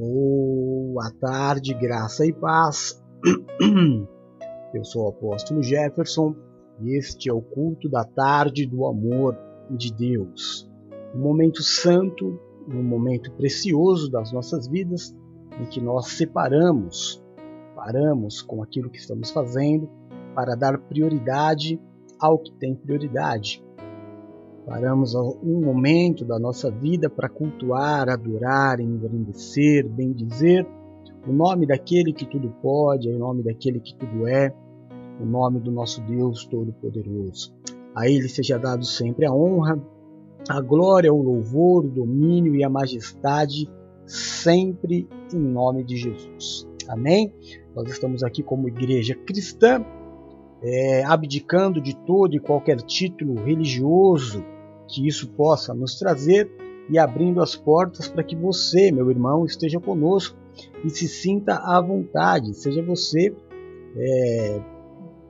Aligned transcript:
Boa 0.00 1.12
tarde, 1.20 1.74
graça 1.74 2.24
e 2.24 2.32
paz. 2.32 3.04
Eu 4.72 4.82
sou 4.82 5.04
o 5.04 5.08
apóstolo 5.10 5.62
Jefferson 5.62 6.34
e 6.80 6.96
este 6.96 7.28
é 7.28 7.32
o 7.34 7.42
culto 7.42 7.86
da 7.86 8.02
tarde 8.02 8.64
do 8.64 8.86
amor 8.86 9.36
de 9.68 9.92
Deus. 9.92 10.66
Um 11.14 11.18
momento 11.18 11.62
santo, 11.62 12.40
um 12.66 12.82
momento 12.82 13.30
precioso 13.32 14.10
das 14.10 14.32
nossas 14.32 14.66
vidas 14.68 15.14
em 15.60 15.66
que 15.66 15.82
nós 15.82 16.06
separamos, 16.06 17.22
paramos 17.76 18.40
com 18.40 18.62
aquilo 18.62 18.88
que 18.88 19.00
estamos 19.00 19.30
fazendo 19.30 19.86
para 20.34 20.54
dar 20.54 20.78
prioridade 20.78 21.78
ao 22.18 22.38
que 22.38 22.52
tem 22.52 22.74
prioridade. 22.74 23.62
Paramos 24.70 25.16
um 25.16 25.60
momento 25.64 26.24
da 26.24 26.38
nossa 26.38 26.70
vida 26.70 27.10
para 27.10 27.28
cultuar, 27.28 28.08
adorar, 28.08 28.78
engrandecer, 28.78 29.88
bendizer 29.88 30.64
o 31.26 31.32
nome 31.32 31.66
daquele 31.66 32.12
que 32.12 32.24
tudo 32.24 32.54
pode, 32.62 33.08
o 33.08 33.18
nome 33.18 33.42
daquele 33.42 33.80
que 33.80 33.96
tudo 33.96 34.28
é, 34.28 34.54
o 35.20 35.26
nome 35.26 35.58
do 35.58 35.72
nosso 35.72 36.00
Deus 36.02 36.46
Todo-Poderoso. 36.46 37.52
A 37.96 38.08
Ele 38.08 38.28
seja 38.28 38.60
dado 38.60 38.84
sempre 38.84 39.26
a 39.26 39.34
honra, 39.34 39.76
a 40.48 40.60
glória, 40.60 41.12
o 41.12 41.20
louvor, 41.20 41.86
o 41.86 41.90
domínio 41.90 42.54
e 42.54 42.62
a 42.62 42.70
majestade, 42.70 43.68
sempre 44.06 45.08
em 45.34 45.40
nome 45.40 45.82
de 45.82 45.96
Jesus. 45.96 46.68
Amém? 46.88 47.34
Nós 47.74 47.90
estamos 47.90 48.22
aqui 48.22 48.40
como 48.40 48.68
igreja 48.68 49.16
cristã, 49.16 49.84
é, 50.62 51.02
abdicando 51.02 51.80
de 51.80 51.96
todo 52.06 52.36
e 52.36 52.38
qualquer 52.38 52.76
título 52.76 53.34
religioso 53.34 54.44
que 54.90 55.06
isso 55.06 55.28
possa 55.30 55.72
nos 55.72 55.98
trazer 55.98 56.50
e 56.88 56.98
abrindo 56.98 57.40
as 57.40 57.54
portas 57.54 58.08
para 58.08 58.24
que 58.24 58.34
você, 58.34 58.90
meu 58.90 59.08
irmão, 59.10 59.44
esteja 59.44 59.78
conosco 59.78 60.36
e 60.84 60.90
se 60.90 61.06
sinta 61.06 61.54
à 61.54 61.80
vontade. 61.80 62.52
Seja 62.54 62.82
você 62.82 63.34
é, 63.96 64.60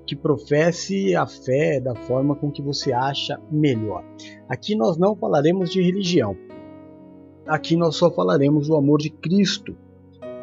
que 0.06 0.16
professe 0.16 1.14
a 1.14 1.26
fé 1.26 1.78
da 1.78 1.94
forma 1.94 2.34
com 2.34 2.50
que 2.50 2.62
você 2.62 2.92
acha 2.92 3.38
melhor. 3.50 4.02
Aqui 4.48 4.74
nós 4.74 4.96
não 4.96 5.14
falaremos 5.14 5.70
de 5.70 5.82
religião. 5.82 6.36
Aqui 7.46 7.76
nós 7.76 7.96
só 7.96 8.10
falaremos 8.10 8.68
do 8.68 8.76
amor 8.76 8.98
de 8.98 9.10
Cristo. 9.10 9.76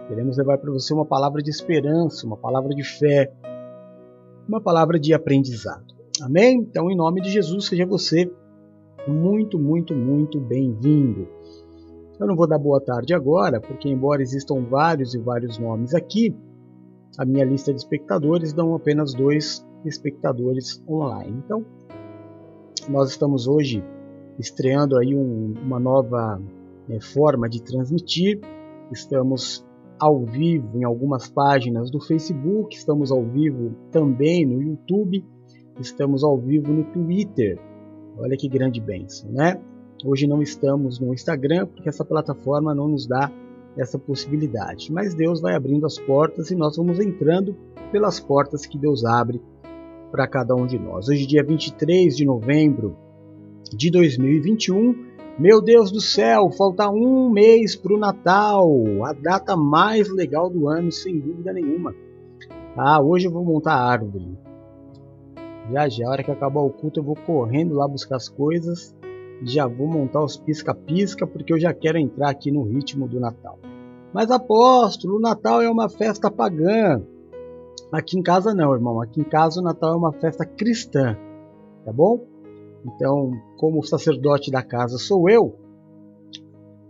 Queremos 0.07 0.37
levar 0.37 0.57
para 0.57 0.71
você 0.71 0.93
uma 0.93 1.05
palavra 1.05 1.41
de 1.41 1.49
esperança, 1.49 2.25
uma 2.25 2.37
palavra 2.37 2.73
de 2.73 2.83
fé, 2.83 3.33
uma 4.47 4.61
palavra 4.61 4.99
de 4.99 5.13
aprendizado. 5.13 5.95
Amém? 6.21 6.59
Então, 6.59 6.89
em 6.89 6.95
nome 6.95 7.21
de 7.21 7.29
Jesus, 7.29 7.65
seja 7.65 7.85
você 7.85 8.31
muito, 9.07 9.57
muito, 9.57 9.95
muito 9.95 10.39
bem-vindo. 10.39 11.27
Eu 12.19 12.27
não 12.27 12.35
vou 12.35 12.47
dar 12.47 12.57
boa 12.57 12.81
tarde 12.81 13.13
agora, 13.13 13.61
porque 13.61 13.87
embora 13.87 14.21
existam 14.21 14.63
vários 14.63 15.13
e 15.13 15.19
vários 15.19 15.57
nomes 15.57 15.93
aqui, 15.93 16.35
a 17.17 17.25
minha 17.25 17.45
lista 17.45 17.73
de 17.73 17.79
espectadores 17.79 18.53
dão 18.53 18.75
apenas 18.75 19.13
dois 19.13 19.65
espectadores 19.85 20.83
online. 20.87 21.41
Então, 21.45 21.65
nós 22.89 23.09
estamos 23.09 23.47
hoje 23.47 23.83
estreando 24.39 24.97
aí 24.97 25.15
um, 25.15 25.53
uma 25.63 25.79
nova 25.79 26.41
né, 26.87 26.99
forma 26.99 27.49
de 27.49 27.61
transmitir. 27.61 28.39
Estamos 28.91 29.65
ao 29.99 30.23
vivo 30.25 30.77
em 30.77 30.83
algumas 30.83 31.27
páginas 31.27 31.89
do 31.89 31.99
Facebook, 31.99 32.75
estamos 32.75 33.11
ao 33.11 33.23
vivo 33.23 33.75
também 33.91 34.45
no 34.45 34.61
YouTube, 34.61 35.25
estamos 35.79 36.23
ao 36.23 36.37
vivo 36.37 36.71
no 36.71 36.83
Twitter. 36.85 37.59
Olha 38.19 38.35
que 38.35 38.47
grande 38.49 38.81
bênção, 38.81 39.31
né? 39.31 39.61
Hoje 40.03 40.27
não 40.27 40.41
estamos 40.41 40.99
no 40.99 41.13
Instagram 41.13 41.67
porque 41.67 41.89
essa 41.89 42.03
plataforma 42.03 42.73
não 42.73 42.87
nos 42.87 43.07
dá 43.07 43.31
essa 43.77 43.97
possibilidade. 43.99 44.91
Mas 44.91 45.13
Deus 45.13 45.39
vai 45.39 45.55
abrindo 45.55 45.85
as 45.85 45.99
portas 45.99 46.49
e 46.49 46.55
nós 46.55 46.77
vamos 46.77 46.99
entrando 46.99 47.55
pelas 47.91 48.19
portas 48.19 48.65
que 48.65 48.77
Deus 48.77 49.05
abre 49.05 49.41
para 50.11 50.27
cada 50.27 50.55
um 50.55 50.65
de 50.65 50.79
nós. 50.79 51.07
Hoje, 51.07 51.27
dia 51.27 51.43
23 51.43 52.15
de 52.15 52.25
novembro 52.25 52.97
de 53.75 53.91
2021. 53.91 55.05
Meu 55.37 55.61
Deus 55.61 55.91
do 55.91 56.01
céu, 56.01 56.49
falta 56.49 56.89
um 56.89 57.29
mês 57.29 57.75
para 57.75 57.93
o 57.93 57.99
Natal, 57.99 58.67
a 59.05 59.13
data 59.13 59.55
mais 59.55 60.09
legal 60.09 60.49
do 60.49 60.67
ano, 60.67 60.91
sem 60.91 61.19
dúvida 61.19 61.53
nenhuma. 61.53 61.93
Ah, 62.75 62.99
hoje 62.99 63.27
eu 63.27 63.31
vou 63.31 63.45
montar 63.45 63.73
a 63.73 63.91
árvore. 63.91 64.35
Já 65.71 65.89
já, 65.89 66.07
a 66.07 66.11
hora 66.11 66.23
que 66.23 66.31
acabar 66.31 66.61
o 66.61 66.69
culto, 66.69 66.99
eu 66.99 67.03
vou 67.03 67.15
correndo 67.15 67.75
lá 67.75 67.87
buscar 67.87 68.15
as 68.15 68.29
coisas. 68.29 68.95
Já 69.43 69.67
vou 69.67 69.87
montar 69.87 70.23
os 70.23 70.37
pisca-pisca, 70.37 71.27
porque 71.27 71.53
eu 71.53 71.59
já 71.59 71.73
quero 71.73 71.97
entrar 71.97 72.29
aqui 72.29 72.51
no 72.51 72.63
ritmo 72.63 73.07
do 73.07 73.19
Natal. 73.19 73.59
Mas 74.13 74.31
apóstolo, 74.31 75.17
o 75.17 75.19
Natal 75.19 75.61
é 75.61 75.69
uma 75.69 75.89
festa 75.89 76.31
pagã. 76.31 77.01
Aqui 77.91 78.17
em 78.17 78.23
casa 78.23 78.53
não, 78.53 78.73
irmão. 78.73 79.01
Aqui 79.01 79.21
em 79.21 79.23
casa 79.23 79.59
o 79.59 79.63
Natal 79.63 79.93
é 79.93 79.97
uma 79.97 80.13
festa 80.13 80.45
cristã. 80.45 81.17
Tá 81.85 81.91
bom? 81.91 82.25
Então, 82.85 83.31
como 83.57 83.83
sacerdote 83.83 84.49
da 84.49 84.63
casa 84.63 84.97
sou 84.97 85.29
eu, 85.29 85.55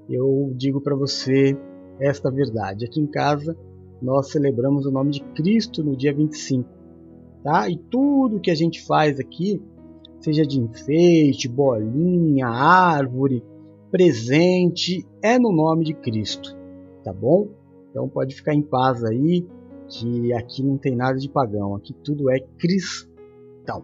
eu 0.10 0.52
digo 0.56 0.80
para 0.80 0.96
você 0.96 1.58
esta 2.00 2.30
verdade. 2.30 2.86
Aqui 2.86 3.00
em 3.00 3.08
casa 3.08 3.58
nós 4.02 4.30
celebramos 4.32 4.86
o 4.86 4.92
nome 4.92 5.12
de 5.12 5.24
Cristo 5.34 5.84
no 5.84 5.98
dia 5.98 6.14
25 6.14 6.77
tá? 7.47 7.69
E 7.69 7.78
tudo 7.78 8.41
que 8.41 8.52
a 8.52 8.56
gente 8.56 8.85
faz 8.85 9.22
aqui, 9.22 9.62
seja 10.19 10.46
de 10.46 10.59
enfeite, 10.59 11.47
bolinha, 11.47 12.46
árvore, 12.46 13.41
presente, 13.90 15.08
é 15.22 15.40
no 15.40 15.53
nome 15.53 15.86
de 15.86 15.94
Cristo, 15.94 16.57
tá 17.06 17.13
bom? 17.13 17.47
Então 17.90 18.09
pode 18.09 18.36
ficar 18.36 18.53
em 18.53 18.62
paz 18.62 19.02
aí, 19.06 19.47
que 19.88 20.34
aqui 20.34 20.62
não 20.62 20.78
tem 20.78 20.94
nada 20.94 21.18
de 21.18 21.30
pagão, 21.30 21.74
aqui 21.74 21.94
tudo 22.03 22.30
é 22.30 22.41
cristão. 22.57 23.81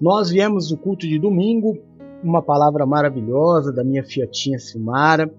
Nós 0.00 0.30
viemos 0.30 0.68
do 0.68 0.76
culto 0.76 1.04
de 1.04 1.18
domingo, 1.18 1.76
uma 2.22 2.40
palavra 2.40 2.86
maravilhosa 2.86 3.72
da 3.72 3.82
minha 3.82 4.04
fiatinha 4.04 4.60
Silmara, 4.60 5.34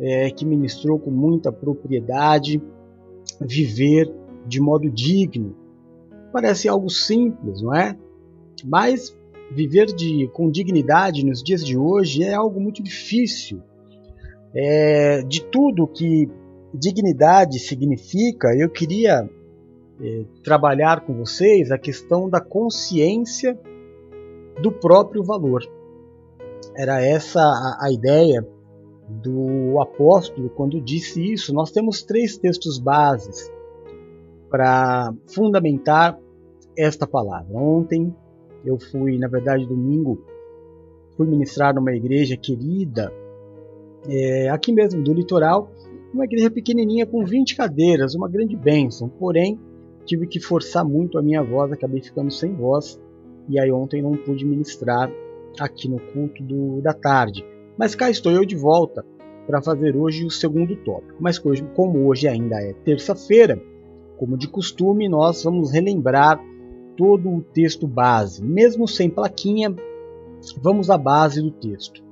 é, 0.00 0.30
que 0.30 0.46
ministrou 0.46 0.98
com 0.98 1.10
muita 1.10 1.52
propriedade 1.52 2.62
viver 3.38 4.10
de 4.46 4.58
modo 4.58 4.90
digno, 4.90 5.63
Parece 6.34 6.68
algo 6.68 6.90
simples, 6.90 7.62
não 7.62 7.72
é? 7.72 7.96
Mas 8.64 9.16
viver 9.52 9.86
de, 9.86 10.28
com 10.32 10.50
dignidade 10.50 11.24
nos 11.24 11.40
dias 11.40 11.64
de 11.64 11.78
hoje 11.78 12.24
é 12.24 12.34
algo 12.34 12.60
muito 12.60 12.82
difícil. 12.82 13.62
É, 14.52 15.22
de 15.22 15.44
tudo 15.44 15.86
que 15.86 16.28
dignidade 16.74 17.60
significa, 17.60 18.48
eu 18.58 18.68
queria 18.68 19.30
é, 20.00 20.24
trabalhar 20.42 21.02
com 21.02 21.14
vocês 21.14 21.70
a 21.70 21.78
questão 21.78 22.28
da 22.28 22.40
consciência 22.40 23.56
do 24.60 24.72
próprio 24.72 25.22
valor. 25.22 25.62
Era 26.76 27.00
essa 27.00 27.38
a, 27.38 27.86
a 27.86 27.92
ideia 27.92 28.44
do 29.08 29.80
apóstolo 29.80 30.50
quando 30.50 30.80
disse 30.80 31.32
isso. 31.32 31.54
Nós 31.54 31.70
temos 31.70 32.02
três 32.02 32.36
textos 32.36 32.76
bases 32.80 33.48
para 34.50 35.14
fundamentar 35.28 36.18
esta 36.76 37.06
palavra. 37.06 37.56
Ontem 37.56 38.14
eu 38.64 38.78
fui, 38.78 39.18
na 39.18 39.28
verdade, 39.28 39.66
domingo, 39.66 40.24
fui 41.16 41.26
ministrar 41.26 41.74
numa 41.74 41.92
igreja 41.92 42.36
querida, 42.36 43.12
é, 44.08 44.48
aqui 44.50 44.72
mesmo 44.72 45.02
do 45.02 45.12
litoral, 45.12 45.70
uma 46.12 46.24
igreja 46.24 46.50
pequenininha 46.50 47.06
com 47.06 47.24
20 47.24 47.56
cadeiras, 47.56 48.14
uma 48.14 48.28
grande 48.28 48.56
bênção. 48.56 49.08
Porém, 49.08 49.58
tive 50.04 50.26
que 50.26 50.40
forçar 50.40 50.84
muito 50.84 51.18
a 51.18 51.22
minha 51.22 51.42
voz, 51.42 51.72
acabei 51.72 52.00
ficando 52.00 52.30
sem 52.30 52.54
voz, 52.54 53.00
e 53.48 53.58
aí 53.58 53.70
ontem 53.72 54.02
não 54.02 54.16
pude 54.16 54.44
ministrar 54.44 55.10
aqui 55.58 55.88
no 55.88 55.98
culto 55.98 56.42
do, 56.42 56.80
da 56.80 56.92
tarde. 56.92 57.44
Mas 57.76 57.94
cá 57.94 58.10
estou 58.10 58.32
eu 58.32 58.44
de 58.44 58.56
volta 58.56 59.04
para 59.46 59.60
fazer 59.60 59.96
hoje 59.96 60.24
o 60.24 60.30
segundo 60.30 60.74
tópico. 60.76 61.16
Mas 61.20 61.38
como 61.38 62.06
hoje 62.06 62.28
ainda 62.28 62.56
é 62.56 62.72
terça-feira, 62.72 63.60
como 64.16 64.38
de 64.38 64.48
costume, 64.48 65.08
nós 65.08 65.42
vamos 65.42 65.72
relembrar 65.72 66.40
todo 66.96 67.28
o 67.28 67.42
texto 67.42 67.86
base. 67.86 68.42
Mesmo 68.42 68.86
sem 68.86 69.10
plaquinha, 69.10 69.74
vamos 70.62 70.90
à 70.90 70.98
base 70.98 71.42
do 71.42 71.50
texto. 71.50 72.02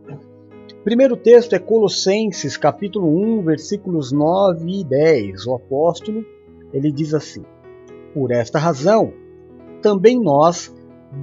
O 0.73 0.85
primeiro 0.85 1.17
texto 1.17 1.55
é 1.55 1.59
Colossenses, 1.59 2.57
capítulo 2.57 3.09
1, 3.39 3.43
versículos 3.43 4.11
9 4.11 4.81
e 4.81 4.85
10. 4.85 5.47
O 5.47 5.55
apóstolo, 5.55 6.25
ele 6.73 6.91
diz 6.91 7.15
assim: 7.15 7.45
Por 8.13 8.33
esta 8.33 8.59
razão, 8.59 9.13
também 9.81 10.21
nós, 10.21 10.75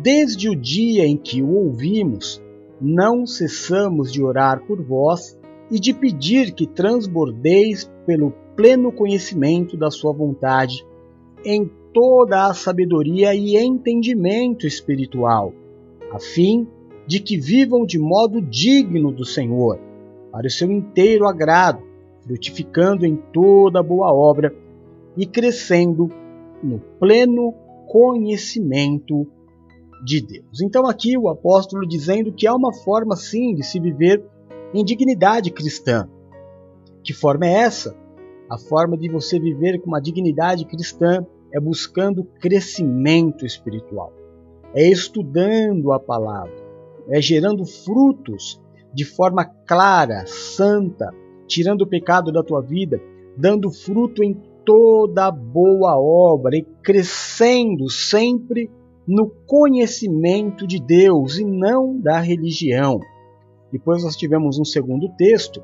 desde 0.01 0.49
o 0.49 0.55
dia 0.55 1.05
em 1.05 1.17
que 1.17 1.41
o 1.41 1.53
ouvimos, 1.55 2.41
não 2.79 3.25
cessamos 3.25 4.11
de 4.11 4.23
orar 4.23 4.65
por 4.65 4.81
vós 4.81 5.37
e 5.69 5.79
de 5.79 5.93
pedir 5.93 6.53
que 6.53 6.65
transbordeis 6.65 7.91
pelo 8.05 8.31
pleno 8.55 8.91
conhecimento 8.91 9.77
da 9.77 9.91
sua 9.91 10.13
vontade 10.13 10.85
em 11.43 11.69
toda 11.93 12.47
a 12.47 12.53
sabedoria 12.53 13.33
e 13.33 13.57
entendimento 13.57 14.65
espiritual, 14.67 15.53
a 16.11 16.19
fim 16.19 16.67
de 17.07 17.19
que 17.19 17.37
vivam 17.37 17.85
de 17.85 17.97
modo 17.97 18.41
digno 18.41 19.11
do 19.11 19.25
Senhor, 19.25 19.79
para 20.31 20.47
o 20.47 20.49
seu 20.49 20.71
inteiro 20.71 21.27
agrado, 21.27 21.81
frutificando 22.23 23.05
em 23.05 23.15
toda 23.33 23.81
boa 23.81 24.13
obra 24.13 24.53
e 25.17 25.25
crescendo 25.25 26.09
no 26.61 26.79
pleno 26.99 27.53
conhecimento 27.87 29.25
de 30.05 30.21
Deus. 30.21 30.61
Então, 30.61 30.85
aqui 30.85 31.17
o 31.17 31.27
apóstolo 31.27 31.87
dizendo 31.87 32.31
que 32.31 32.45
há 32.45 32.53
uma 32.53 32.73
forma 32.73 33.15
sim 33.15 33.55
de 33.55 33.63
se 33.63 33.79
viver 33.79 34.23
em 34.73 34.85
dignidade 34.85 35.51
cristã. 35.51 36.07
Que 37.03 37.13
forma 37.13 37.47
é 37.47 37.53
essa? 37.53 37.97
A 38.49 38.57
forma 38.57 38.97
de 38.97 39.09
você 39.09 39.39
viver 39.39 39.79
com 39.81 39.87
uma 39.87 39.99
dignidade 39.99 40.65
cristã 40.65 41.25
é 41.51 41.59
buscando 41.59 42.23
crescimento 42.23 43.45
espiritual, 43.45 44.13
é 44.73 44.87
estudando 44.87 45.91
a 45.91 45.99
palavra, 45.99 46.55
é 47.09 47.21
gerando 47.21 47.65
frutos 47.65 48.61
de 48.93 49.05
forma 49.05 49.45
clara, 49.45 50.25
santa, 50.25 51.13
tirando 51.47 51.81
o 51.81 51.87
pecado 51.87 52.31
da 52.31 52.43
tua 52.43 52.61
vida, 52.61 53.01
dando 53.37 53.71
fruto 53.71 54.23
em 54.23 54.33
toda 54.65 55.31
boa 55.31 55.99
obra 55.99 56.55
e 56.55 56.63
crescendo 56.83 57.89
sempre 57.89 58.69
no 59.07 59.29
conhecimento 59.47 60.67
de 60.67 60.79
Deus 60.79 61.39
e 61.39 61.45
não 61.45 61.99
da 61.99 62.19
religião. 62.19 62.99
Depois 63.71 64.03
nós 64.03 64.15
tivemos 64.15 64.59
um 64.59 64.65
segundo 64.65 65.09
texto, 65.15 65.63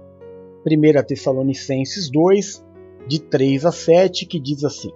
1 0.66 1.04
Tessalonicenses 1.06 2.10
2, 2.10 2.66
de 3.08 3.22
3 3.22 3.66
a 3.66 3.72
7, 3.72 4.26
que 4.26 4.40
diz 4.40 4.64
assim: 4.64 4.92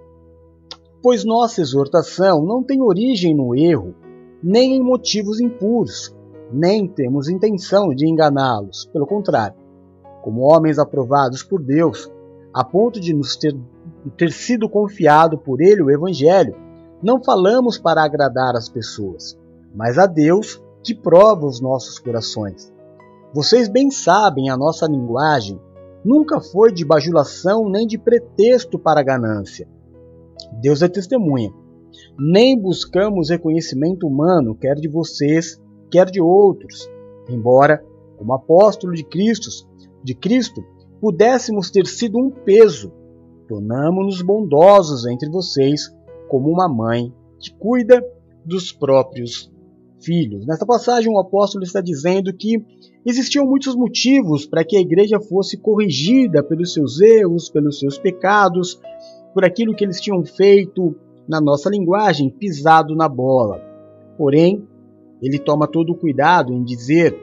Pois 1.02 1.24
nossa 1.24 1.62
exortação 1.62 2.44
não 2.44 2.62
tem 2.62 2.82
origem 2.82 3.34
no 3.34 3.56
erro, 3.56 3.94
nem 4.42 4.76
em 4.76 4.82
motivos 4.82 5.40
impuros, 5.40 6.14
nem 6.52 6.86
temos 6.86 7.28
intenção 7.28 7.94
de 7.94 8.06
enganá-los. 8.06 8.84
Pelo 8.92 9.06
contrário, 9.06 9.56
como 10.22 10.42
homens 10.42 10.78
aprovados 10.78 11.42
por 11.42 11.62
Deus, 11.62 12.10
a 12.52 12.62
ponto 12.62 13.00
de 13.00 13.14
nos 13.14 13.34
ter, 13.34 13.56
ter 14.18 14.30
sido 14.30 14.68
confiado 14.68 15.38
por 15.38 15.62
Ele 15.62 15.82
o 15.82 15.90
Evangelho, 15.90 16.54
não 17.02 17.22
falamos 17.22 17.78
para 17.78 18.04
agradar 18.04 18.54
as 18.54 18.68
pessoas, 18.68 19.38
mas 19.74 19.96
a 19.96 20.04
Deus 20.04 20.62
que 20.82 20.94
prova 20.94 21.46
os 21.46 21.62
nossos 21.62 21.98
corações. 21.98 22.70
Vocês 23.32 23.68
bem 23.68 23.90
sabem 23.90 24.50
a 24.50 24.56
nossa 24.56 24.86
linguagem 24.86 25.58
nunca 26.04 26.40
foi 26.40 26.72
de 26.72 26.84
bajulação 26.84 27.68
nem 27.68 27.86
de 27.86 27.96
pretexto 27.96 28.78
para 28.78 29.02
ganância. 29.02 29.68
Deus 30.60 30.82
é 30.82 30.88
testemunha. 30.88 31.52
Nem 32.18 32.58
buscamos 32.58 33.30
reconhecimento 33.30 34.06
humano, 34.06 34.54
quer 34.54 34.76
de 34.76 34.88
vocês, 34.88 35.60
quer 35.90 36.10
de 36.10 36.20
outros, 36.20 36.88
embora, 37.28 37.84
como 38.16 38.34
apóstolo 38.34 38.92
de 38.92 39.04
Cristo, 39.04 39.48
de 40.04 40.14
Cristo, 40.14 40.62
pudéssemos 41.00 41.70
ter 41.70 41.86
sido 41.86 42.18
um 42.18 42.30
peso. 42.30 42.92
Tornamo-nos 43.48 44.22
bondosos 44.22 45.06
entre 45.06 45.28
vocês, 45.28 45.92
como 46.28 46.48
uma 46.48 46.68
mãe 46.68 47.12
que 47.40 47.52
cuida 47.54 48.04
dos 48.44 48.72
próprios 48.72 49.50
filhos. 50.00 50.46
Nesta 50.46 50.66
passagem, 50.66 51.12
o 51.12 51.18
apóstolo 51.18 51.64
está 51.64 51.80
dizendo 51.80 52.32
que 52.32 52.64
existiam 53.04 53.46
muitos 53.46 53.74
motivos 53.74 54.46
para 54.46 54.64
que 54.64 54.76
a 54.76 54.80
igreja 54.80 55.20
fosse 55.20 55.56
corrigida 55.56 56.42
pelos 56.42 56.72
seus 56.72 57.00
erros, 57.00 57.48
pelos 57.50 57.78
seus 57.78 57.98
pecados, 57.98 58.80
por 59.34 59.44
aquilo 59.44 59.74
que 59.74 59.84
eles 59.84 60.00
tinham 60.00 60.24
feito, 60.24 60.94
na 61.28 61.40
nossa 61.40 61.70
linguagem, 61.70 62.28
pisado 62.28 62.94
na 62.96 63.08
bola. 63.08 63.60
Porém, 64.18 64.66
ele 65.22 65.38
toma 65.38 65.68
todo 65.68 65.92
o 65.92 65.96
cuidado 65.96 66.52
em 66.52 66.64
dizer 66.64 67.16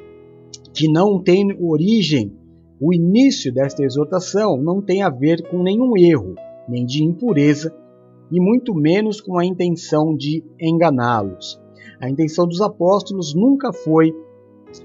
que 0.73 0.87
não 0.87 1.21
tem 1.21 1.57
origem, 1.59 2.31
o 2.79 2.93
início 2.93 3.53
desta 3.53 3.83
exortação 3.83 4.55
não 4.55 4.81
tem 4.81 5.01
a 5.01 5.09
ver 5.09 5.47
com 5.49 5.61
nenhum 5.63 5.97
erro, 5.97 6.35
nem 6.69 6.85
de 6.85 7.03
impureza, 7.03 7.75
e 8.31 8.39
muito 8.39 8.73
menos 8.73 9.19
com 9.19 9.37
a 9.37 9.45
intenção 9.45 10.15
de 10.15 10.43
enganá-los. 10.59 11.59
A 11.99 12.09
intenção 12.09 12.47
dos 12.47 12.61
apóstolos 12.61 13.33
nunca 13.33 13.73
foi 13.73 14.13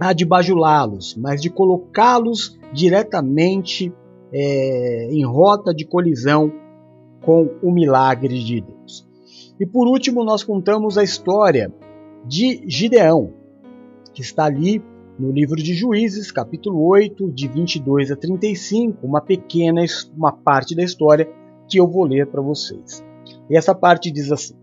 a 0.00 0.12
de 0.12 0.24
bajulá-los, 0.24 1.16
mas 1.16 1.40
de 1.40 1.50
colocá-los 1.50 2.58
diretamente 2.72 3.92
é, 4.32 5.08
em 5.12 5.24
rota 5.24 5.74
de 5.74 5.84
colisão 5.84 6.50
com 7.22 7.50
o 7.62 7.70
milagre 7.70 8.42
de 8.42 8.60
Deus. 8.60 9.06
E 9.58 9.66
por 9.66 9.86
último, 9.86 10.24
nós 10.24 10.42
contamos 10.42 10.98
a 10.98 11.04
história 11.04 11.72
de 12.26 12.62
Gideão, 12.66 13.32
que 14.12 14.20
está 14.20 14.44
ali 14.44 14.82
no 15.18 15.30
livro 15.30 15.56
de 15.56 15.74
Juízes, 15.74 16.30
capítulo 16.30 16.84
8, 16.84 17.30
de 17.30 17.48
22 17.48 18.10
a 18.10 18.16
35, 18.16 19.06
uma 19.06 19.20
pequena 19.20 19.82
uma 20.16 20.32
parte 20.32 20.74
da 20.74 20.82
história 20.82 21.28
que 21.68 21.78
eu 21.78 21.86
vou 21.86 22.04
ler 22.04 22.26
para 22.26 22.42
vocês. 22.42 23.04
E 23.48 23.56
essa 23.56 23.74
parte 23.74 24.10
diz 24.10 24.32
assim: 24.32 24.54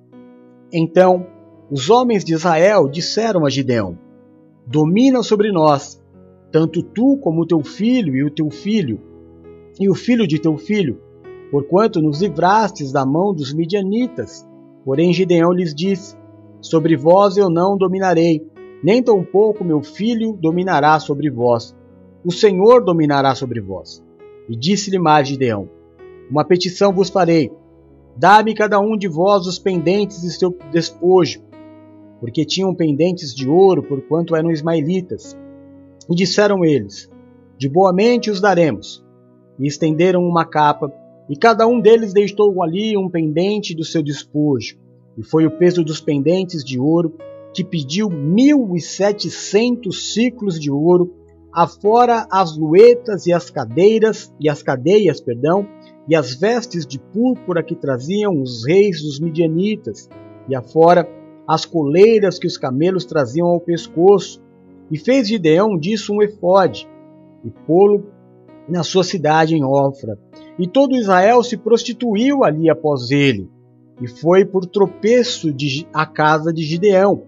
Então 0.71 1.25
os 1.69 1.89
homens 1.89 2.23
de 2.23 2.33
Israel 2.33 2.87
disseram 2.87 3.45
a 3.45 3.49
Gideão: 3.49 3.97
Domina 4.65 5.23
sobre 5.23 5.51
nós, 5.51 6.01
tanto 6.51 6.81
tu 6.81 7.17
como 7.17 7.41
o 7.41 7.45
teu 7.45 7.63
filho 7.63 8.15
e 8.15 8.23
o 8.23 8.31
teu 8.31 8.49
filho, 8.49 8.99
e 9.79 9.89
o 9.89 9.95
filho 9.95 10.27
de 10.27 10.39
teu 10.39 10.57
filho, 10.57 10.99
porquanto 11.51 12.01
nos 12.01 12.21
livrastes 12.21 12.91
da 12.91 13.05
mão 13.05 13.33
dos 13.33 13.53
midianitas. 13.53 14.47
Porém 14.85 15.13
Gideão 15.13 15.51
lhes 15.51 15.73
disse: 15.73 16.15
Sobre 16.61 16.95
vós 16.95 17.37
eu 17.37 17.49
não 17.49 17.77
dominarei, 17.77 18.45
nem 18.83 19.03
tampouco 19.03 19.63
meu 19.63 19.81
filho 19.81 20.37
dominará 20.41 20.99
sobre 20.99 21.29
vós. 21.29 21.75
O 22.23 22.31
Senhor 22.31 22.83
dominará 22.83 23.33
sobre 23.35 23.61
vós. 23.61 24.03
E 24.47 24.55
disse-lhe 24.55 24.99
mais 24.99 25.27
Gideão: 25.27 25.69
Uma 26.29 26.45
petição 26.45 26.93
vos 26.93 27.09
farei. 27.09 27.51
Dá-me 28.15 28.53
cada 28.53 28.79
um 28.79 28.97
de 28.97 29.07
vós 29.07 29.45
os 29.45 29.59
pendentes 29.59 30.21
de 30.21 30.31
seu 30.31 30.55
despojo, 30.71 31.41
porque 32.19 32.43
tinham 32.43 32.75
pendentes 32.75 33.33
de 33.33 33.47
ouro, 33.47 33.81
porquanto 33.83 34.35
eram 34.35 34.51
ismaelitas. 34.51 35.37
E 36.09 36.15
disseram 36.15 36.65
eles: 36.65 37.09
De 37.57 37.69
boa 37.69 37.93
mente 37.93 38.29
os 38.29 38.41
daremos. 38.41 39.05
E 39.57 39.67
estenderam 39.67 40.23
uma 40.23 40.45
capa, 40.45 40.91
e 41.29 41.35
cada 41.35 41.67
um 41.67 41.79
deles 41.79 42.11
deixou 42.11 42.63
ali 42.63 42.97
um 42.97 43.09
pendente 43.09 43.75
do 43.75 43.85
seu 43.85 44.01
despojo. 44.01 44.77
E 45.17 45.23
foi 45.23 45.45
o 45.45 45.51
peso 45.51 45.83
dos 45.83 46.01
pendentes 46.01 46.63
de 46.63 46.79
ouro 46.79 47.13
que 47.53 47.63
pediu 47.63 48.09
mil 48.09 48.75
e 48.75 48.81
setecentos 48.81 50.13
ciclos 50.13 50.59
de 50.59 50.71
ouro, 50.71 51.13
afora 51.51 52.27
as 52.31 52.57
luetas 52.57 53.25
e 53.25 53.33
as 53.33 53.49
cadeiras 53.49 54.33
e 54.39 54.49
as 54.49 54.63
cadeias, 54.63 55.19
perdão, 55.19 55.67
e 56.07 56.15
as 56.15 56.33
vestes 56.33 56.85
de 56.85 56.99
púrpura 56.99 57.63
que 57.63 57.75
traziam 57.75 58.41
os 58.41 58.65
reis 58.65 59.01
dos 59.01 59.19
midianitas, 59.19 60.09
e 60.47 60.55
afora 60.55 61.07
as 61.47 61.65
coleiras 61.65 62.37
que 62.37 62.47
os 62.47 62.57
camelos 62.57 63.05
traziam 63.05 63.47
ao 63.47 63.59
pescoço, 63.59 64.41
e 64.91 64.97
fez 64.97 65.27
Gideão 65.27 65.77
disso 65.77 66.13
um 66.13 66.21
efode, 66.21 66.87
e 67.43 67.49
pô-lo 67.65 68.05
na 68.69 68.83
sua 68.83 69.03
cidade 69.03 69.55
em 69.55 69.63
Ofra. 69.63 70.17
E 70.57 70.67
todo 70.67 70.95
Israel 70.95 71.43
se 71.43 71.57
prostituiu 71.57 72.43
ali 72.43 72.69
após 72.69 73.11
ele 73.11 73.49
e 74.01 74.07
foi 74.07 74.45
por 74.45 74.65
tropeço 74.65 75.53
de, 75.53 75.87
a 75.93 76.05
casa 76.05 76.53
de 76.53 76.63
Gideão. 76.63 77.23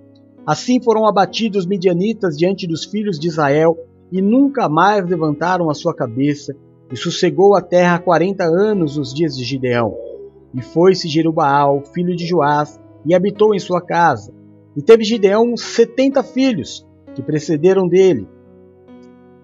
Assim 0.46 0.82
foram 0.82 1.06
abatidos 1.06 1.64
os 1.64 1.66
midianitas 1.66 2.38
diante 2.38 2.66
dos 2.66 2.86
filhos 2.86 3.20
de 3.20 3.28
Israel, 3.28 3.78
e 4.12 4.22
nunca 4.22 4.68
mais 4.68 5.06
levantaram 5.08 5.70
a 5.70 5.74
sua 5.74 5.94
cabeça, 5.94 6.54
e 6.92 6.98
sossegou 6.98 7.56
a 7.56 7.62
terra 7.62 8.00
quarenta 8.00 8.44
anos 8.44 8.98
nos 8.98 9.14
dias 9.14 9.36
de 9.36 9.44
Gideão. 9.44 9.96
E 10.54 10.62
foi-se 10.62 11.08
Jerubaal, 11.08 11.82
filho 11.94 12.16
de 12.16 12.26
Joás, 12.26 12.80
e 13.06 13.14
habitou 13.14 13.54
em 13.54 13.60
sua 13.60 13.82
casa. 13.82 14.34
E 14.76 14.82
teve 14.82 15.04
Gideão 15.04 15.56
setenta 15.56 16.24
filhos, 16.24 16.86
que 17.16 17.22
precederam 17.22 17.88
dele. 17.88 18.28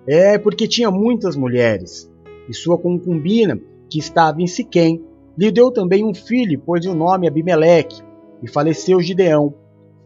É 0.08 0.38
porque 0.38 0.68
tinha 0.68 0.90
muitas 0.90 1.36
mulheres, 1.36 2.10
e 2.48 2.54
sua 2.54 2.78
concubina, 2.78 3.60
que 3.90 4.00
estava 4.00 4.42
em 4.42 4.48
Siquém, 4.48 5.04
lhe 5.38 5.52
deu 5.52 5.70
também 5.72 6.06
um 6.06 6.14
filho, 6.14 6.60
pôs 6.62 6.86
o 6.86 6.96
nome 6.96 7.28
Abimeleque, 7.28 8.02
e 8.42 8.50
faleceu 8.50 9.02
Gideão, 9.02 9.54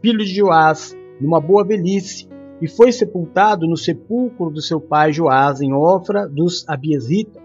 filho 0.01 0.19
de 0.19 0.33
Joás, 0.33 0.97
numa 1.19 1.39
boa 1.39 1.63
velhice, 1.63 2.27
e 2.59 2.67
foi 2.67 2.91
sepultado 2.91 3.67
no 3.67 3.77
sepulcro 3.77 4.49
do 4.49 4.61
seu 4.61 4.81
pai 4.81 5.13
Joás, 5.13 5.61
em 5.61 5.73
Ofra 5.73 6.27
dos 6.27 6.67
Abiesita. 6.67 7.39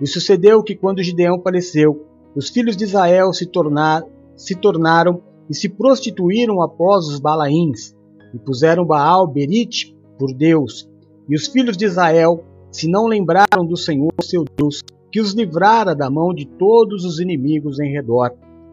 E 0.00 0.06
sucedeu 0.06 0.62
que, 0.62 0.76
quando 0.76 1.02
Gideão 1.02 1.40
faleceu, 1.42 2.06
os 2.34 2.48
filhos 2.48 2.76
de 2.76 2.84
Israel 2.84 3.32
se, 3.32 3.46
tornar, 3.46 4.04
se 4.36 4.54
tornaram 4.54 5.22
e 5.50 5.54
se 5.54 5.68
prostituíram 5.68 6.62
após 6.62 7.06
os 7.06 7.18
Balaíns, 7.18 7.94
e 8.34 8.38
puseram 8.38 8.84
Baal 8.84 9.26
Berite 9.26 9.96
por 10.18 10.32
Deus. 10.32 10.87
E 11.28 11.36
os 11.36 11.46
filhos 11.46 11.76
de 11.76 11.84
Israel 11.84 12.44
se 12.70 12.88
não 12.88 13.06
lembraram 13.06 13.64
do 13.66 13.76
Senhor 13.76 14.12
seu 14.22 14.44
Deus, 14.56 14.82
que 15.10 15.20
os 15.20 15.32
livrara 15.32 15.94
da 15.94 16.10
mão 16.10 16.34
de 16.34 16.46
todos 16.46 17.04
os 17.04 17.18
inimigos 17.18 17.80
em 17.80 17.90
redor, 17.90 18.32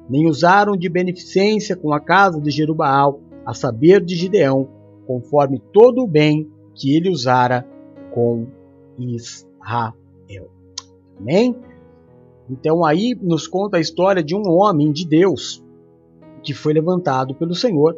nem 0.10 0.28
usaram 0.28 0.76
de 0.76 0.90
beneficência 0.90 1.76
com 1.76 1.94
a 1.94 2.00
casa 2.00 2.40
de 2.42 2.52
Jerubaal, 2.52 3.20
a 3.46 3.54
saber 3.54 4.04
de 4.04 4.16
Gideão, 4.16 4.68
conforme 5.08 5.62
todo 5.72 6.04
o 6.04 6.08
bem 6.08 6.50
que 6.74 6.96
ele 6.96 7.10
usara 7.10 7.66
com 8.14 8.48
Israel. 9.00 10.50
Amém? 11.20 11.56
Então 12.50 12.84
aí 12.84 13.18
nos 13.22 13.48
conta 13.48 13.78
a 13.78 13.82
história 13.82 14.24
de 14.24 14.36
um 14.36 14.48
homem 14.50 14.92
de 14.92 15.08
Deus 15.08 15.64
que 16.44 16.54
foi 16.54 16.74
levantado 16.74 17.34
pelo 17.34 17.56
Senhor 17.56 17.98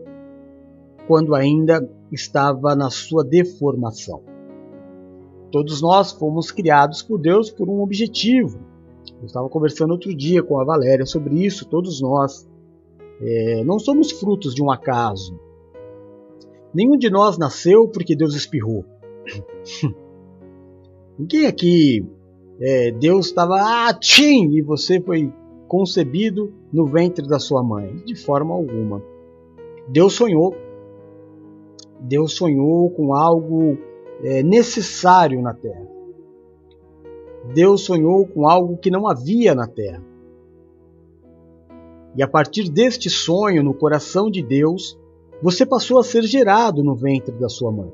quando 1.07 1.33
ainda 1.33 1.89
estava 2.11 2.75
na 2.75 2.89
sua 2.89 3.23
deformação. 3.23 4.36
Todos 5.51 5.81
nós 5.81 6.11
fomos 6.11 6.51
criados 6.51 7.01
por 7.01 7.19
Deus 7.19 7.49
por 7.49 7.69
um 7.69 7.81
objetivo. 7.81 8.59
Eu 9.19 9.25
estava 9.25 9.49
conversando 9.49 9.91
outro 9.91 10.13
dia 10.15 10.43
com 10.43 10.59
a 10.59 10.65
Valéria 10.65 11.05
sobre 11.05 11.45
isso. 11.45 11.65
Todos 11.65 12.01
nós 12.01 12.47
é, 13.21 13.63
não 13.63 13.79
somos 13.79 14.11
frutos 14.11 14.53
de 14.53 14.61
um 14.61 14.69
acaso. 14.69 15.39
Nenhum 16.73 16.97
de 16.97 17.09
nós 17.09 17.37
nasceu 17.37 17.87
porque 17.87 18.15
Deus 18.15 18.35
espirrou. 18.35 18.85
Ninguém 21.17 21.47
aqui, 21.47 22.05
é, 22.59 22.91
Deus 22.91 23.27
estava, 23.27 23.55
ah, 23.55 23.93
tchim, 23.93 24.51
e 24.51 24.61
você 24.61 25.01
foi 25.01 25.33
concebido 25.67 26.53
no 26.71 26.85
ventre 26.85 27.27
da 27.27 27.39
sua 27.39 27.63
mãe. 27.63 27.95
De 28.05 28.15
forma 28.15 28.53
alguma. 28.53 29.01
Deus 29.87 30.13
sonhou. 30.13 30.53
Deus 31.99 32.33
sonhou 32.33 32.91
com 32.91 33.15
algo 33.15 33.77
é, 34.23 34.43
necessário 34.43 35.41
na 35.41 35.53
terra. 35.53 35.87
Deus 37.53 37.81
sonhou 37.81 38.25
com 38.27 38.47
algo 38.47 38.77
que 38.77 38.91
não 38.91 39.07
havia 39.07 39.55
na 39.55 39.67
terra. 39.67 40.03
E 42.15 42.23
a 42.23 42.27
partir 42.27 42.69
deste 42.69 43.09
sonho 43.09 43.63
no 43.63 43.73
coração 43.73 44.29
de 44.29 44.41
Deus, 44.41 44.99
você 45.41 45.65
passou 45.65 45.99
a 45.99 46.03
ser 46.03 46.23
gerado 46.23 46.83
no 46.83 46.95
ventre 46.95 47.35
da 47.35 47.47
sua 47.47 47.71
mãe, 47.71 47.91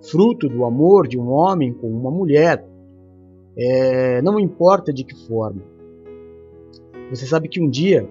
fruto 0.00 0.48
do 0.48 0.64
amor 0.64 1.06
de 1.06 1.18
um 1.18 1.30
homem 1.30 1.72
com 1.72 1.88
uma 1.88 2.10
mulher, 2.10 2.66
é, 3.56 4.20
não 4.22 4.40
importa 4.40 4.92
de 4.92 5.04
que 5.04 5.14
forma. 5.26 5.62
Você 7.10 7.26
sabe 7.26 7.48
que 7.48 7.60
um 7.60 7.68
dia, 7.68 8.08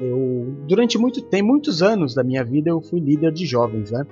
eu 0.00 0.54
durante 0.66 0.96
muito 0.96 1.20
tempo, 1.20 1.48
muitos 1.48 1.82
anos 1.82 2.14
da 2.14 2.24
minha 2.24 2.44
vida, 2.44 2.70
eu 2.70 2.80
fui 2.80 3.00
líder 3.00 3.32
de 3.32 3.44
jovens, 3.44 3.90
né? 3.90 4.06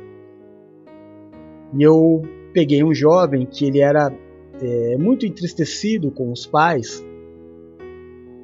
E 1.75 1.83
eu 1.83 2.23
peguei 2.53 2.83
um 2.85 2.95
jovem 2.95 3.47
que 3.47 3.67
ele 3.67 3.81
era 3.81 4.13
é, 4.61 4.97
muito 4.97 5.27
entristecido 5.27 6.11
com 6.11 6.31
os 6.31 6.47
pais. 6.47 7.05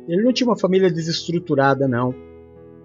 Ele 0.09 0.23
não 0.23 0.33
tinha 0.33 0.49
uma 0.49 0.59
família 0.59 0.91
desestruturada, 0.91 1.87
não 1.87 2.15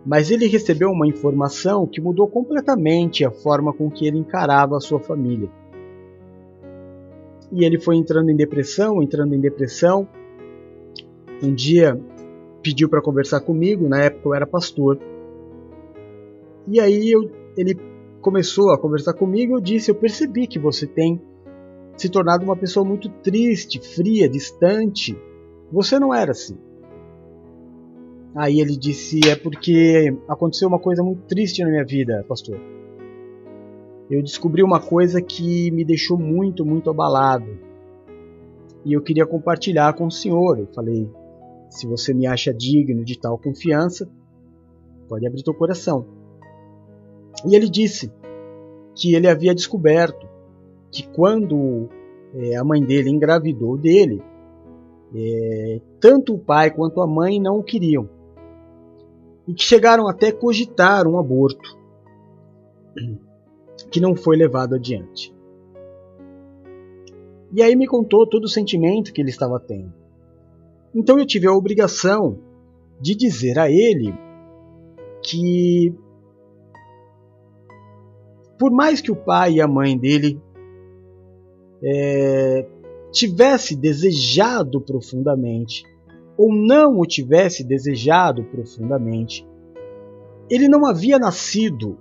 mas 0.05 0.29
ele 0.29 0.47
recebeu 0.47 0.89
uma 0.91 1.07
informação 1.07 1.87
que 1.87 2.01
mudou 2.01 2.27
completamente 2.27 3.23
a 3.23 3.31
forma 3.31 3.71
com 3.71 3.89
que 3.89 4.05
ele 4.05 4.17
encarava 4.17 4.75
a 4.75 4.81
sua 4.81 4.99
família. 4.99 5.49
E 7.51 7.63
ele 7.63 7.79
foi 7.79 7.95
entrando 7.95 8.29
em 8.29 8.35
depressão, 8.35 9.01
entrando 9.01 9.33
em 9.33 9.39
depressão. 9.39 10.07
Um 11.41 11.53
dia 11.53 11.99
pediu 12.61 12.89
para 12.89 13.01
conversar 13.01 13.41
comigo, 13.41 13.87
na 13.87 14.03
época 14.03 14.27
eu 14.27 14.33
era 14.33 14.47
pastor. 14.47 14.99
E 16.67 16.79
aí 16.79 17.11
eu, 17.11 17.29
ele 17.55 17.77
começou 18.23 18.71
a 18.71 18.79
conversar 18.79 19.13
comigo, 19.13 19.55
eu 19.55 19.61
disse: 19.61 19.91
"Eu 19.91 19.95
percebi 19.95 20.47
que 20.47 20.57
você 20.57 20.87
tem 20.87 21.21
se 21.95 22.09
tornado 22.09 22.43
uma 22.43 22.55
pessoa 22.55 22.83
muito 22.83 23.07
triste, 23.09 23.79
fria, 23.79 24.27
distante. 24.27 25.15
Você 25.71 25.99
não 25.99 26.13
era 26.13 26.31
assim." 26.31 26.57
Aí 28.35 28.59
ele 28.59 28.75
disse: 28.75 29.19
É 29.27 29.35
porque 29.35 30.15
aconteceu 30.27 30.67
uma 30.67 30.79
coisa 30.79 31.03
muito 31.03 31.21
triste 31.23 31.63
na 31.63 31.69
minha 31.69 31.85
vida, 31.85 32.25
pastor. 32.27 32.59
Eu 34.09 34.21
descobri 34.21 34.63
uma 34.63 34.79
coisa 34.79 35.21
que 35.21 35.71
me 35.71 35.85
deixou 35.85 36.17
muito, 36.17 36.65
muito 36.65 36.89
abalado. 36.89 37.57
E 38.85 38.93
eu 38.93 39.01
queria 39.01 39.25
compartilhar 39.25 39.93
com 39.93 40.07
o 40.07 40.11
senhor. 40.11 40.59
Eu 40.59 40.67
falei: 40.73 41.07
Se 41.69 41.85
você 41.85 42.13
me 42.13 42.25
acha 42.25 42.53
digno 42.53 43.05
de 43.05 43.19
tal 43.19 43.37
confiança, 43.37 44.09
pode 45.07 45.27
abrir 45.27 45.43
teu 45.43 45.53
coração. 45.53 46.22
E 47.45 47.55
ele 47.55 47.69
disse 47.69 48.11
que 48.95 49.15
ele 49.15 49.27
havia 49.27 49.53
descoberto 49.53 50.27
que 50.91 51.07
quando 51.07 51.89
é, 52.35 52.55
a 52.55 52.63
mãe 52.63 52.83
dele 52.83 53.09
engravidou 53.09 53.77
dele, 53.77 54.21
é, 55.15 55.81
tanto 55.99 56.35
o 56.35 56.39
pai 56.39 56.71
quanto 56.71 57.01
a 57.01 57.07
mãe 57.07 57.39
não 57.39 57.59
o 57.59 57.63
queriam 57.63 58.09
e 59.47 59.53
que 59.53 59.63
chegaram 59.63 60.07
até 60.07 60.31
cogitar 60.31 61.07
um 61.07 61.19
aborto, 61.19 61.77
que 63.91 63.99
não 63.99 64.15
foi 64.15 64.37
levado 64.37 64.75
adiante. 64.75 65.33
E 67.51 67.61
aí 67.61 67.75
me 67.75 67.85
contou 67.85 68.27
todo 68.27 68.45
o 68.45 68.49
sentimento 68.49 69.13
que 69.13 69.21
ele 69.21 69.29
estava 69.29 69.59
tendo. 69.59 69.93
Então 70.95 71.19
eu 71.19 71.25
tive 71.25 71.47
a 71.47 71.53
obrigação 71.53 72.39
de 72.99 73.15
dizer 73.15 73.59
a 73.59 73.69
ele 73.69 74.13
que, 75.21 75.93
por 78.63 78.71
mais 78.71 79.01
que 79.01 79.11
o 79.11 79.15
pai 79.17 79.55
e 79.55 79.61
a 79.61 79.67
mãe 79.67 79.97
dele 79.97 80.41
é, 81.83 82.65
tivesse 83.11 83.75
desejado 83.75 84.79
profundamente 84.79 85.83
ou 86.37 86.55
não 86.55 86.97
o 86.97 87.05
tivesse 87.05 87.61
desejado 87.61 88.41
profundamente, 88.45 89.45
ele 90.49 90.69
não 90.69 90.85
havia 90.85 91.19
nascido 91.19 91.97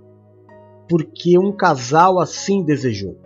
porque 0.87 1.37
um 1.37 1.51
casal 1.51 2.17
assim 2.17 2.63
desejou. 2.63 3.17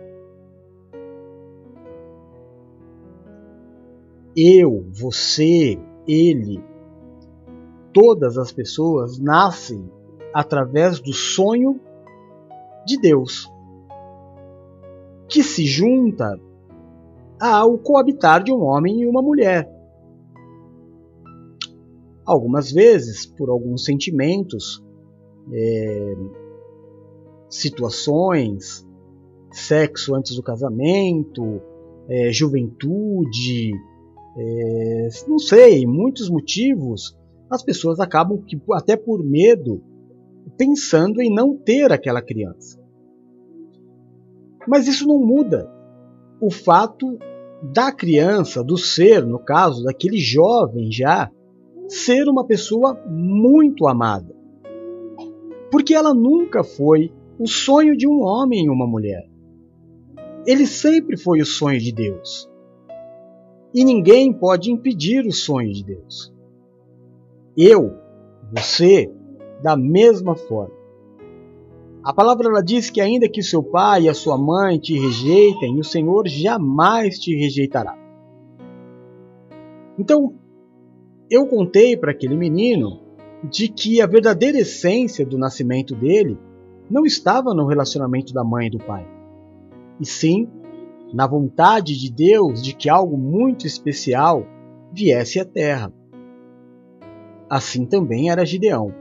Eu, 4.36 4.84
você, 4.90 5.78
ele, 6.08 6.60
todas 7.92 8.36
as 8.36 8.50
pessoas 8.50 9.16
nascem 9.16 9.88
através 10.34 10.98
do 10.98 11.12
sonho 11.12 11.80
de 12.88 13.00
Deus, 13.00 13.50
que 15.28 15.42
se 15.42 15.66
junta 15.66 16.38
ao 17.40 17.78
coabitar 17.78 18.42
de 18.42 18.52
um 18.52 18.62
homem 18.62 19.02
e 19.02 19.06
uma 19.06 19.22
mulher 19.22 19.70
algumas 22.28 22.70
vezes 22.70 23.24
por 23.24 23.48
alguns 23.48 23.86
sentimentos, 23.86 24.84
é, 25.50 26.14
situações, 27.48 28.86
sexo 29.50 30.14
antes 30.14 30.36
do 30.36 30.42
casamento, 30.42 31.62
é, 32.06 32.30
juventude, 32.30 33.72
é, 34.36 35.08
não 35.26 35.38
sei, 35.38 35.86
muitos 35.86 36.28
motivos, 36.28 37.16
as 37.50 37.62
pessoas 37.62 37.98
acabam, 37.98 38.44
até 38.74 38.94
por 38.94 39.24
medo, 39.24 39.82
pensando 40.58 41.22
em 41.22 41.32
não 41.32 41.56
ter 41.56 41.90
aquela 41.90 42.20
criança. 42.20 42.77
Mas 44.68 44.86
isso 44.86 45.08
não 45.08 45.18
muda 45.18 45.72
o 46.40 46.50
fato 46.50 47.18
da 47.62 47.90
criança, 47.90 48.62
do 48.62 48.76
ser, 48.76 49.26
no 49.26 49.38
caso, 49.38 49.82
daquele 49.82 50.18
jovem 50.18 50.92
já, 50.92 51.30
ser 51.88 52.28
uma 52.28 52.46
pessoa 52.46 52.94
muito 53.08 53.88
amada. 53.88 54.36
Porque 55.70 55.94
ela 55.94 56.14
nunca 56.14 56.62
foi 56.62 57.10
o 57.38 57.46
sonho 57.46 57.96
de 57.96 58.06
um 58.06 58.20
homem 58.20 58.66
e 58.66 58.70
uma 58.70 58.86
mulher. 58.86 59.28
Ele 60.46 60.66
sempre 60.66 61.16
foi 61.16 61.40
o 61.40 61.46
sonho 61.46 61.80
de 61.80 61.92
Deus. 61.92 62.48
E 63.74 63.84
ninguém 63.84 64.32
pode 64.32 64.70
impedir 64.70 65.26
o 65.26 65.32
sonho 65.32 65.72
de 65.72 65.84
Deus. 65.84 66.32
Eu, 67.56 67.96
você, 68.52 69.10
da 69.62 69.76
mesma 69.76 70.36
forma. 70.36 70.77
A 72.08 72.12
palavra 72.14 72.48
ela 72.48 72.62
diz 72.62 72.88
que 72.88 73.02
ainda 73.02 73.28
que 73.28 73.42
seu 73.42 73.62
pai 73.62 74.04
e 74.04 74.08
a 74.08 74.14
sua 74.14 74.38
mãe 74.38 74.78
te 74.78 74.98
rejeitem, 74.98 75.78
o 75.78 75.84
Senhor 75.84 76.26
jamais 76.26 77.18
te 77.18 77.36
rejeitará. 77.36 77.98
Então, 79.98 80.32
eu 81.30 81.46
contei 81.46 81.98
para 81.98 82.12
aquele 82.12 82.34
menino 82.34 83.02
de 83.44 83.68
que 83.68 84.00
a 84.00 84.06
verdadeira 84.06 84.56
essência 84.56 85.26
do 85.26 85.36
nascimento 85.36 85.94
dele 85.94 86.38
não 86.88 87.04
estava 87.04 87.52
no 87.52 87.66
relacionamento 87.66 88.32
da 88.32 88.42
mãe 88.42 88.68
e 88.68 88.70
do 88.70 88.78
pai, 88.78 89.06
e 90.00 90.06
sim 90.06 90.48
na 91.12 91.26
vontade 91.26 91.94
de 91.94 92.10
Deus 92.10 92.62
de 92.62 92.74
que 92.74 92.88
algo 92.88 93.18
muito 93.18 93.66
especial 93.66 94.46
viesse 94.90 95.38
à 95.38 95.44
terra. 95.44 95.92
Assim 97.50 97.84
também 97.84 98.30
era 98.30 98.46
Gideão. 98.46 98.94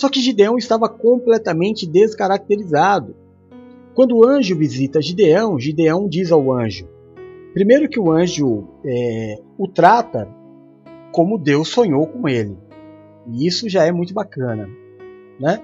Só 0.00 0.08
que 0.08 0.18
Gideão 0.18 0.56
estava 0.56 0.88
completamente 0.88 1.86
descaracterizado. 1.86 3.14
Quando 3.94 4.16
o 4.16 4.26
anjo 4.26 4.56
visita 4.56 5.02
Gideão, 5.02 5.60
Gideão 5.60 6.08
diz 6.08 6.32
ao 6.32 6.50
anjo: 6.50 6.88
primeiro 7.52 7.86
que 7.86 8.00
o 8.00 8.10
anjo 8.10 8.66
é, 8.82 9.42
o 9.58 9.68
trata 9.68 10.26
como 11.12 11.36
Deus 11.36 11.68
sonhou 11.68 12.06
com 12.06 12.26
ele. 12.26 12.56
E 13.30 13.46
isso 13.46 13.68
já 13.68 13.84
é 13.84 13.92
muito 13.92 14.14
bacana, 14.14 14.70
né? 15.38 15.60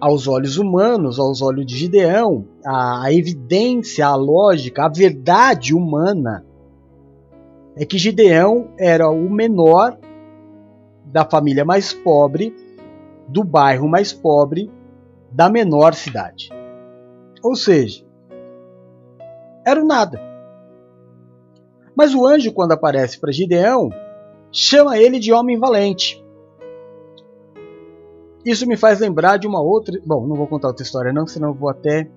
Aos 0.00 0.26
olhos 0.26 0.58
humanos, 0.58 1.20
aos 1.20 1.40
olhos 1.40 1.64
de 1.64 1.76
Gideão, 1.76 2.44
a 2.66 3.12
evidência, 3.12 4.04
a 4.04 4.16
lógica, 4.16 4.84
a 4.84 4.88
verdade 4.88 5.72
humana 5.72 6.44
é 7.76 7.84
que 7.84 7.98
Gideão 7.98 8.70
era 8.76 9.08
o 9.08 9.30
menor 9.30 9.96
da 11.12 11.24
família 11.24 11.64
mais 11.64 11.92
pobre, 11.92 12.54
do 13.26 13.42
bairro 13.42 13.88
mais 13.88 14.12
pobre, 14.12 14.70
da 15.30 15.48
menor 15.48 15.94
cidade. 15.94 16.50
Ou 17.42 17.54
seja, 17.54 18.04
era 19.66 19.82
o 19.82 19.86
nada. 19.86 20.20
Mas 21.94 22.14
o 22.14 22.24
anjo, 22.26 22.52
quando 22.52 22.72
aparece 22.72 23.18
para 23.18 23.32
Gideão, 23.32 23.90
chama 24.52 24.98
ele 24.98 25.18
de 25.18 25.32
homem 25.32 25.58
valente. 25.58 26.24
Isso 28.44 28.66
me 28.66 28.76
faz 28.76 29.00
lembrar 29.00 29.36
de 29.36 29.46
uma 29.46 29.60
outra. 29.60 30.00
Bom, 30.06 30.26
não 30.26 30.36
vou 30.36 30.46
contar 30.46 30.68
outra 30.68 30.84
história, 30.84 31.12
não, 31.12 31.26
senão 31.26 31.52
vou 31.52 31.68
até, 31.68 32.08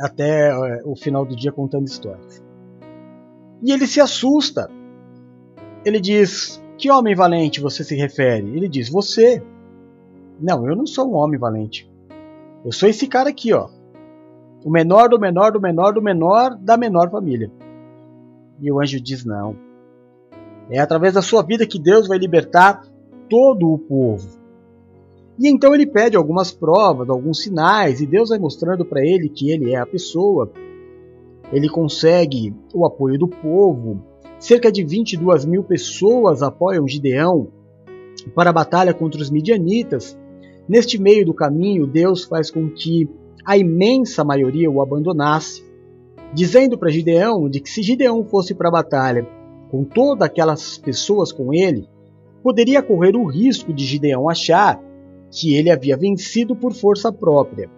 até 0.00 0.48
é, 0.48 0.82
o 0.84 0.96
final 0.96 1.24
do 1.24 1.36
dia 1.36 1.52
contando 1.52 1.86
histórias. 1.86 2.42
E 3.62 3.72
ele 3.72 3.86
se 3.86 4.00
assusta. 4.00 4.70
Ele 5.84 6.00
diz: 6.00 6.63
Que 6.76 6.90
homem 6.90 7.14
valente 7.14 7.60
você 7.60 7.84
se 7.84 7.94
refere? 7.94 8.56
Ele 8.56 8.68
diz: 8.68 8.88
Você. 8.88 9.42
Não, 10.40 10.68
eu 10.68 10.74
não 10.74 10.86
sou 10.86 11.10
um 11.10 11.14
homem 11.14 11.38
valente. 11.38 11.90
Eu 12.64 12.72
sou 12.72 12.88
esse 12.88 13.06
cara 13.06 13.30
aqui, 13.30 13.52
ó. 13.52 13.68
O 14.64 14.70
menor 14.70 15.08
do 15.08 15.18
menor 15.18 15.52
do 15.52 15.60
menor 15.60 15.92
do 15.92 16.02
menor 16.02 16.56
da 16.56 16.76
menor 16.76 17.10
família. 17.10 17.50
E 18.60 18.70
o 18.72 18.80
anjo 18.80 19.00
diz: 19.00 19.24
Não. 19.24 19.56
É 20.70 20.78
através 20.78 21.14
da 21.14 21.22
sua 21.22 21.42
vida 21.42 21.66
que 21.66 21.78
Deus 21.78 22.08
vai 22.08 22.18
libertar 22.18 22.82
todo 23.28 23.70
o 23.70 23.78
povo. 23.78 24.42
E 25.38 25.48
então 25.48 25.74
ele 25.74 25.86
pede 25.86 26.16
algumas 26.16 26.52
provas, 26.52 27.08
alguns 27.08 27.42
sinais, 27.42 28.00
e 28.00 28.06
Deus 28.06 28.28
vai 28.28 28.38
mostrando 28.38 28.84
para 28.84 29.04
ele 29.04 29.28
que 29.28 29.50
ele 29.50 29.72
é 29.72 29.76
a 29.76 29.86
pessoa. 29.86 30.50
Ele 31.52 31.68
consegue 31.68 32.54
o 32.72 32.86
apoio 32.86 33.18
do 33.18 33.28
povo. 33.28 34.02
Cerca 34.44 34.70
de 34.70 34.84
22 34.84 35.46
mil 35.46 35.64
pessoas 35.64 36.42
apoiam 36.42 36.86
Gideão 36.86 37.48
para 38.34 38.50
a 38.50 38.52
batalha 38.52 38.92
contra 38.92 39.18
os 39.18 39.30
midianitas. 39.30 40.18
Neste 40.68 41.00
meio 41.00 41.24
do 41.24 41.32
caminho, 41.32 41.86
Deus 41.86 42.24
faz 42.24 42.50
com 42.50 42.68
que 42.68 43.08
a 43.42 43.56
imensa 43.56 44.22
maioria 44.22 44.70
o 44.70 44.82
abandonasse, 44.82 45.64
dizendo 46.34 46.76
para 46.76 46.90
Gideão 46.90 47.48
de 47.48 47.58
que 47.58 47.70
se 47.70 47.82
Gideão 47.82 48.22
fosse 48.22 48.54
para 48.54 48.68
a 48.68 48.72
batalha 48.72 49.26
com 49.70 49.82
todas 49.82 50.28
aquelas 50.28 50.76
pessoas 50.76 51.32
com 51.32 51.54
ele, 51.54 51.88
poderia 52.42 52.82
correr 52.82 53.16
o 53.16 53.24
risco 53.24 53.72
de 53.72 53.86
Gideão 53.86 54.28
achar 54.28 54.78
que 55.30 55.54
ele 55.54 55.70
havia 55.70 55.96
vencido 55.96 56.54
por 56.54 56.74
força 56.74 57.10
própria. 57.10 57.70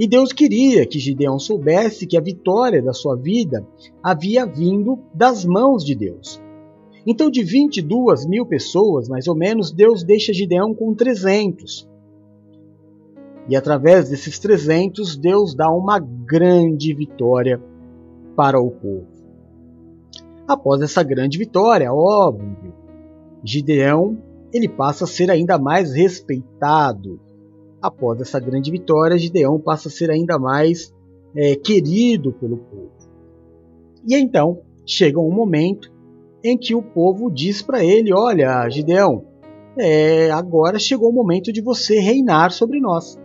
E 0.00 0.08
Deus 0.08 0.32
queria 0.32 0.86
que 0.86 0.98
Gideão 0.98 1.38
soubesse 1.38 2.06
que 2.06 2.16
a 2.16 2.22
vitória 2.22 2.82
da 2.82 2.94
sua 2.94 3.16
vida 3.16 3.68
havia 4.02 4.46
vindo 4.46 4.98
das 5.12 5.44
mãos 5.44 5.84
de 5.84 5.94
Deus. 5.94 6.40
Então, 7.06 7.30
de 7.30 7.42
22 7.42 8.24
mil 8.24 8.46
pessoas, 8.46 9.10
mais 9.10 9.28
ou 9.28 9.36
menos, 9.36 9.70
Deus 9.70 10.02
deixa 10.02 10.32
Gideão 10.32 10.72
com 10.72 10.94
300. 10.94 11.86
E 13.46 13.54
através 13.54 14.08
desses 14.08 14.38
300, 14.38 15.18
Deus 15.18 15.54
dá 15.54 15.70
uma 15.70 15.98
grande 15.98 16.94
vitória 16.94 17.62
para 18.34 18.58
o 18.58 18.70
povo. 18.70 19.06
Após 20.48 20.80
essa 20.80 21.02
grande 21.02 21.36
vitória, 21.36 21.92
óbvio, 21.92 22.72
Gideão 23.44 24.16
ele 24.50 24.66
passa 24.66 25.04
a 25.04 25.06
ser 25.06 25.30
ainda 25.30 25.58
mais 25.58 25.92
respeitado. 25.92 27.20
Após 27.82 28.20
essa 28.20 28.38
grande 28.38 28.70
vitória, 28.70 29.16
Gideão 29.16 29.58
passa 29.58 29.88
a 29.88 29.90
ser 29.90 30.10
ainda 30.10 30.38
mais 30.38 30.94
é, 31.34 31.54
querido 31.54 32.32
pelo 32.32 32.58
povo. 32.58 32.90
E 34.06 34.14
então 34.14 34.60
chega 34.86 35.18
um 35.20 35.30
momento 35.30 35.90
em 36.42 36.56
que 36.56 36.74
o 36.74 36.82
povo 36.82 37.30
diz 37.30 37.62
para 37.62 37.84
ele: 37.84 38.12
Olha, 38.12 38.68
Gideão, 38.68 39.24
é, 39.78 40.30
agora 40.30 40.78
chegou 40.78 41.10
o 41.10 41.12
momento 41.12 41.52
de 41.52 41.60
você 41.60 41.98
reinar 41.98 42.50
sobre 42.50 42.80
nós. 42.80 43.18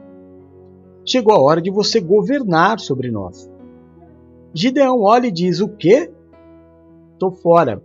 Chegou 1.06 1.34
a 1.34 1.40
hora 1.42 1.62
de 1.62 1.70
você 1.70 2.00
governar 2.00 2.80
sobre 2.80 3.12
nós. 3.12 3.50
Gideão 4.54 5.02
olha 5.02 5.28
e 5.28 5.32
diz: 5.32 5.60
O 5.60 5.70
quê? 5.70 6.12
Tô 7.20 7.32
fora. 7.32 7.84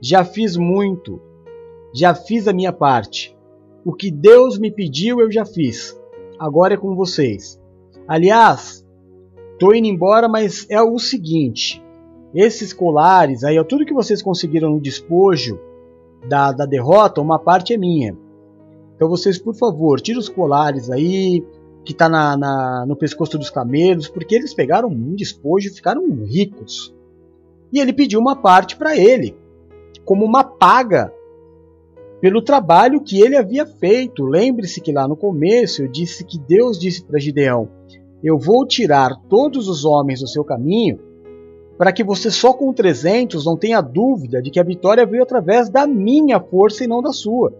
Já 0.00 0.24
fiz 0.24 0.56
muito. 0.56 1.20
Já 1.94 2.14
fiz 2.14 2.48
a 2.48 2.52
minha 2.52 2.72
parte. 2.72 3.36
O 3.84 3.94
que 3.94 4.10
Deus 4.10 4.58
me 4.58 4.70
pediu 4.70 5.20
eu 5.20 5.30
já 5.30 5.44
fiz. 5.44 5.98
Agora 6.38 6.74
é 6.74 6.76
com 6.76 6.94
vocês. 6.94 7.58
Aliás, 8.06 8.86
tô 9.58 9.72
indo 9.72 9.86
embora, 9.86 10.28
mas 10.28 10.66
é 10.68 10.82
o 10.82 10.98
seguinte: 10.98 11.82
esses 12.34 12.72
colares 12.72 13.42
aí, 13.44 13.62
tudo 13.64 13.86
que 13.86 13.94
vocês 13.94 14.22
conseguiram 14.22 14.70
no 14.70 14.80
despojo 14.80 15.58
da, 16.28 16.52
da 16.52 16.66
derrota, 16.66 17.20
uma 17.20 17.38
parte 17.38 17.72
é 17.72 17.78
minha. 17.78 18.16
Então 18.96 19.08
vocês, 19.08 19.38
por 19.38 19.54
favor, 19.54 20.00
tirem 20.00 20.20
os 20.20 20.28
colares 20.28 20.90
aí 20.90 21.42
que 21.84 21.94
tá 21.94 22.08
na, 22.08 22.36
na, 22.36 22.84
no 22.86 22.94
pescoço 22.94 23.38
dos 23.38 23.48
camelos, 23.48 24.08
porque 24.08 24.34
eles 24.34 24.52
pegaram 24.52 24.88
um 24.88 25.14
despojo 25.14 25.68
e 25.68 25.74
ficaram 25.74 26.06
ricos. 26.24 26.94
E 27.72 27.80
ele 27.80 27.92
pediu 27.92 28.20
uma 28.20 28.36
parte 28.36 28.76
para 28.76 28.96
ele, 28.96 29.34
como 30.04 30.24
uma 30.24 30.44
paga 30.44 31.12
pelo 32.20 32.42
trabalho 32.42 33.00
que 33.00 33.20
ele 33.20 33.36
havia 33.36 33.66
feito. 33.66 34.24
Lembre-se 34.24 34.80
que 34.80 34.92
lá 34.92 35.08
no 35.08 35.16
começo 35.16 35.82
eu 35.82 35.88
disse 35.88 36.24
que 36.24 36.38
Deus 36.38 36.78
disse 36.78 37.04
para 37.04 37.18
Gideão: 37.18 37.68
Eu 38.22 38.38
vou 38.38 38.66
tirar 38.66 39.10
todos 39.28 39.68
os 39.68 39.84
homens 39.84 40.20
do 40.20 40.28
seu 40.28 40.44
caminho, 40.44 41.00
para 41.78 41.92
que 41.92 42.04
você 42.04 42.30
só 42.30 42.52
com 42.52 42.72
300 42.72 43.44
não 43.46 43.56
tenha 43.56 43.80
dúvida 43.80 44.42
de 44.42 44.50
que 44.50 44.60
a 44.60 44.64
vitória 44.64 45.06
veio 45.06 45.22
através 45.22 45.70
da 45.70 45.86
minha 45.86 46.38
força 46.38 46.84
e 46.84 46.86
não 46.86 47.00
da 47.00 47.12
sua. 47.12 47.54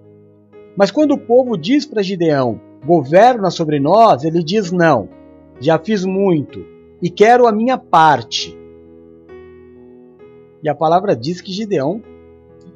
Mas 0.76 0.90
quando 0.90 1.12
o 1.12 1.18
povo 1.18 1.56
diz 1.56 1.86
para 1.86 2.02
Gideão: 2.02 2.60
Governa 2.84 3.50
sobre 3.50 3.80
nós, 3.80 4.24
ele 4.24 4.42
diz: 4.42 4.70
Não, 4.70 5.08
já 5.58 5.78
fiz 5.78 6.04
muito 6.04 6.64
e 7.02 7.08
quero 7.08 7.46
a 7.46 7.52
minha 7.52 7.78
parte. 7.78 8.56
E 10.62 10.68
a 10.68 10.74
palavra 10.74 11.16
diz 11.16 11.40
que 11.40 11.52
Gideão 11.52 12.02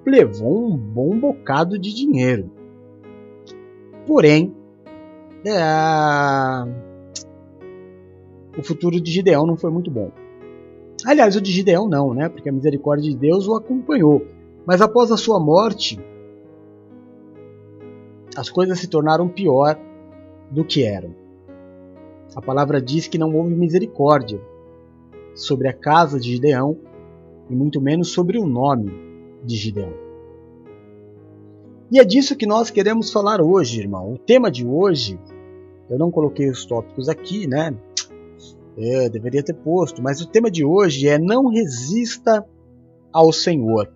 levou 0.07 0.69
um 0.73 0.77
bom 0.77 1.19
bocado 1.19 1.79
de 1.79 1.95
dinheiro. 1.95 2.51
Porém, 4.07 4.55
é... 5.47 5.61
o 8.59 8.63
futuro 8.63 9.01
de 9.01 9.11
Gideão 9.11 9.47
não 9.47 9.57
foi 9.57 9.71
muito 9.71 9.91
bom. 9.91 10.11
Aliás, 11.05 11.37
o 11.37 11.41
de 11.41 11.51
Gideão 11.51 11.89
não, 11.89 12.15
né? 12.15 12.29
Porque 12.29 12.49
a 12.49 12.53
misericórdia 12.53 13.11
de 13.11 13.17
Deus 13.17 13.47
o 13.47 13.55
acompanhou. 13.55 14.27
Mas 14.67 14.81
após 14.81 15.11
a 15.11 15.17
sua 15.17 15.39
morte, 15.39 15.99
as 18.37 18.49
coisas 18.49 18.79
se 18.79 18.89
tornaram 18.89 19.29
pior 19.29 19.79
do 20.51 20.65
que 20.65 20.85
eram. 20.85 21.15
A 22.35 22.41
palavra 22.41 22.81
diz 22.81 23.07
que 23.07 23.19
não 23.19 23.35
houve 23.35 23.55
misericórdia 23.55 24.41
sobre 25.35 25.69
a 25.69 25.73
casa 25.73 26.19
de 26.19 26.33
Gideão 26.33 26.77
e 27.51 27.55
muito 27.55 27.81
menos 27.81 28.09
sobre 28.09 28.39
o 28.39 28.47
nome 28.47 29.14
de 29.45 29.57
Gideão. 29.57 29.93
E 31.91 31.99
é 31.99 32.05
disso 32.05 32.37
que 32.37 32.47
nós 32.47 32.71
queremos 32.71 33.13
falar 33.13 33.41
hoje, 33.41 33.81
irmão. 33.81 34.15
O 34.15 34.19
tema 34.19 34.51
de 34.51 34.67
hoje, 34.67 35.19
eu 35.89 35.99
não 35.99 36.11
coloquei 36.11 36.49
os 36.49 36.65
tópicos 36.65 37.09
aqui, 37.09 37.47
né? 37.47 37.77
É, 38.77 39.09
deveria 39.09 39.43
ter 39.43 39.55
posto, 39.55 40.03
mas 40.03 40.21
o 40.21 40.27
tema 40.27 40.51
de 40.51 40.65
hoje 40.65 41.07
é 41.07 41.19
não 41.19 41.47
resista 41.47 42.45
ao 43.13 43.33
Senhor. 43.33 43.93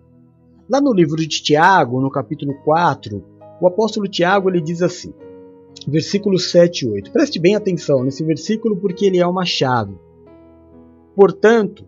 Lá 0.69 0.79
no 0.79 0.93
livro 0.93 1.17
de 1.17 1.27
Tiago, 1.27 1.99
no 1.99 2.09
capítulo 2.09 2.53
4, 2.63 3.21
o 3.59 3.67
apóstolo 3.67 4.07
Tiago 4.07 4.49
ele 4.49 4.61
diz 4.61 4.81
assim, 4.81 5.13
versículos 5.85 6.51
7 6.51 6.85
e 6.85 6.89
8. 6.89 7.11
Preste 7.11 7.39
bem 7.39 7.55
atenção 7.55 8.03
nesse 8.03 8.23
versículo 8.23 8.77
porque 8.77 9.05
ele 9.05 9.17
é 9.19 9.27
uma 9.27 9.45
chave. 9.45 9.93
Portanto, 11.15 11.85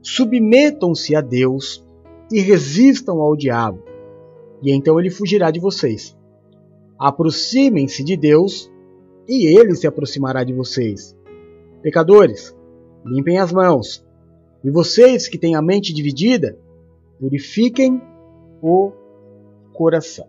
submetam-se 0.00 1.14
a 1.14 1.20
Deus 1.20 1.84
e 2.30 2.40
resistam 2.40 3.20
ao 3.20 3.36
diabo, 3.36 3.82
e 4.62 4.72
então 4.72 4.98
ele 5.00 5.10
fugirá 5.10 5.50
de 5.50 5.58
vocês. 5.58 6.16
Aproximem-se 6.98 8.04
de 8.04 8.16
Deus, 8.16 8.70
e 9.28 9.46
ele 9.46 9.74
se 9.74 9.86
aproximará 9.86 10.44
de 10.44 10.52
vocês. 10.52 11.16
Pecadores, 11.82 12.54
limpem 13.04 13.38
as 13.38 13.52
mãos. 13.52 14.04
E 14.62 14.70
vocês 14.70 15.28
que 15.28 15.38
têm 15.38 15.54
a 15.54 15.62
mente 15.62 15.94
dividida, 15.94 16.58
purifiquem 17.18 18.02
o 18.62 18.92
coração. 19.72 20.26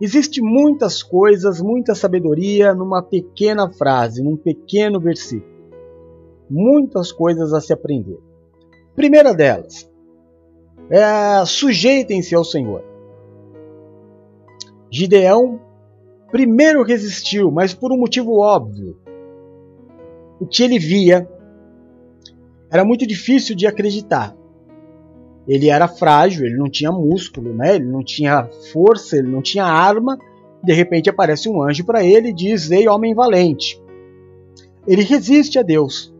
Existe 0.00 0.42
muitas 0.42 1.02
coisas, 1.02 1.60
muita 1.60 1.94
sabedoria 1.94 2.74
numa 2.74 3.02
pequena 3.02 3.70
frase, 3.70 4.22
num 4.22 4.36
pequeno 4.36 5.00
versículo. 5.00 5.50
Muitas 6.48 7.12
coisas 7.12 7.52
a 7.54 7.60
se 7.60 7.72
aprender. 7.72 8.18
Primeira 8.94 9.32
delas, 9.32 9.89
é, 10.90 11.44
sujeitem-se 11.46 12.34
ao 12.34 12.44
Senhor. 12.44 12.84
Gideão 14.90 15.60
primeiro 16.30 16.82
resistiu, 16.82 17.50
mas 17.50 17.72
por 17.72 17.92
um 17.92 17.98
motivo 17.98 18.38
óbvio. 18.38 18.96
O 20.40 20.46
que 20.46 20.62
ele 20.62 20.78
via 20.78 21.28
era 22.70 22.84
muito 22.84 23.06
difícil 23.06 23.54
de 23.54 23.66
acreditar. 23.66 24.36
Ele 25.46 25.68
era 25.68 25.88
frágil, 25.88 26.46
ele 26.46 26.56
não 26.56 26.70
tinha 26.70 26.92
músculo, 26.92 27.52
né? 27.54 27.76
ele 27.76 27.86
não 27.86 28.04
tinha 28.04 28.48
força, 28.72 29.16
ele 29.16 29.28
não 29.28 29.42
tinha 29.42 29.64
arma. 29.64 30.18
De 30.62 30.72
repente 30.72 31.08
aparece 31.08 31.48
um 31.48 31.62
anjo 31.62 31.84
para 31.84 32.04
ele 32.04 32.28
e 32.28 32.34
diz: 32.34 32.70
Ei, 32.70 32.88
homem 32.88 33.14
valente. 33.14 33.80
Ele 34.86 35.02
resiste 35.02 35.58
a 35.58 35.62
Deus. 35.62 36.14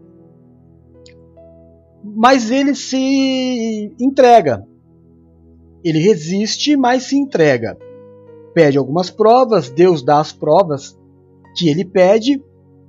Mas 2.03 2.51
ele 2.51 2.75
se 2.75 3.95
entrega. 4.01 4.67
Ele 5.85 5.99
resiste, 5.99 6.77
mas 6.77 7.05
se 7.05 7.17
entrega. 7.17 7.77
Pede 8.55 8.79
algumas 8.79 9.11
provas, 9.11 9.71
Deus 9.71 10.03
dá 10.03 10.21
as 10.21 10.33
provas 10.33 10.99
que 11.57 11.69
ele 11.69 11.85
pede, 11.85 12.43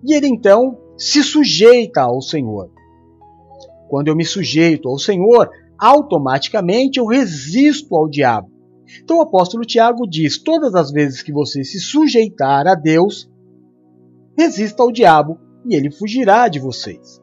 e 0.03 0.13
ele 0.13 0.27
então 0.27 0.77
se 0.97 1.23
sujeita 1.23 2.01
ao 2.01 2.21
Senhor. 2.21 2.69
Quando 3.89 4.07
eu 4.07 4.15
me 4.15 4.25
sujeito 4.25 4.89
ao 4.89 4.97
Senhor, 4.97 5.49
automaticamente 5.77 6.99
eu 6.99 7.05
resisto 7.05 7.95
ao 7.95 8.09
diabo. 8.09 8.49
Então 9.03 9.17
o 9.17 9.21
apóstolo 9.21 9.65
Tiago 9.65 10.07
diz: 10.07 10.37
todas 10.37 10.75
as 10.75 10.91
vezes 10.91 11.21
que 11.21 11.31
você 11.31 11.63
se 11.63 11.79
sujeitar 11.79 12.67
a 12.67 12.75
Deus, 12.75 13.29
resista 14.37 14.83
ao 14.83 14.91
diabo 14.91 15.39
e 15.69 15.75
ele 15.75 15.91
fugirá 15.91 16.47
de 16.47 16.59
vocês. 16.59 17.20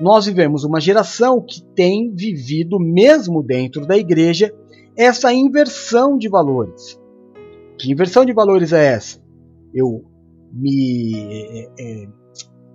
Nós 0.00 0.26
vivemos 0.26 0.64
uma 0.64 0.80
geração 0.80 1.40
que 1.40 1.62
tem 1.74 2.12
vivido, 2.14 2.78
mesmo 2.78 3.42
dentro 3.42 3.86
da 3.86 3.96
igreja, 3.96 4.54
essa 4.96 5.32
inversão 5.32 6.18
de 6.18 6.28
valores. 6.28 7.00
Que 7.78 7.90
inversão 7.90 8.24
de 8.24 8.32
valores 8.32 8.72
é 8.72 8.86
essa? 8.86 9.22
Eu 9.74 10.04
me, 10.52 11.14
é, 11.14 11.70
é, 11.78 12.08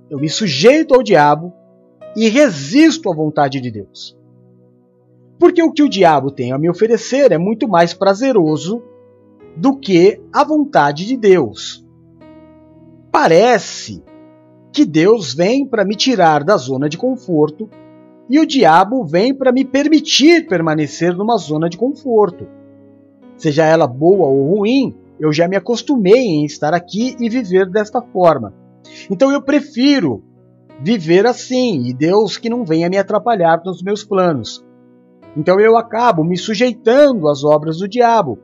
eu 0.10 0.20
me 0.20 0.30
sujeito 0.30 0.94
ao 0.94 1.04
diabo 1.04 1.54
e 2.16 2.28
resisto 2.28 3.12
à 3.12 3.16
vontade 3.16 3.60
de 3.62 3.72
Deus. 3.72 4.18
Porque 5.40 5.64
o 5.64 5.72
que 5.72 5.82
o 5.82 5.90
diabo 5.90 6.32
tem 6.32 6.52
a 6.52 6.58
me 6.58 6.70
oferecer 6.70 7.32
é 7.32 7.38
muito 7.38 7.68
mais 7.68 7.94
prazeroso 7.94 8.84
do 9.58 9.78
que 9.78 10.22
a 10.32 10.44
vontade 10.44 11.06
de 11.06 11.18
Deus. 11.18 11.86
Parece 13.12 14.04
que 14.72 14.86
Deus 14.86 15.34
vem 15.34 15.66
para 15.66 15.84
me 15.84 15.96
tirar 15.96 16.44
da 16.44 16.58
zona 16.58 16.88
de 16.88 16.98
conforto 16.98 17.70
e 18.30 18.40
o 18.40 18.46
diabo 18.46 19.04
vem 19.04 19.34
para 19.34 19.52
me 19.52 19.66
permitir 19.66 20.48
permanecer 20.48 21.14
numa 21.16 21.38
zona 21.38 21.70
de 21.70 21.78
conforto. 21.78 22.48
Seja 23.36 23.66
ela 23.66 23.86
boa 23.86 24.28
ou 24.28 24.56
ruim, 24.56 24.96
eu 25.20 25.34
já 25.34 25.48
me 25.48 25.56
acostumei 25.56 26.22
em 26.22 26.46
estar 26.46 26.74
aqui 26.74 27.16
e 27.20 27.30
viver 27.30 27.70
desta 27.70 28.02
forma. 28.02 28.54
Então 29.10 29.32
eu 29.32 29.42
prefiro 29.42 30.24
viver 30.82 31.26
assim 31.26 31.86
e 31.86 31.94
Deus 31.94 32.38
que 32.38 32.50
não 32.50 32.64
venha 32.64 32.90
me 32.90 32.98
atrapalhar 32.98 33.62
nos 33.66 33.84
meus 33.84 34.04
planos. 34.04 34.66
Então 35.36 35.60
eu 35.60 35.78
acabo 35.78 36.24
me 36.24 36.38
sujeitando 36.38 37.28
às 37.28 37.44
obras 37.44 37.80
do 37.80 37.88
diabo. 37.88 38.40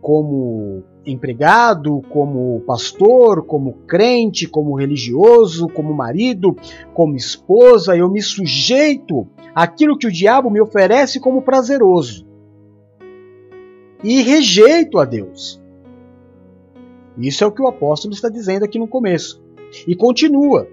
Como 0.00 0.84
empregado, 1.06 2.02
como 2.10 2.60
pastor, 2.60 3.44
como 3.46 3.74
crente, 3.86 4.46
como 4.46 4.76
religioso, 4.76 5.68
como 5.68 5.92
marido, 5.92 6.56
como 6.92 7.16
esposa, 7.16 7.96
eu 7.96 8.10
me 8.10 8.22
sujeito 8.22 9.26
àquilo 9.54 9.98
que 9.98 10.06
o 10.06 10.12
diabo 10.12 10.50
me 10.50 10.60
oferece 10.60 11.20
como 11.20 11.42
prazeroso. 11.42 12.26
E 14.02 14.22
rejeito 14.22 14.98
a 14.98 15.04
Deus. 15.04 15.62
Isso 17.16 17.44
é 17.44 17.46
o 17.46 17.52
que 17.52 17.62
o 17.62 17.68
apóstolo 17.68 18.12
está 18.12 18.28
dizendo 18.28 18.64
aqui 18.64 18.78
no 18.78 18.88
começo. 18.88 19.42
E 19.86 19.94
continua. 19.94 20.68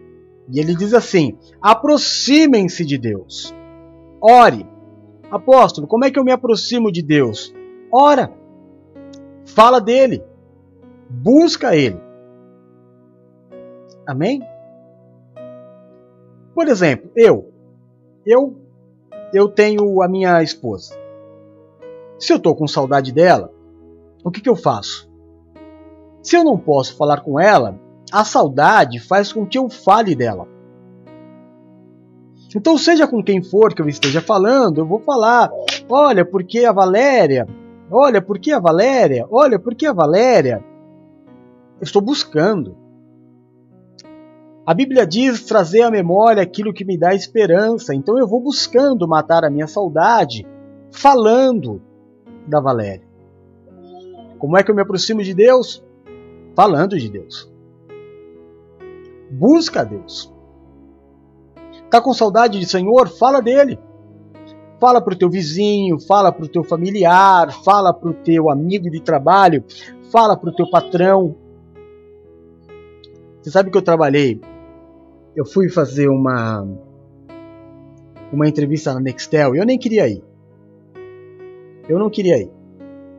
E 0.51 0.59
ele 0.59 0.75
diz 0.75 0.93
assim: 0.93 1.37
aproximem-se 1.61 2.85
de 2.85 2.97
Deus. 2.97 3.53
Ore. 4.21 4.65
Apóstolo, 5.29 5.87
como 5.87 6.03
é 6.03 6.11
que 6.11 6.19
eu 6.19 6.25
me 6.25 6.31
aproximo 6.31 6.91
de 6.91 7.01
Deus? 7.01 7.53
Ora. 7.91 8.40
Fala 9.45 9.79
dele. 9.79 10.23
Busca 11.09 11.75
ele. 11.75 11.99
Amém? 14.07 14.41
Por 16.53 16.67
exemplo, 16.67 17.09
eu. 17.15 17.51
Eu 18.25 18.61
eu 19.33 19.47
tenho 19.47 20.01
a 20.01 20.07
minha 20.07 20.43
esposa. 20.43 20.93
Se 22.19 22.33
eu 22.33 22.37
estou 22.37 22.55
com 22.55 22.67
saudade 22.67 23.11
dela, 23.11 23.51
o 24.23 24.29
que, 24.29 24.41
que 24.41 24.49
eu 24.49 24.55
faço? 24.55 25.09
Se 26.21 26.35
eu 26.35 26.43
não 26.43 26.57
posso 26.57 26.95
falar 26.95 27.21
com 27.21 27.39
ela, 27.39 27.79
a 28.11 28.23
saudade 28.23 28.99
faz 28.99 29.31
com 29.31 29.45
que 29.45 29.57
eu 29.57 29.69
fale 29.69 30.15
dela. 30.15 30.47
Então, 32.53 32.77
seja 32.77 33.07
com 33.07 33.23
quem 33.23 33.41
for 33.41 33.73
que 33.73 33.81
eu 33.81 33.87
esteja 33.87 34.21
falando, 34.21 34.79
eu 34.79 34.85
vou 34.85 34.99
falar: 34.99 35.49
olha, 35.89 36.25
porque 36.25 36.65
a 36.65 36.73
Valéria, 36.73 37.47
olha, 37.91 38.21
porque 38.21 38.51
a 38.51 38.59
Valéria, 38.59 39.27
olha, 39.29 39.59
porque 39.59 39.85
a 39.85 39.93
Valéria. 39.93 40.63
Eu 41.79 41.83
estou 41.83 42.01
buscando. 42.01 42.77
A 44.65 44.73
Bíblia 44.73 45.05
diz 45.05 45.43
trazer 45.43 45.81
à 45.81 45.91
memória 45.91 46.41
aquilo 46.41 46.73
que 46.73 46.85
me 46.85 46.97
dá 46.97 47.13
esperança, 47.13 47.95
então 47.95 48.17
eu 48.19 48.27
vou 48.27 48.39
buscando 48.39 49.07
matar 49.07 49.43
a 49.43 49.49
minha 49.49 49.67
saudade, 49.67 50.45
falando 50.91 51.81
da 52.47 52.61
Valéria. 52.61 53.05
Como 54.37 54.57
é 54.57 54.63
que 54.63 54.71
eu 54.71 54.75
me 54.75 54.81
aproximo 54.81 55.23
de 55.23 55.33
Deus? 55.33 55.83
Falando 56.55 56.97
de 56.97 57.09
Deus. 57.09 57.51
Busca 59.29 59.83
Deus. 59.83 60.33
Tá 61.89 62.01
com 62.01 62.13
saudade 62.13 62.59
de 62.59 62.65
Senhor? 62.65 63.07
Fala 63.07 63.41
dele. 63.41 63.79
Fala 64.81 64.99
para 64.99 65.13
o 65.13 65.17
teu 65.17 65.29
vizinho, 65.29 65.99
fala 65.99 66.31
para 66.31 66.43
o 66.43 66.47
teu 66.47 66.63
familiar, 66.63 67.53
fala 67.63 67.93
para 67.93 68.09
o 68.09 68.13
teu 68.15 68.49
amigo 68.49 68.89
de 68.89 68.99
trabalho, 68.99 69.63
fala 70.11 70.35
para 70.35 70.49
o 70.49 70.55
teu 70.55 70.67
patrão. 70.71 71.35
Você 73.39 73.51
sabe 73.51 73.69
que 73.69 73.77
eu 73.77 73.81
trabalhei? 73.83 74.41
Eu 75.35 75.45
fui 75.45 75.69
fazer 75.69 76.07
uma 76.07 76.67
uma 78.33 78.47
entrevista 78.47 78.91
na 78.91 78.99
Nextel 78.99 79.53
e 79.55 79.59
eu 79.59 79.65
nem 79.65 79.77
queria 79.77 80.07
ir. 80.07 80.23
Eu 81.87 81.99
não 81.99 82.09
queria 82.09 82.39
ir. 82.39 82.49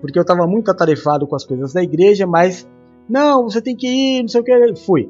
Porque 0.01 0.19
eu 0.19 0.23
estava 0.23 0.49
muito 0.49 0.69
atarefado 0.69 1.29
com 1.29 1.37
as 1.37 1.45
coisas 1.45 1.73
da 1.73 1.81
igreja, 1.81 2.27
mas 2.27 2.69
não, 3.09 3.45
você 3.45 3.63
tem 3.63 3.77
que 3.77 3.87
ir, 3.87 4.23
não 4.23 4.29
sei 4.29 4.41
o 4.41 4.45
que. 4.45 4.75
Fui. 4.85 5.09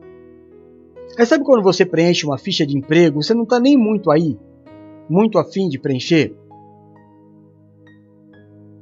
Aí 1.19 1.25
sabe 1.25 1.45
quando 1.45 1.63
você 1.63 1.87
preenche 1.87 2.27
uma 2.27 2.37
ficha 2.37 2.67
de 2.67 2.77
emprego, 2.77 3.23
você 3.23 3.33
não 3.33 3.45
está 3.45 3.59
nem 3.59 3.75
muito 3.75 4.11
aí, 4.11 4.39
muito 5.09 5.39
afim 5.39 5.67
de 5.67 5.79
preencher? 5.79 6.35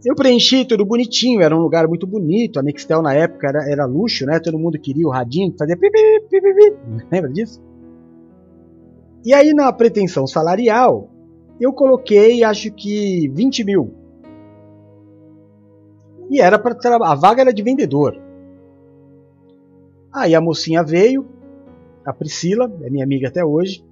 Eu 0.04 0.14
preenchi 0.14 0.64
tudo 0.64 0.84
bonitinho, 0.84 1.42
era 1.42 1.54
um 1.54 1.60
lugar 1.60 1.86
muito 1.86 2.06
bonito, 2.06 2.58
a 2.58 2.62
Nextel 2.62 3.02
na 3.02 3.14
época 3.14 3.48
era, 3.48 3.70
era 3.70 3.84
luxo, 3.84 4.24
né? 4.24 4.40
Todo 4.40 4.58
mundo 4.58 4.78
queria 4.78 5.06
o 5.06 5.10
radinho, 5.10 5.54
fazia 5.58 5.76
pipi, 5.76 6.20
pipi, 6.30 6.54
pipi. 6.54 6.76
Lembra 7.12 7.30
disso? 7.30 7.62
E 9.24 9.34
aí 9.34 9.52
na 9.52 9.70
pretensão 9.72 10.26
salarial, 10.26 11.10
eu 11.60 11.72
coloquei 11.72 12.42
acho 12.42 12.72
que 12.72 13.28
20 13.28 13.64
mil. 13.64 13.94
E 16.30 16.40
era 16.40 16.58
para 16.58 16.76
a 17.04 17.14
vaga 17.14 17.42
era 17.42 17.52
de 17.52 17.62
vendedor. 17.62 18.18
Aí 20.12 20.34
a 20.34 20.40
mocinha 20.40 20.82
veio, 20.82 21.26
a 22.04 22.12
Priscila, 22.12 22.72
é 22.82 22.88
minha 22.88 23.04
amiga 23.04 23.28
até 23.28 23.44
hoje. 23.44 23.84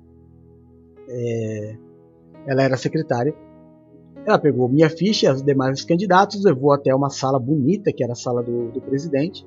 É, 1.09 1.77
ela 2.47 2.62
era 2.62 2.77
secretária. 2.77 3.35
Ela 4.29 4.38
pegou 4.38 4.69
minha 4.69 4.91
ficha 4.91 5.27
e 5.27 5.33
os 5.33 5.43
demais 5.43 5.83
candidatos, 5.85 6.45
levou 6.45 6.71
até 6.71 6.95
uma 6.95 7.09
sala 7.09 7.38
bonita, 7.38 7.91
que 7.91 8.05
era 8.05 8.12
a 8.12 8.14
sala 8.14 8.43
do, 8.43 8.71
do 8.71 8.79
presidente. 8.79 9.43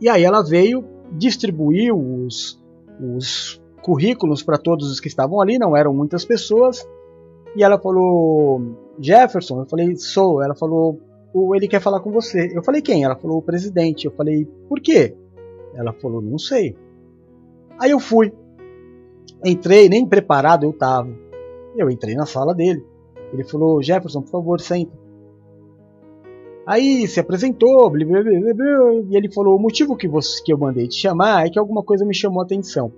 E 0.00 0.08
aí 0.08 0.24
ela 0.24 0.42
veio, 0.42 0.84
distribuiu 1.12 1.96
os, 1.96 2.60
os 3.00 3.62
currículos 3.82 4.42
para 4.42 4.58
todos 4.58 4.90
os 4.90 4.98
que 4.98 5.06
estavam 5.06 5.40
ali, 5.40 5.60
não 5.60 5.76
eram 5.76 5.94
muitas 5.94 6.24
pessoas. 6.24 6.84
E 7.54 7.62
ela 7.62 7.78
falou: 7.78 8.74
Jefferson, 8.98 9.60
eu 9.60 9.66
falei: 9.66 9.94
sou. 9.94 10.42
Ela 10.42 10.56
falou: 10.56 10.98
ele 11.54 11.68
quer 11.68 11.80
falar 11.80 12.00
com 12.00 12.10
você. 12.10 12.50
Eu 12.52 12.64
falei: 12.64 12.82
quem? 12.82 13.04
Ela 13.04 13.14
falou: 13.14 13.38
o 13.38 13.42
presidente. 13.42 14.06
Eu 14.06 14.10
falei: 14.10 14.44
por 14.68 14.80
quê? 14.80 15.14
Ela 15.76 15.92
falou: 15.92 16.20
Não 16.20 16.36
sei. 16.36 16.76
Aí 17.78 17.92
eu 17.92 18.00
fui. 18.00 18.32
Entrei, 19.44 19.88
nem 19.88 20.04
preparado 20.04 20.64
eu 20.64 20.72
tava. 20.72 21.16
Eu 21.76 21.90
entrei 21.90 22.14
na 22.14 22.26
sala 22.26 22.54
dele. 22.54 22.84
Ele 23.32 23.44
falou: 23.44 23.82
Jefferson, 23.82 24.22
por 24.22 24.30
favor, 24.30 24.60
senta. 24.60 24.92
Aí 26.66 27.08
se 27.08 27.18
apresentou, 27.18 27.90
blá, 27.90 28.04
blá, 28.04 28.22
blá, 28.22 28.92
e 29.08 29.16
ele 29.16 29.32
falou: 29.32 29.56
O 29.56 29.60
motivo 29.60 29.96
que, 29.96 30.06
você, 30.06 30.42
que 30.42 30.52
eu 30.52 30.58
mandei 30.58 30.86
te 30.86 30.96
chamar 30.96 31.46
é 31.46 31.50
que 31.50 31.58
alguma 31.58 31.82
coisa 31.82 32.04
me 32.04 32.14
chamou 32.14 32.40
a 32.40 32.44
atenção. 32.44 32.92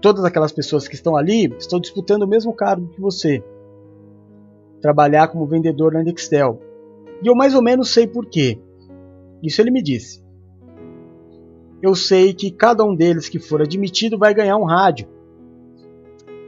Todas 0.00 0.24
aquelas 0.24 0.52
pessoas 0.52 0.88
que 0.88 0.94
estão 0.94 1.14
ali 1.14 1.54
estão 1.58 1.78
disputando 1.78 2.22
o 2.22 2.28
mesmo 2.28 2.54
cargo 2.54 2.88
que 2.88 3.00
você. 3.00 3.44
Trabalhar 4.80 5.28
como 5.28 5.46
vendedor 5.46 5.92
na 5.92 6.02
Nextel. 6.02 6.58
E 7.22 7.26
eu 7.26 7.34
mais 7.34 7.54
ou 7.54 7.62
menos 7.62 7.92
sei 7.92 8.06
por 8.06 8.24
quê. 8.26 8.58
Isso 9.42 9.60
ele 9.60 9.70
me 9.70 9.82
disse 9.82 10.22
eu 11.82 11.94
sei 11.94 12.34
que 12.34 12.50
cada 12.50 12.84
um 12.84 12.94
deles 12.94 13.28
que 13.28 13.38
for 13.38 13.62
admitido 13.62 14.18
vai 14.18 14.34
ganhar 14.34 14.56
um 14.56 14.64
rádio. 14.64 15.08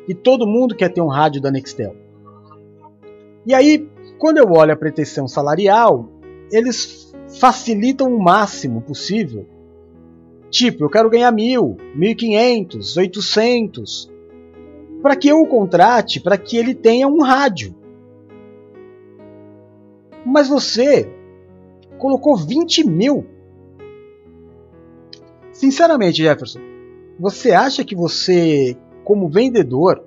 E 0.08 0.14
todo 0.14 0.46
mundo 0.46 0.74
quer 0.74 0.88
ter 0.88 1.00
um 1.00 1.08
rádio 1.08 1.40
da 1.40 1.50
Nextel. 1.50 1.96
E 3.46 3.54
aí, 3.54 3.88
quando 4.18 4.38
eu 4.38 4.46
olho 4.52 4.72
a 4.72 4.76
pretensão 4.76 5.26
salarial, 5.26 6.08
eles 6.50 7.12
facilitam 7.40 8.14
o 8.14 8.22
máximo 8.22 8.80
possível. 8.80 9.46
Tipo, 10.50 10.84
eu 10.84 10.90
quero 10.90 11.10
ganhar 11.10 11.32
mil, 11.32 11.76
mil 11.94 12.14
quinhentos, 12.14 12.96
oitocentos, 12.96 14.12
para 15.02 15.16
que 15.16 15.28
eu 15.28 15.40
o 15.40 15.46
contrate, 15.46 16.20
para 16.20 16.36
que 16.36 16.56
ele 16.56 16.74
tenha 16.74 17.08
um 17.08 17.22
rádio. 17.22 17.74
Mas 20.24 20.48
você 20.48 21.10
colocou 21.98 22.36
20 22.36 22.86
mil. 22.86 23.26
Sinceramente, 25.52 26.22
Jefferson, 26.22 26.60
você 27.18 27.52
acha 27.52 27.84
que 27.84 27.96
você, 27.96 28.76
como 29.04 29.28
vendedor, 29.28 30.02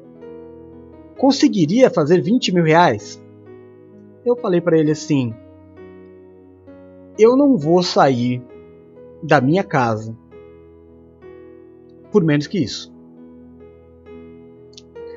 conseguiria 1.18 1.90
fazer 1.90 2.22
20 2.22 2.54
mil 2.54 2.64
reais? 2.64 3.22
Eu 4.26 4.36
falei 4.36 4.62
para 4.62 4.78
ele 4.78 4.92
assim: 4.92 5.34
eu 7.18 7.36
não 7.36 7.58
vou 7.58 7.82
sair 7.82 8.42
da 9.24 9.40
minha 9.40 9.64
casa 9.64 10.16
por 12.12 12.24
menos 12.24 12.48
que 12.48 12.60
isso. 12.60 12.94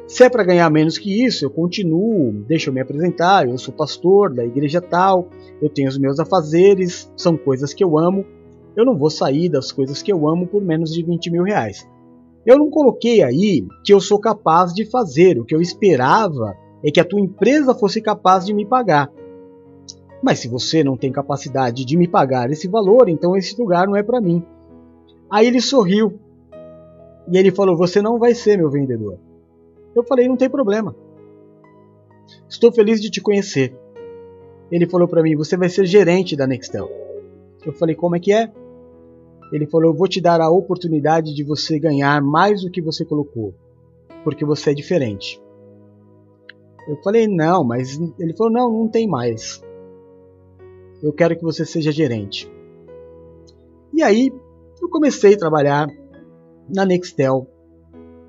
Se 0.08 0.24
é 0.24 0.28
para 0.30 0.42
ganhar 0.42 0.70
menos 0.70 0.96
que 0.96 1.24
isso, 1.24 1.44
eu 1.44 1.50
continuo, 1.50 2.32
deixa 2.48 2.70
eu 2.70 2.74
me 2.74 2.80
apresentar, 2.80 3.46
eu 3.46 3.58
sou 3.58 3.74
pastor 3.74 4.32
da 4.32 4.44
igreja 4.44 4.80
tal, 4.80 5.28
eu 5.60 5.68
tenho 5.68 5.88
os 5.88 5.98
meus 5.98 6.18
afazeres, 6.18 7.12
são 7.14 7.36
coisas 7.36 7.74
que 7.74 7.84
eu 7.84 7.98
amo, 7.98 8.24
eu 8.74 8.86
não 8.86 8.96
vou 8.96 9.10
sair 9.10 9.50
das 9.50 9.70
coisas 9.70 10.02
que 10.02 10.10
eu 10.10 10.26
amo 10.26 10.46
por 10.46 10.62
menos 10.62 10.92
de 10.92 11.02
20 11.02 11.30
mil 11.30 11.42
reais. 11.42 11.86
Eu 12.48 12.58
não 12.58 12.70
coloquei 12.70 13.22
aí 13.22 13.66
que 13.84 13.92
eu 13.92 14.00
sou 14.00 14.18
capaz 14.18 14.72
de 14.72 14.86
fazer, 14.86 15.38
o 15.38 15.44
que 15.44 15.54
eu 15.54 15.60
esperava 15.60 16.56
é 16.82 16.90
que 16.90 16.98
a 16.98 17.04
tua 17.04 17.20
empresa 17.20 17.74
fosse 17.74 18.00
capaz 18.00 18.46
de 18.46 18.54
me 18.54 18.64
pagar. 18.64 19.12
Mas 20.22 20.38
se 20.38 20.48
você 20.48 20.82
não 20.82 20.96
tem 20.96 21.12
capacidade 21.12 21.84
de 21.84 21.94
me 21.94 22.08
pagar 22.08 22.50
esse 22.50 22.66
valor, 22.66 23.10
então 23.10 23.36
esse 23.36 23.54
lugar 23.60 23.86
não 23.86 23.94
é 23.94 24.02
para 24.02 24.18
mim. 24.18 24.42
Aí 25.30 25.46
ele 25.46 25.60
sorriu 25.60 26.18
e 27.30 27.36
ele 27.36 27.50
falou: 27.50 27.76
Você 27.76 28.00
não 28.00 28.18
vai 28.18 28.34
ser 28.34 28.56
meu 28.56 28.70
vendedor. 28.70 29.18
Eu 29.94 30.02
falei: 30.02 30.26
Não 30.26 30.36
tem 30.38 30.48
problema. 30.48 30.96
Estou 32.48 32.72
feliz 32.72 32.98
de 32.98 33.10
te 33.10 33.20
conhecer. 33.20 33.76
Ele 34.72 34.86
falou 34.86 35.06
para 35.06 35.22
mim: 35.22 35.36
Você 35.36 35.54
vai 35.54 35.68
ser 35.68 35.84
gerente 35.84 36.34
da 36.34 36.46
Nextel. 36.46 36.88
Eu 37.66 37.74
falei: 37.74 37.94
Como 37.94 38.16
é 38.16 38.18
que 38.18 38.32
é? 38.32 38.50
Ele 39.52 39.66
falou: 39.66 39.90
Eu 39.90 39.96
vou 39.96 40.08
te 40.08 40.20
dar 40.20 40.40
a 40.40 40.50
oportunidade 40.50 41.34
de 41.34 41.44
você 41.44 41.78
ganhar 41.78 42.22
mais 42.22 42.62
do 42.62 42.70
que 42.70 42.82
você 42.82 43.04
colocou, 43.04 43.54
porque 44.24 44.44
você 44.44 44.70
é 44.70 44.74
diferente. 44.74 45.40
Eu 46.86 46.96
falei: 47.02 47.26
Não, 47.26 47.64
mas 47.64 47.98
ele 48.18 48.36
falou: 48.36 48.52
Não, 48.52 48.70
não 48.70 48.88
tem 48.88 49.06
mais. 49.06 49.62
Eu 51.02 51.12
quero 51.12 51.36
que 51.36 51.42
você 51.42 51.64
seja 51.64 51.92
gerente. 51.92 52.50
E 53.92 54.02
aí 54.02 54.32
eu 54.80 54.88
comecei 54.88 55.34
a 55.34 55.38
trabalhar 55.38 55.88
na 56.68 56.84
Nextel 56.84 57.46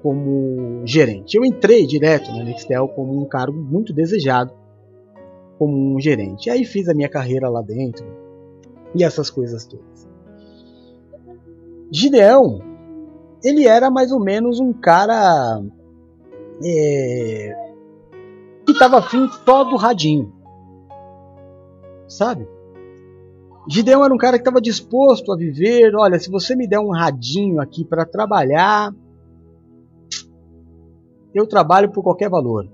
como 0.02 0.82
gerente. 0.86 1.36
Eu 1.36 1.44
entrei 1.44 1.86
direto 1.86 2.32
na 2.32 2.44
Nextel 2.44 2.88
como 2.90 3.22
um 3.22 3.26
cargo 3.26 3.58
muito 3.58 3.94
desejado 3.94 4.54
como 5.58 5.96
um 5.96 6.00
gerente. 6.00 6.48
E 6.48 6.50
aí 6.50 6.64
fiz 6.64 6.88
a 6.88 6.94
minha 6.94 7.10
carreira 7.10 7.50
lá 7.50 7.62
dentro 7.62 8.06
e 8.96 9.04
essas 9.04 9.30
coisas 9.30 9.66
todas. 9.66 9.89
Gideão, 11.92 12.60
ele 13.44 13.66
era 13.68 13.90
mais 13.90 14.12
ou 14.12 14.20
menos 14.20 14.60
um 14.60 14.72
cara 14.72 15.62
é, 16.64 17.74
que 18.66 18.72
estava 18.72 19.00
afim 19.00 19.28
só 19.46 19.64
do 19.64 19.76
radinho, 19.76 20.32
sabe? 22.08 22.48
Gideão 23.68 24.04
era 24.04 24.14
um 24.14 24.18
cara 24.18 24.38
que 24.38 24.42
estava 24.42 24.62
disposto 24.62 25.32
a 25.32 25.38
viver. 25.38 25.96
Olha, 25.96 26.20
se 26.20 26.30
você 26.30 26.56
me 26.56 26.68
der 26.68 26.80
um 26.80 26.92
radinho 26.92 27.62
aqui 27.62 27.86
para 27.86 28.06
trabalhar, 28.06 28.94
eu 31.34 31.46
trabalho 31.46 31.92
por 31.92 32.02
qualquer 32.02 32.30
valor. 32.30 32.68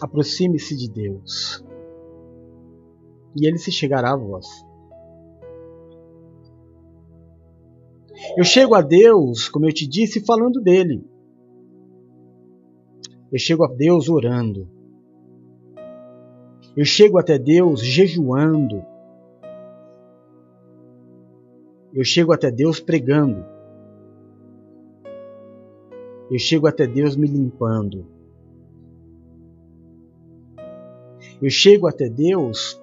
Aproxime-se 0.00 0.76
de 0.76 0.90
Deus 0.90 1.64
e 3.36 3.46
ele 3.46 3.58
se 3.58 3.70
chegará 3.70 4.12
a 4.12 4.16
vós. 4.16 4.46
Eu 8.36 8.44
chego 8.44 8.74
a 8.74 8.80
Deus, 8.80 9.48
como 9.48 9.66
eu 9.66 9.72
te 9.72 9.86
disse, 9.86 10.24
falando 10.24 10.60
dele. 10.60 11.04
Eu 13.32 13.38
chego 13.38 13.64
a 13.64 13.68
Deus 13.68 14.08
orando. 14.08 14.68
Eu 16.76 16.84
chego 16.84 17.18
até 17.18 17.38
Deus 17.38 17.80
jejuando. 17.80 18.84
Eu 21.92 22.04
chego 22.04 22.32
até 22.32 22.50
Deus 22.50 22.78
pregando. 22.78 23.44
Eu 26.30 26.38
chego 26.38 26.66
até 26.66 26.86
Deus 26.86 27.16
me 27.16 27.26
limpando. 27.26 28.06
Eu 31.40 31.50
chego 31.50 31.86
até 31.86 32.08
Deus 32.08 32.80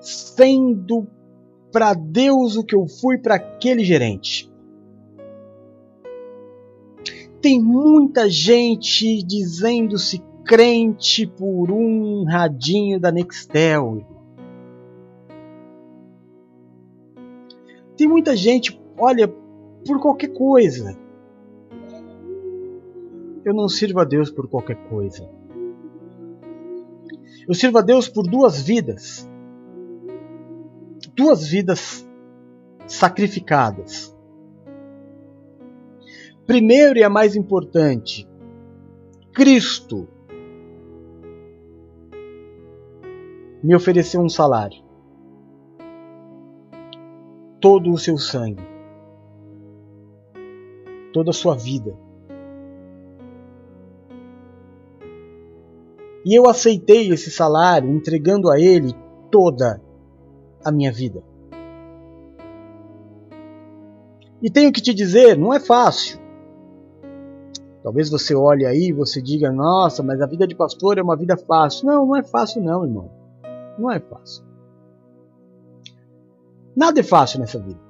sendo 0.00 1.06
para 1.74 1.92
Deus 1.92 2.56
o 2.56 2.62
que 2.62 2.76
eu 2.76 2.86
fui 2.86 3.18
para 3.18 3.34
aquele 3.34 3.82
gerente. 3.82 4.48
Tem 7.42 7.60
muita 7.60 8.30
gente 8.30 9.20
dizendo-se 9.24 10.22
crente 10.44 11.26
por 11.26 11.72
um 11.72 12.24
radinho 12.26 13.00
da 13.00 13.10
Nextel. 13.10 14.06
Tem 17.96 18.06
muita 18.06 18.36
gente, 18.36 18.80
olha, 18.96 19.26
por 19.26 19.98
qualquer 20.00 20.28
coisa. 20.28 20.96
Eu 23.44 23.52
não 23.52 23.68
sirvo 23.68 23.98
a 23.98 24.04
Deus 24.04 24.30
por 24.30 24.46
qualquer 24.46 24.76
coisa. 24.88 25.28
Eu 27.48 27.52
sirvo 27.52 27.78
a 27.78 27.82
Deus 27.82 28.08
por 28.08 28.22
duas 28.22 28.62
vidas. 28.62 29.28
Duas 31.16 31.46
vidas 31.46 32.08
sacrificadas. 32.88 34.12
Primeiro 36.44 36.98
e 36.98 37.04
a 37.04 37.08
mais 37.08 37.36
importante, 37.36 38.28
Cristo 39.32 40.08
me 43.62 43.74
ofereceu 43.76 44.20
um 44.20 44.28
salário. 44.28 44.82
Todo 47.60 47.92
o 47.92 47.98
seu 47.98 48.18
sangue. 48.18 48.66
Toda 51.12 51.30
a 51.30 51.32
sua 51.32 51.56
vida. 51.56 51.96
E 56.26 56.34
eu 56.36 56.48
aceitei 56.48 57.10
esse 57.10 57.30
salário, 57.30 57.88
entregando 57.90 58.50
a 58.50 58.58
ele 58.58 58.92
toda 59.30 59.83
a 60.64 60.72
minha 60.72 60.90
vida. 60.90 61.22
E 64.42 64.50
tenho 64.50 64.72
que 64.72 64.80
te 64.80 64.92
dizer, 64.92 65.38
não 65.38 65.54
é 65.54 65.60
fácil. 65.60 66.20
Talvez 67.82 68.10
você 68.10 68.34
olhe 68.34 68.64
aí 68.64 68.88
e 68.88 68.92
você 68.92 69.20
diga, 69.20 69.52
nossa, 69.52 70.02
mas 70.02 70.20
a 70.20 70.26
vida 70.26 70.46
de 70.46 70.54
pastor 70.54 70.98
é 70.98 71.02
uma 71.02 71.16
vida 71.16 71.36
fácil. 71.36 71.86
Não, 71.86 72.06
não 72.06 72.16
é 72.16 72.22
fácil 72.22 72.62
não, 72.62 72.84
irmão. 72.84 73.10
Não 73.78 73.90
é 73.90 74.00
fácil. 74.00 74.44
Nada 76.76 77.00
é 77.00 77.02
fácil 77.02 77.40
nessa 77.40 77.58
vida. 77.58 77.80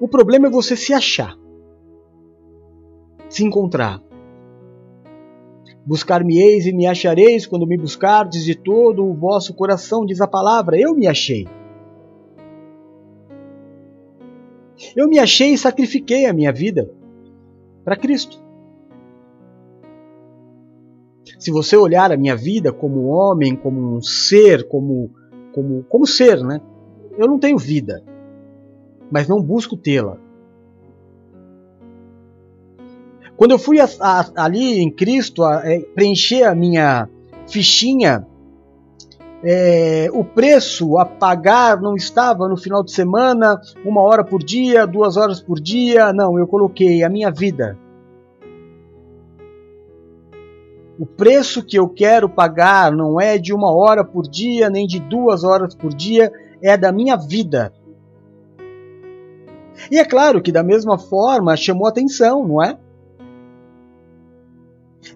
O 0.00 0.08
problema 0.08 0.46
é 0.46 0.50
você 0.50 0.76
se 0.76 0.94
achar, 0.94 1.36
se 3.28 3.44
encontrar. 3.44 4.00
Buscar-me-eis 5.84 6.66
e 6.66 6.72
me 6.72 6.86
achareis 6.86 7.46
quando 7.46 7.66
me 7.66 7.76
buscardes 7.76 8.44
de 8.44 8.54
todo 8.54 9.04
o 9.04 9.14
vosso 9.14 9.54
coração, 9.54 10.04
diz 10.04 10.20
a 10.20 10.26
palavra. 10.26 10.78
Eu 10.78 10.94
me 10.94 11.06
achei. 11.06 11.48
Eu 14.94 15.08
me 15.08 15.18
achei 15.18 15.52
e 15.52 15.58
sacrifiquei 15.58 16.26
a 16.26 16.32
minha 16.32 16.52
vida 16.52 16.90
para 17.84 17.96
Cristo. 17.96 18.42
Se 21.38 21.50
você 21.50 21.76
olhar 21.76 22.12
a 22.12 22.16
minha 22.16 22.36
vida 22.36 22.72
como 22.72 23.06
homem, 23.06 23.56
como 23.56 23.96
um 23.96 24.02
ser, 24.02 24.68
como, 24.68 25.10
como, 25.52 25.84
como 25.84 26.06
ser, 26.06 26.42
né? 26.42 26.60
Eu 27.16 27.26
não 27.26 27.38
tenho 27.38 27.58
vida, 27.58 28.04
mas 29.10 29.28
não 29.28 29.42
busco 29.42 29.76
tê-la. 29.76 30.18
Quando 33.40 33.52
eu 33.52 33.58
fui 33.58 33.80
a, 33.80 33.88
a, 34.00 34.44
ali 34.44 34.80
em 34.80 34.90
Cristo 34.90 35.42
a, 35.42 35.62
é, 35.64 35.80
preencher 35.94 36.42
a 36.42 36.54
minha 36.54 37.08
fichinha 37.48 38.26
é, 39.42 40.10
o 40.12 40.22
preço 40.22 40.98
a 40.98 41.06
pagar 41.06 41.80
não 41.80 41.94
estava 41.94 42.46
no 42.46 42.58
final 42.58 42.84
de 42.84 42.92
semana, 42.92 43.58
uma 43.82 44.02
hora 44.02 44.22
por 44.22 44.42
dia, 44.42 44.86
duas 44.86 45.16
horas 45.16 45.40
por 45.40 45.58
dia. 45.58 46.12
Não, 46.12 46.38
eu 46.38 46.46
coloquei 46.46 47.02
a 47.02 47.08
minha 47.08 47.30
vida. 47.30 47.78
O 50.98 51.06
preço 51.06 51.64
que 51.64 51.78
eu 51.78 51.88
quero 51.88 52.28
pagar 52.28 52.92
não 52.92 53.18
é 53.18 53.38
de 53.38 53.54
uma 53.54 53.74
hora 53.74 54.04
por 54.04 54.28
dia, 54.28 54.68
nem 54.68 54.86
de 54.86 55.00
duas 55.00 55.44
horas 55.44 55.74
por 55.74 55.94
dia, 55.94 56.30
é 56.60 56.76
da 56.76 56.92
minha 56.92 57.16
vida. 57.16 57.72
E 59.90 59.98
é 59.98 60.04
claro 60.04 60.42
que 60.42 60.52
da 60.52 60.62
mesma 60.62 60.98
forma 60.98 61.56
chamou 61.56 61.86
atenção, 61.86 62.46
não 62.46 62.62
é? 62.62 62.76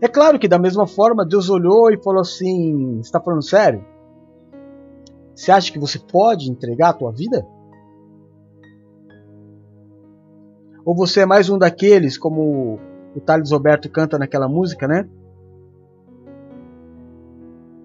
É 0.01 0.09
claro 0.09 0.38
que 0.38 0.49
da 0.49 0.59
mesma 0.59 0.87
forma 0.87 1.27
Deus 1.27 1.49
olhou 1.49 1.90
e 1.90 2.03
falou 2.03 2.20
assim: 2.20 3.01
está 3.01 3.20
falando 3.20 3.42
sério? 3.42 3.85
Você 5.35 5.51
acha 5.51 5.73
que 5.73 5.79
você 5.79 5.99
pode 5.99 6.51
entregar 6.51 6.90
a 6.90 6.94
tua 6.94 7.12
vida? 7.12 7.47
Ou 10.85 10.94
você 10.94 11.20
é 11.20 11.27
mais 11.27 11.49
um 11.49 11.59
daqueles, 11.59 12.18
como 12.18 12.79
o 13.14 13.20
Thales 13.20 13.51
Roberto 13.51 13.90
canta 13.90 14.18
naquela 14.18 14.49
música, 14.49 14.87
né? 14.87 15.09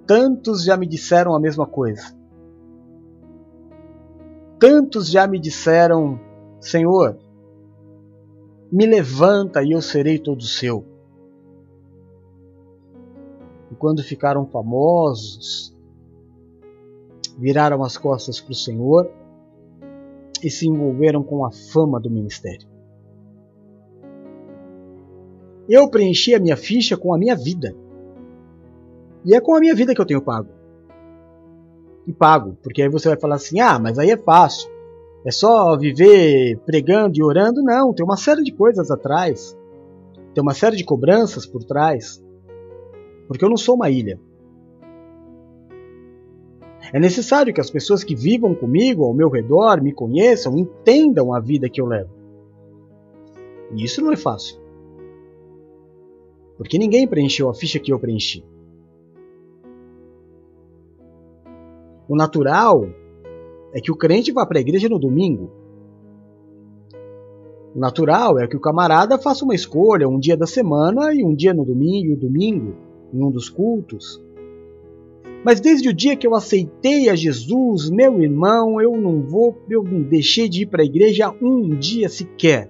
Tantos 0.06 0.64
já 0.64 0.76
me 0.76 0.88
disseram 0.88 1.34
a 1.34 1.40
mesma 1.40 1.66
coisa. 1.66 2.18
Tantos 4.60 5.10
já 5.10 5.26
me 5.26 5.40
disseram, 5.40 6.20
Senhor, 6.60 7.18
me 8.72 8.86
levanta 8.86 9.64
e 9.64 9.72
eu 9.72 9.82
serei 9.82 10.20
todo 10.20 10.44
seu. 10.44 10.89
E 13.72 13.76
quando 13.76 14.04
ficaram 14.04 14.46
famosos, 14.46 15.76
viraram 17.38 17.84
as 17.84 17.98
costas 17.98 18.40
para 18.40 18.52
o 18.52 18.56
Senhor 18.56 19.10
e 20.44 20.50
se 20.50 20.68
envolveram 20.68 21.24
com 21.24 21.46
a 21.46 21.52
fama 21.52 22.00
do 22.00 22.10
ministério. 22.10 22.68
Eu 25.68 25.88
preenchi 25.90 26.34
a 26.34 26.40
minha 26.40 26.58
ficha 26.58 26.98
com 26.98 27.14
a 27.14 27.18
minha 27.18 27.36
vida. 27.36 27.76
E 29.24 29.36
é 29.36 29.42
com 29.42 29.54
a 29.54 29.60
minha 29.60 29.76
vida 29.76 29.94
que 29.94 30.02
eu 30.02 30.06
tenho 30.06 30.22
pago. 30.22 30.50
E 32.08 32.14
pago, 32.14 32.58
porque 32.64 32.82
aí 32.82 32.90
você 32.90 33.08
vai 33.10 33.20
falar 33.20 33.36
assim: 33.36 33.60
ah, 33.60 33.78
mas 33.78 34.00
aí 34.00 34.10
é 34.10 34.18
fácil. 34.18 34.70
É 35.24 35.32
só 35.32 35.78
viver 35.78 36.58
pregando 36.66 37.18
e 37.18 37.24
orando? 37.24 37.62
Não, 37.62 37.94
tem 37.94 38.04
uma 38.04 38.18
série 38.18 38.42
de 38.42 38.52
coisas 38.52 38.90
atrás. 38.90 39.56
Tem 40.34 40.42
uma 40.42 40.54
série 40.54 40.78
de 40.78 40.84
cobranças 40.84 41.46
por 41.46 41.64
trás. 41.64 42.24
Porque 43.30 43.46
eu 43.46 43.50
não 43.50 43.58
sou 43.58 43.76
uma 43.76 43.92
ilha. 43.92 44.20
É 46.92 47.00
necessário 47.00 47.54
que 47.54 47.62
as 47.62 47.70
pessoas 47.70 48.04
que 48.04 48.16
vivam 48.16 48.56
comigo, 48.56 49.06
ao 49.06 49.14
meu 49.14 49.30
redor, 49.30 49.84
me 49.84 49.94
conheçam, 49.94 50.58
entendam 50.58 51.32
a 51.32 51.40
vida 51.40 51.70
que 51.70 51.80
eu 51.80 51.86
levo. 51.86 52.10
E 53.76 53.84
isso 53.84 54.02
não 54.02 54.12
é 54.12 54.16
fácil. 54.16 54.60
Porque 56.58 56.80
ninguém 56.80 57.08
preencheu 57.08 57.48
a 57.48 57.54
ficha 57.54 57.78
que 57.78 57.94
eu 57.94 58.00
preenchi. 58.00 58.44
O 62.08 62.16
natural 62.16 62.90
é 63.72 63.80
que 63.80 63.92
o 63.92 63.96
crente 63.96 64.32
vá 64.32 64.44
para 64.44 64.58
a 64.58 64.62
igreja 64.62 64.90
no 64.90 64.98
domingo. 64.98 65.52
O 67.76 67.80
natural 67.80 68.40
é 68.40 68.48
que 68.48 68.58
o 68.58 68.60
camarada 68.60 69.20
faça 69.20 69.46
uma 69.46 69.54
escolha 69.54 70.10
um 70.10 70.18
dia 70.18 70.36
da 70.36 70.48
semana 70.48 71.14
e 71.14 71.24
um 71.24 71.36
dia 71.36 71.54
no 71.54 71.64
domingo 71.64 72.08
e 72.08 72.14
o 72.14 72.20
domingo 72.20 72.89
em 73.14 73.24
um 73.24 73.32
dos 73.32 73.50
cultos. 73.50 74.22
Mas 75.44 75.60
desde 75.60 75.90
o 75.90 75.94
dia 75.94 76.16
que 76.16 76.28
eu 76.28 76.36
aceitei 76.36 77.10
a 77.10 77.16
Jesus, 77.16 77.90
meu 77.90 78.22
irmão, 78.22 78.82
eu 78.82 78.98
não 78.98 79.22
vou, 79.22 79.58
eu 79.70 79.84
não 79.84 80.02
deixei 80.02 80.50
de 80.50 80.64
ir 80.64 80.66
para 80.66 80.82
a 80.82 80.86
igreja 80.86 81.34
um 81.42 81.76
dia 81.76 82.10
sequer. 82.10 82.70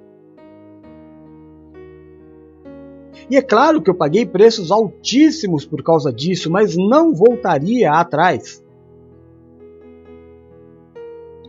E 3.30 3.36
é 3.36 3.41
claro 3.41 3.82
que 3.82 3.89
eu 3.89 3.95
paguei 3.95 4.25
preços 4.25 4.71
altíssimos 4.71 5.65
por 5.65 5.84
causa 5.84 6.12
disso, 6.12 6.49
mas 6.52 6.75
não 6.75 7.13
voltaria 7.13 7.91
atrás. 7.91 8.63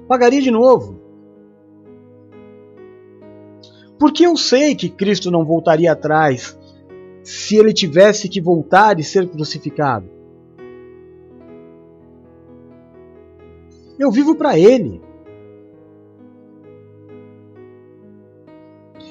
Pagaria 0.06 0.42
de 0.42 0.50
novo. 0.50 1.00
Porque 3.98 4.26
eu 4.26 4.36
sei 4.36 4.74
que 4.74 4.88
Cristo 4.88 5.30
não 5.30 5.44
voltaria 5.44 5.92
atrás 5.92 6.58
se 7.22 7.56
ele 7.56 7.72
tivesse 7.72 8.28
que 8.28 8.40
voltar 8.40 8.98
e 8.98 9.04
ser 9.04 9.28
crucificado. 9.28 10.08
Eu 13.98 14.10
vivo 14.10 14.34
para 14.34 14.58
Ele. 14.58 15.02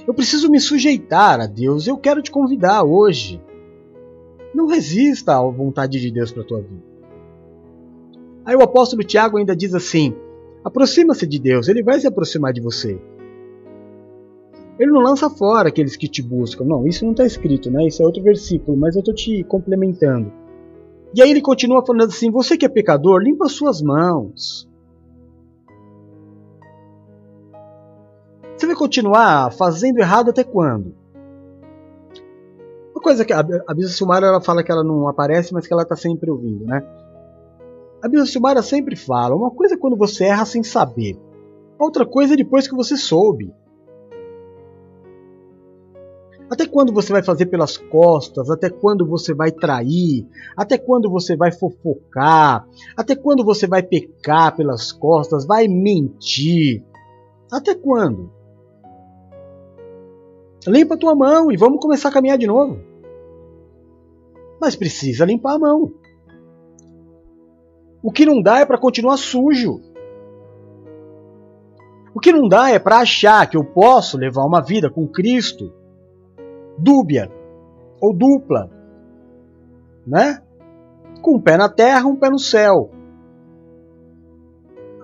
Eu 0.07 0.13
preciso 0.15 0.49
me 0.49 0.59
sujeitar 0.59 1.39
a 1.39 1.45
Deus. 1.45 1.85
Eu 1.85 1.95
quero 1.95 2.23
te 2.23 2.31
convidar 2.31 2.83
hoje. 2.83 3.39
Não 4.51 4.65
resista 4.65 5.37
à 5.37 5.41
vontade 5.43 5.99
de 5.99 6.09
Deus 6.09 6.31
para 6.31 6.41
a 6.41 6.45
tua 6.45 6.61
vida. 6.61 6.83
Aí 8.43 8.55
o 8.55 8.63
apóstolo 8.63 9.03
Tiago 9.03 9.37
ainda 9.37 9.55
diz 9.55 9.75
assim: 9.75 10.15
aproxima-se 10.63 11.27
de 11.27 11.37
Deus, 11.37 11.67
ele 11.67 11.83
vai 11.83 11.99
se 11.99 12.07
aproximar 12.07 12.51
de 12.51 12.59
você. 12.59 12.99
Ele 14.79 14.91
não 14.91 15.01
lança 15.01 15.29
fora 15.29 15.67
aqueles 15.67 15.97
que 15.97 16.07
te 16.07 16.23
buscam. 16.23 16.63
Não, 16.63 16.87
isso 16.87 17.03
não 17.03 17.11
está 17.11 17.25
escrito, 17.25 17.69
né? 17.69 17.85
Isso 17.85 18.01
é 18.01 18.05
outro 18.05 18.23
versículo, 18.23 18.77
mas 18.77 18.95
eu 18.95 18.99
estou 18.99 19.13
te 19.13 19.43
complementando. 19.43 20.31
E 21.13 21.21
aí 21.21 21.29
ele 21.29 21.41
continua 21.41 21.85
falando 21.85 22.05
assim: 22.05 22.31
você 22.31 22.57
que 22.57 22.65
é 22.65 22.69
pecador, 22.69 23.21
limpa 23.21 23.49
suas 23.49 23.81
mãos. 23.81 24.69
Você 28.55 28.65
vai 28.65 28.75
continuar 28.75 29.51
fazendo 29.51 29.99
errado 29.99 30.29
até 30.29 30.43
quando? 30.43 30.93
Uma 32.93 33.01
coisa 33.01 33.25
que 33.25 33.33
a, 33.33 33.39
a 33.39 33.73
Bisa 33.73 33.93
Silmara 33.93 34.27
ela 34.27 34.41
fala 34.41 34.63
que 34.63 34.71
ela 34.71 34.83
não 34.83 35.07
aparece, 35.07 35.53
mas 35.53 35.65
que 35.65 35.73
ela 35.73 35.83
está 35.83 35.95
sempre 35.95 36.29
ouvindo, 36.29 36.65
né? 36.65 36.83
A 38.01 38.07
Bisa 38.07 38.25
Silmara 38.25 38.61
sempre 38.61 38.95
fala: 38.95 39.35
uma 39.35 39.51
coisa 39.51 39.75
é 39.75 39.77
quando 39.77 39.97
você 39.97 40.25
erra 40.25 40.45
sem 40.45 40.63
saber, 40.63 41.17
outra 41.77 42.05
coisa 42.05 42.33
é 42.33 42.37
depois 42.37 42.67
que 42.67 42.75
você 42.75 42.95
soube. 42.95 43.53
Até 46.49 46.65
quando 46.65 46.91
você 46.91 47.13
vai 47.13 47.21
fazer 47.21 47.45
pelas 47.45 47.77
costas? 47.77 48.49
Até 48.49 48.69
quando 48.69 49.05
você 49.05 49.35
vai 49.35 49.51
trair? 49.51 50.27
Até 50.57 50.79
quando 50.79 51.09
você 51.09 51.35
vai 51.35 51.51
fofocar? 51.51 52.67
Até 52.97 53.15
quando 53.15 53.45
você 53.45 53.67
vai 53.67 53.83
pecar 53.83 54.55
pelas 54.55 54.91
costas? 54.91 55.45
Vai 55.45 55.67
mentir? 55.67 56.83
Até 57.51 57.75
quando? 57.75 58.31
Limpa 60.67 60.97
tua 60.97 61.13
mão 61.13 61.51
e 61.51 61.57
vamos 61.57 61.79
começar 61.79 62.09
a 62.09 62.11
caminhar 62.11 62.37
de 62.37 62.47
novo. 62.47 62.79
Mas 64.59 64.75
precisa 64.75 65.25
limpar 65.25 65.53
a 65.53 65.59
mão. 65.59 65.93
O 68.01 68.11
que 68.11 68.25
não 68.25 68.41
dá 68.41 68.59
é 68.59 68.65
para 68.65 68.77
continuar 68.77 69.17
sujo. 69.17 69.81
O 72.13 72.19
que 72.19 72.31
não 72.31 72.47
dá 72.47 72.71
é 72.71 72.79
para 72.79 72.97
achar 72.97 73.47
que 73.47 73.55
eu 73.55 73.63
posso 73.63 74.17
levar 74.17 74.43
uma 74.45 74.61
vida 74.61 74.89
com 74.89 75.07
Cristo 75.07 75.78
dúbia 76.79 77.31
ou 78.01 78.13
dupla, 78.13 78.69
né? 80.05 80.41
Com 81.21 81.35
um 81.35 81.41
pé 81.41 81.57
na 81.57 81.69
terra, 81.69 82.07
um 82.07 82.15
pé 82.15 82.29
no 82.29 82.39
céu. 82.39 82.89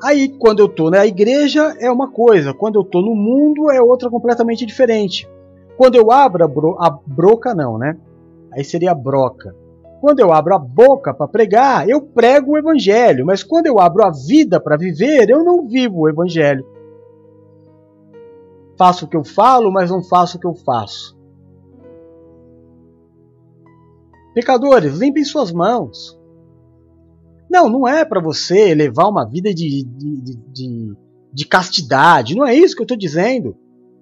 Aí, 0.04 0.30
quando 0.30 0.60
eu 0.60 0.68
estou 0.68 0.92
na 0.92 1.06
igreja, 1.06 1.76
é 1.80 1.90
uma 1.90 2.12
coisa, 2.12 2.54
quando 2.54 2.76
eu 2.76 2.82
estou 2.82 3.02
no 3.02 3.16
mundo, 3.16 3.72
é 3.72 3.82
outra 3.82 4.10
completamente 4.10 4.66
diferente. 4.66 5.28
Quando 5.78 5.96
eu 5.96 6.12
abro 6.12 6.44
a, 6.44 6.48
bro 6.48 6.78
a 6.80 6.90
broca, 7.06 7.54
não, 7.54 7.78
né? 7.78 7.98
Aí 8.52 8.64
seria 8.64 8.92
a 8.92 8.96
broca. 8.96 9.56
Quando 10.00 10.20
eu 10.20 10.32
abro 10.32 10.54
a 10.54 10.60
boca 10.60 11.14
para 11.14 11.28
pregar, 11.28 11.90
eu 11.90 12.02
prego 12.02 12.52
o 12.52 12.58
evangelho, 12.58 13.26
mas 13.26 13.44
quando 13.44 13.66
eu 13.66 13.80
abro 13.80 14.06
a 14.06 14.12
vida 14.12 14.60
para 14.60 14.78
viver, 14.78 15.30
eu 15.30 15.44
não 15.44 15.68
vivo 15.68 16.02
o 16.02 16.10
evangelho. 16.10 16.66
Faço 18.78 19.06
o 19.06 19.08
que 19.08 19.18
eu 19.18 19.24
falo, 19.24 19.72
mas 19.72 19.90
não 19.90 20.04
faço 20.04 20.38
o 20.38 20.40
que 20.40 20.48
eu 20.48 20.54
faço. 20.54 21.15
Pecadores, 24.36 24.98
limpem 24.98 25.24
suas 25.24 25.52
mãos. 25.52 26.20
Não, 27.50 27.70
não 27.70 27.88
é 27.88 28.04
para 28.04 28.22
você 28.22 28.76
levar 28.76 29.08
uma 29.08 29.26
vida 29.26 29.54
de, 29.54 29.86
de, 29.86 30.38
de, 30.52 30.94
de, 31.34 31.46
castidade. 31.46 32.36
Não 32.36 32.46
é 32.46 32.54
isso 32.54 32.76
que 32.76 32.82
eu 32.82 32.86
estou 32.86 32.98
dizendo 32.98 33.56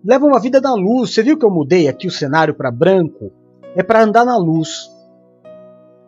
leva 0.04 0.26
uma 0.26 0.40
vida 0.40 0.60
na 0.60 0.74
luz. 0.74 1.12
Você 1.12 1.22
viu 1.22 1.38
que 1.38 1.46
eu 1.46 1.52
mudei 1.52 1.88
aqui 1.88 2.08
o 2.08 2.12
cenário 2.12 2.56
para 2.56 2.72
branco? 2.72 3.32
É 3.76 3.84
para 3.84 4.04
andar 4.04 4.26
na 4.26 4.36
luz. 4.36 4.90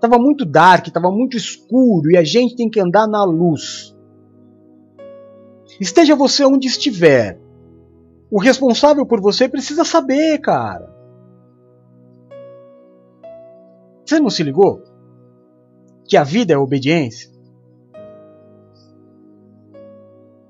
Tava 0.02 0.18
muito 0.18 0.44
dark, 0.44 0.88
tava 0.88 1.12
muito 1.12 1.38
escuro 1.38 2.10
e 2.12 2.18
a 2.18 2.24
gente 2.24 2.56
tem 2.56 2.70
que 2.70 2.80
andar 2.80 3.08
na 3.08 3.24
luz. 3.24 3.96
Esteja 5.80 6.16
você 6.16 6.44
onde 6.44 6.68
estiver, 6.68 7.40
o 8.32 8.40
responsável 8.40 9.06
por 9.06 9.22
você 9.22 9.48
precisa 9.48 9.84
saber, 9.84 10.40
cara. 10.40 10.95
Você 14.06 14.20
não 14.20 14.30
se 14.30 14.44
ligou? 14.44 14.84
Que 16.08 16.16
a 16.16 16.24
vida 16.24 16.54
é 16.54 16.58
obediência? 16.58 17.32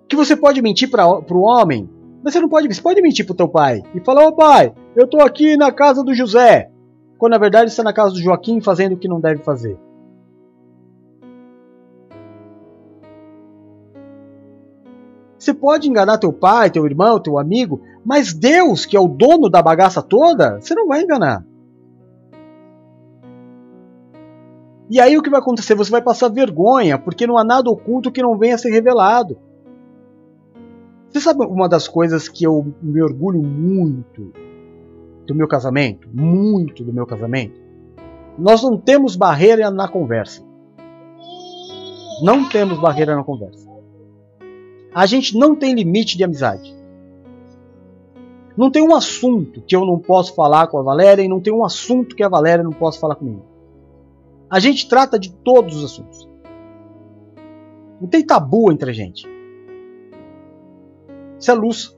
Que 0.10 0.16
você 0.16 0.36
pode 0.36 0.62
mentir 0.62 0.92
para 0.92 1.08
o 1.08 1.42
homem, 1.42 1.90
mas 2.22 2.34
você 2.34 2.42
não 2.42 2.50
pode, 2.50 2.68
você 2.68 2.82
pode 2.82 3.02
mentir 3.02 3.26
para 3.26 3.34
o 3.34 3.38
teu 3.38 3.48
pai 3.48 3.82
e 3.96 4.02
falar: 4.02 4.28
"Ô 4.28 4.34
pai, 4.34 4.74
eu 4.96 5.06
estou 5.06 5.22
aqui 5.22 5.56
na 5.56 5.72
casa 5.72 6.04
do 6.04 6.14
José", 6.14 6.70
quando 7.18 7.32
na 7.32 7.38
verdade 7.38 7.70
está 7.70 7.82
na 7.82 7.94
casa 7.94 8.14
do 8.14 8.22
Joaquim 8.22 8.60
fazendo 8.60 8.94
o 8.94 8.98
que 8.98 9.08
não 9.08 9.22
deve 9.22 9.42
fazer. 9.42 9.80
Você 15.40 15.54
pode 15.54 15.88
enganar 15.88 16.18
teu 16.18 16.34
pai, 16.34 16.72
teu 16.72 16.86
irmão, 16.86 17.20
teu 17.20 17.38
amigo, 17.38 17.82
mas 18.04 18.34
Deus, 18.34 18.86
que 18.86 18.98
é 18.98 19.00
o 19.00 19.08
dono 19.08 19.50
da 19.50 19.62
bagaça 19.62 20.02
toda, 20.02 20.60
você 20.60 20.74
não 20.74 20.88
vai 20.88 21.04
enganar. 21.04 21.46
E 24.90 25.00
aí 25.00 25.18
o 25.18 25.24
que 25.24 25.30
vai 25.30 25.40
acontecer? 25.40 25.74
Você 25.76 25.90
vai 25.90 26.02
passar 26.02 26.30
vergonha, 26.30 26.98
porque 26.98 27.26
não 27.26 27.38
há 27.38 27.44
nada 27.44 27.70
oculto 27.70 28.12
que 28.12 28.22
não 28.22 28.38
venha 28.38 28.56
a 28.56 28.58
ser 28.58 28.70
revelado. 28.70 29.38
Você 31.10 31.20
sabe 31.20 31.46
uma 31.46 31.68
das 31.68 31.88
coisas 31.88 32.28
que 32.28 32.44
eu 32.44 32.74
me 32.82 33.02
orgulho 33.02 33.42
muito 33.42 34.32
do 35.26 35.34
meu 35.34 35.48
casamento? 35.48 36.08
Muito 36.14 36.84
do 36.84 36.94
meu 36.94 37.06
casamento? 37.06 37.60
Nós 38.38 38.62
não 38.62 38.78
temos 38.78 39.16
barreira 39.16 39.72
na 39.72 39.88
conversa. 39.88 40.44
Não 42.22 42.48
temos 42.48 42.80
barreira 42.80 43.16
na 43.16 43.24
conversa. 43.24 43.68
A 44.94 45.06
gente 45.06 45.38
não 45.38 45.56
tem 45.56 45.74
limite 45.74 46.18
de 46.18 46.24
amizade. 46.24 46.76
Não 48.56 48.70
tem 48.70 48.82
um 48.82 48.96
assunto 48.96 49.62
que 49.62 49.76
eu 49.76 49.86
não 49.86 50.00
posso 50.00 50.34
falar 50.36 50.68
com 50.68 50.78
a 50.78 50.84
Valéria 50.84 51.24
e 51.24 51.28
não 51.28 51.42
tem 51.42 51.54
um 51.54 51.66
assunto 51.66 52.16
que 52.16 52.24
a 52.24 52.30
Valéria 52.30 52.64
não 52.64 52.72
possa 52.72 53.00
falar 53.00 53.16
comigo. 53.16 53.55
A 54.50 54.60
gente 54.60 54.88
trata 54.88 55.18
de 55.18 55.34
todos 55.34 55.76
os 55.76 55.86
assuntos. 55.86 56.30
Não 58.00 58.08
tem 58.08 58.26
tabu 58.26 58.72
entre 58.72 58.90
a 58.90 58.94
gente. 58.94 59.28
Isso 61.40 61.52
é 61.52 61.54
luz. 61.54 61.96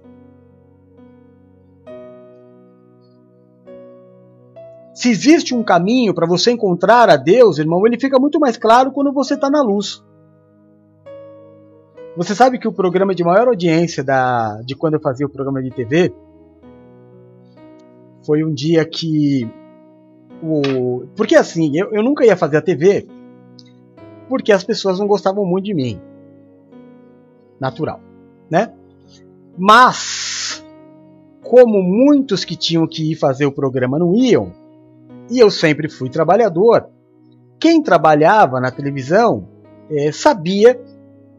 Se 4.94 5.10
existe 5.10 5.54
um 5.54 5.64
caminho 5.64 6.14
para 6.14 6.26
você 6.26 6.52
encontrar 6.52 7.10
a 7.10 7.16
Deus, 7.16 7.60
irmão, 7.60 7.86
ele 7.86 8.00
fica 8.00 8.18
muito 8.20 8.40
mais 8.40 8.58
claro 8.58 8.92
quando 8.92 9.14
você 9.14 9.36
está 9.36 9.50
na 9.50 9.62
luz. 9.62 10.04
Você 12.16 12.34
sabe 12.34 12.58
que 12.58 12.68
o 12.68 12.74
programa 12.74 13.14
de 13.14 13.24
maior 13.24 13.48
audiência 13.48 14.04
da, 14.04 14.60
de 14.66 14.76
quando 14.76 14.96
eu 14.96 15.00
fazia 15.00 15.28
o 15.28 15.30
programa 15.30 15.62
de 15.62 15.70
TV 15.70 16.12
foi 18.26 18.44
um 18.44 18.52
dia 18.52 18.84
que 18.84 19.48
o 20.42 21.06
porque 21.16 21.36
assim 21.36 21.76
eu, 21.76 21.92
eu 21.92 22.04
nunca 22.04 22.26
ia 22.26 22.38
fazer 22.38 22.58
a 22.58 22.62
TV 22.62 23.08
porque 24.28 24.52
as 24.52 24.64
pessoas 24.64 25.00
não 25.00 25.08
gostavam 25.08 25.46
muito 25.46 25.66
de 25.66 25.74
mim, 25.74 26.00
natural, 27.60 28.00
né? 28.50 28.74
Mas, 29.58 30.64
como 31.42 31.82
muitos 31.82 32.46
que 32.46 32.56
tinham 32.56 32.86
que 32.88 33.12
ir 33.12 33.16
fazer 33.16 33.46
o 33.46 33.52
programa 33.52 33.98
não 33.98 34.14
iam, 34.16 34.52
e 35.30 35.40
eu 35.40 35.50
sempre 35.50 35.90
fui 35.90 36.10
trabalhador, 36.10 36.88
quem 37.60 37.82
trabalhava 37.82 38.60
na 38.60 38.70
televisão 38.70 39.48
é, 39.90 40.12
sabia 40.12 40.80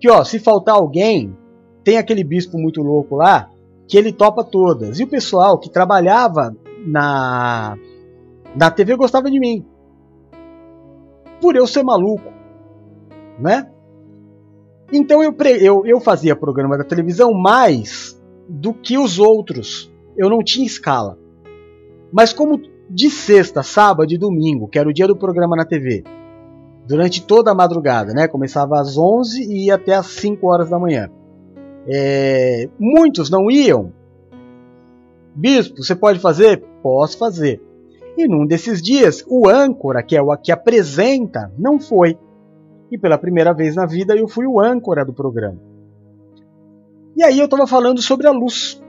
que, 0.00 0.10
ó, 0.10 0.24
se 0.24 0.38
faltar 0.38 0.74
alguém, 0.74 1.36
tem 1.84 1.96
aquele 1.96 2.24
bispo 2.24 2.58
muito 2.58 2.82
louco 2.82 3.16
lá 3.16 3.50
que 3.86 3.96
ele 3.96 4.12
topa 4.12 4.44
todas. 4.44 4.98
E 4.98 5.04
o 5.04 5.08
pessoal 5.08 5.58
que 5.58 5.70
trabalhava 5.70 6.54
na, 6.86 7.76
na 8.54 8.70
TV 8.70 8.96
gostava 8.96 9.30
de 9.30 9.38
mim. 9.38 9.64
Por 11.40 11.56
eu 11.56 11.66
ser 11.66 11.82
maluco, 11.82 12.32
né? 13.38 13.70
Então 14.92 15.22
eu, 15.22 15.34
eu, 15.60 15.86
eu 15.86 16.00
fazia 16.00 16.34
programa 16.34 16.76
da 16.76 16.84
televisão 16.84 17.32
mais 17.32 18.20
do 18.48 18.72
que 18.72 18.96
os 18.96 19.18
outros. 19.18 19.92
Eu 20.16 20.30
não 20.30 20.42
tinha 20.42 20.66
escala. 20.66 21.18
Mas 22.10 22.32
como 22.32 22.60
de 22.88 23.10
sexta, 23.10 23.62
sábado 23.62 24.12
e 24.12 24.18
domingo, 24.18 24.66
que 24.66 24.78
era 24.78 24.88
o 24.88 24.92
dia 24.92 25.06
do 25.06 25.16
programa 25.16 25.54
na 25.54 25.64
TV, 25.64 26.02
durante 26.86 27.24
toda 27.24 27.50
a 27.50 27.54
madrugada, 27.54 28.14
né? 28.14 28.26
Começava 28.26 28.80
às 28.80 28.96
11 28.96 29.42
e 29.42 29.66
ia 29.66 29.74
até 29.74 29.94
às 29.94 30.06
5 30.06 30.46
horas 30.46 30.70
da 30.70 30.78
manhã. 30.78 31.10
É, 31.86 32.68
muitos 32.78 33.28
não 33.28 33.50
iam. 33.50 33.92
Bispo, 35.34 35.82
você 35.82 35.94
pode 35.94 36.18
fazer? 36.18 36.64
Posso 36.82 37.18
fazer. 37.18 37.62
E 38.18 38.26
num 38.26 38.44
desses 38.44 38.82
dias, 38.82 39.24
o 39.28 39.48
âncora, 39.48 40.02
que 40.02 40.16
é 40.16 40.20
o 40.20 40.36
que 40.36 40.50
apresenta, 40.50 41.52
não 41.56 41.78
foi 41.78 42.18
e 42.90 42.98
pela 42.98 43.16
primeira 43.16 43.54
vez 43.54 43.76
na 43.76 43.86
vida 43.86 44.16
eu 44.16 44.26
fui 44.26 44.44
o 44.44 44.58
âncora 44.58 45.04
do 45.04 45.12
programa. 45.12 45.60
E 47.16 47.22
aí 47.22 47.38
eu 47.38 47.44
estava 47.44 47.64
falando 47.64 48.02
sobre 48.02 48.26
a 48.26 48.32
luz. 48.32 48.82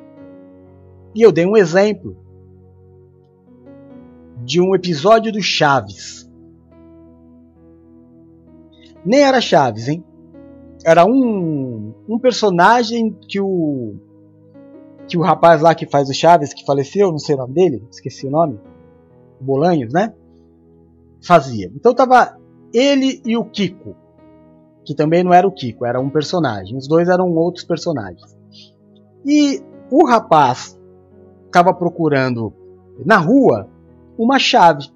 E 1.14 1.22
eu 1.22 1.32
dei 1.32 1.46
um 1.46 1.56
exemplo 1.56 2.18
de 4.44 4.60
um 4.60 4.74
episódio 4.74 5.32
do 5.32 5.42
Chaves. 5.44 6.28
Nem 9.06 9.22
era 9.22 9.40
Chaves, 9.40 9.88
hein? 9.88 10.04
Era 10.84 11.06
um, 11.06 11.94
um 12.08 12.18
personagem 12.18 13.16
que 13.28 13.40
o 13.40 13.96
que 15.08 15.18
o 15.18 15.22
rapaz 15.22 15.62
lá 15.62 15.76
que 15.76 15.88
faz 15.88 16.10
o 16.10 16.14
Chaves, 16.14 16.54
que 16.54 16.66
faleceu, 16.66 17.12
não 17.12 17.20
sei 17.20 17.36
o 17.36 17.40
nome 17.40 17.54
dele, 17.54 17.84
esqueci 17.92 18.28
o 18.28 18.32
nome, 18.32 18.60
Bolanhos, 19.40 19.94
né? 19.94 20.14
Fazia. 21.22 21.72
Então 21.76 21.94
tava 21.94 22.38
ele 22.74 23.22
e 23.26 23.36
o 23.36 23.46
Kiko, 23.46 23.96
que 24.86 24.96
também 24.96 25.24
não 25.24 25.34
era 25.34 25.48
o 25.48 25.52
Kiko, 25.52 25.86
era 25.86 26.00
um 26.00 26.10
personagem. 26.10 26.78
Os 26.78 26.88
dois 26.88 27.10
eram 27.10 27.32
outros 27.36 27.64
personagens. 27.64 28.38
E 29.26 29.62
o 29.92 30.06
rapaz 30.06 30.80
estava 31.46 31.74
procurando 31.74 32.54
na 33.06 33.18
rua 33.18 33.68
uma 34.18 34.38
chave. 34.40 34.88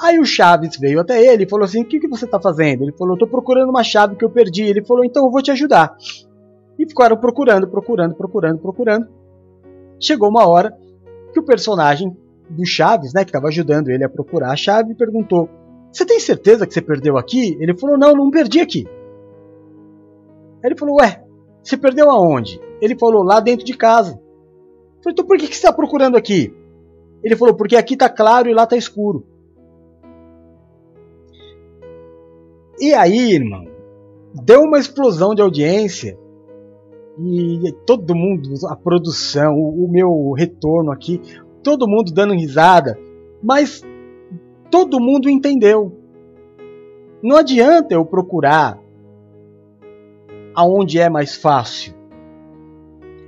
Aí 0.00 0.18
o 0.18 0.24
Chaves 0.24 0.76
veio 0.78 1.00
até 1.00 1.22
ele 1.22 1.44
e 1.44 1.48
falou 1.48 1.64
assim: 1.64 1.82
O 1.82 1.84
que, 1.84 2.00
que 2.00 2.08
você 2.08 2.24
está 2.24 2.40
fazendo? 2.40 2.82
Ele 2.82 2.92
falou: 2.92 3.14
Estou 3.14 3.28
procurando 3.28 3.70
uma 3.70 3.84
chave 3.84 4.16
que 4.16 4.24
eu 4.24 4.30
perdi. 4.30 4.62
Ele 4.62 4.84
falou: 4.84 5.04
Então 5.04 5.24
eu 5.24 5.30
vou 5.30 5.42
te 5.42 5.50
ajudar. 5.50 5.94
E 6.78 6.86
ficaram 6.86 7.16
procurando, 7.16 7.68
procurando, 7.68 8.14
procurando, 8.14 8.58
procurando. 8.58 9.08
Chegou 10.00 10.28
uma 10.28 10.46
hora 10.46 10.76
que 11.32 11.38
o 11.38 11.44
personagem 11.44 12.16
do 12.52 12.64
Chaves, 12.66 13.12
né, 13.12 13.24
que 13.24 13.30
estava 13.30 13.48
ajudando 13.48 13.88
ele 13.88 14.04
a 14.04 14.08
procurar 14.08 14.52
a 14.52 14.56
chave, 14.56 14.94
perguntou: 14.94 15.48
você 15.92 16.06
tem 16.06 16.18
certeza 16.18 16.66
que 16.66 16.72
você 16.72 16.80
perdeu 16.80 17.18
aqui? 17.18 17.56
Ele 17.60 17.76
falou: 17.76 17.98
Não, 17.98 18.14
não 18.14 18.30
perdi 18.30 18.60
aqui. 18.60 18.86
Ele 20.64 20.74
falou: 20.74 20.96
Ué, 20.96 21.22
você 21.62 21.76
perdeu 21.76 22.10
aonde? 22.10 22.58
Ele 22.80 22.96
falou: 22.96 23.22
Lá 23.22 23.40
dentro 23.40 23.64
de 23.64 23.76
casa. 23.76 24.12
Eu 24.12 25.02
falei: 25.02 25.12
Então 25.12 25.26
por 25.26 25.36
que 25.36 25.46
você 25.46 25.52
está 25.52 25.72
procurando 25.72 26.16
aqui? 26.16 26.54
Ele 27.22 27.36
falou: 27.36 27.54
Porque 27.54 27.76
aqui 27.76 27.92
está 27.92 28.08
claro 28.08 28.48
e 28.48 28.54
lá 28.54 28.64
está 28.64 28.74
escuro. 28.74 29.26
E 32.80 32.94
aí, 32.94 33.34
irmão, 33.34 33.66
deu 34.42 34.62
uma 34.62 34.78
explosão 34.78 35.34
de 35.34 35.42
audiência 35.42 36.18
e 37.20 37.70
todo 37.86 38.14
mundo, 38.14 38.48
a 38.66 38.74
produção, 38.74 39.54
o, 39.54 39.86
meu 39.88 40.32
retorno 40.32 40.90
aqui, 40.90 41.20
todo 41.62 41.88
mundo 41.88 42.12
dando 42.12 42.34
risada, 42.34 42.98
mas 43.42 43.82
todo 44.70 45.00
mundo 45.00 45.28
entendeu. 45.28 45.98
Não 47.22 47.36
adianta 47.36 47.94
eu 47.94 48.04
procurar 48.04 48.78
aonde 50.54 50.98
é 50.98 51.08
mais 51.08 51.36
fácil. 51.36 51.94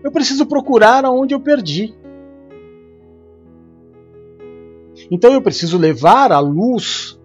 Eu 0.02 0.10
preciso 0.10 0.46
procurar 0.46 1.04
aonde 1.04 1.34
eu 1.34 1.40
perdi. 1.40 1.94
Então 5.10 5.32
eu 5.32 5.42
preciso 5.42 5.78
levar 5.78 6.32
a 6.32 6.38
luz 6.38 7.18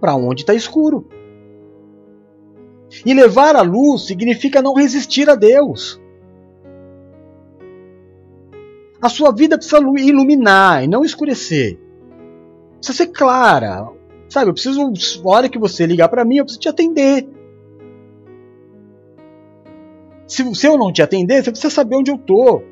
para 0.00 0.14
onde 0.14 0.42
está 0.42 0.54
escuro. 0.54 1.08
E 3.04 3.12
levar 3.12 3.56
a 3.56 3.62
luz 3.62 4.06
significa 4.06 4.62
não 4.62 4.74
resistir 4.74 5.28
a 5.28 5.34
Deus. 5.34 6.00
A 9.00 9.08
sua 9.08 9.32
vida 9.32 9.56
precisa 9.56 9.78
iluminar 9.98 10.84
e 10.84 10.86
não 10.86 11.04
escurecer 11.04 11.78
precisa 12.86 13.04
ser 13.04 13.06
clara. 13.08 13.88
Sabe, 14.28 14.50
eu 14.50 14.54
preciso, 14.54 14.92
na 15.22 15.30
hora 15.30 15.48
que 15.48 15.58
você 15.58 15.86
ligar 15.86 16.08
para 16.08 16.24
mim, 16.24 16.38
eu 16.38 16.44
preciso 16.44 16.60
te 16.60 16.68
atender. 16.68 17.28
Se, 20.26 20.54
se 20.54 20.66
eu 20.66 20.76
não 20.76 20.92
te 20.92 21.02
atender, 21.02 21.42
você 21.42 21.50
precisa 21.50 21.72
saber 21.72 21.96
onde 21.96 22.10
eu 22.10 22.18
tô. 22.18 22.62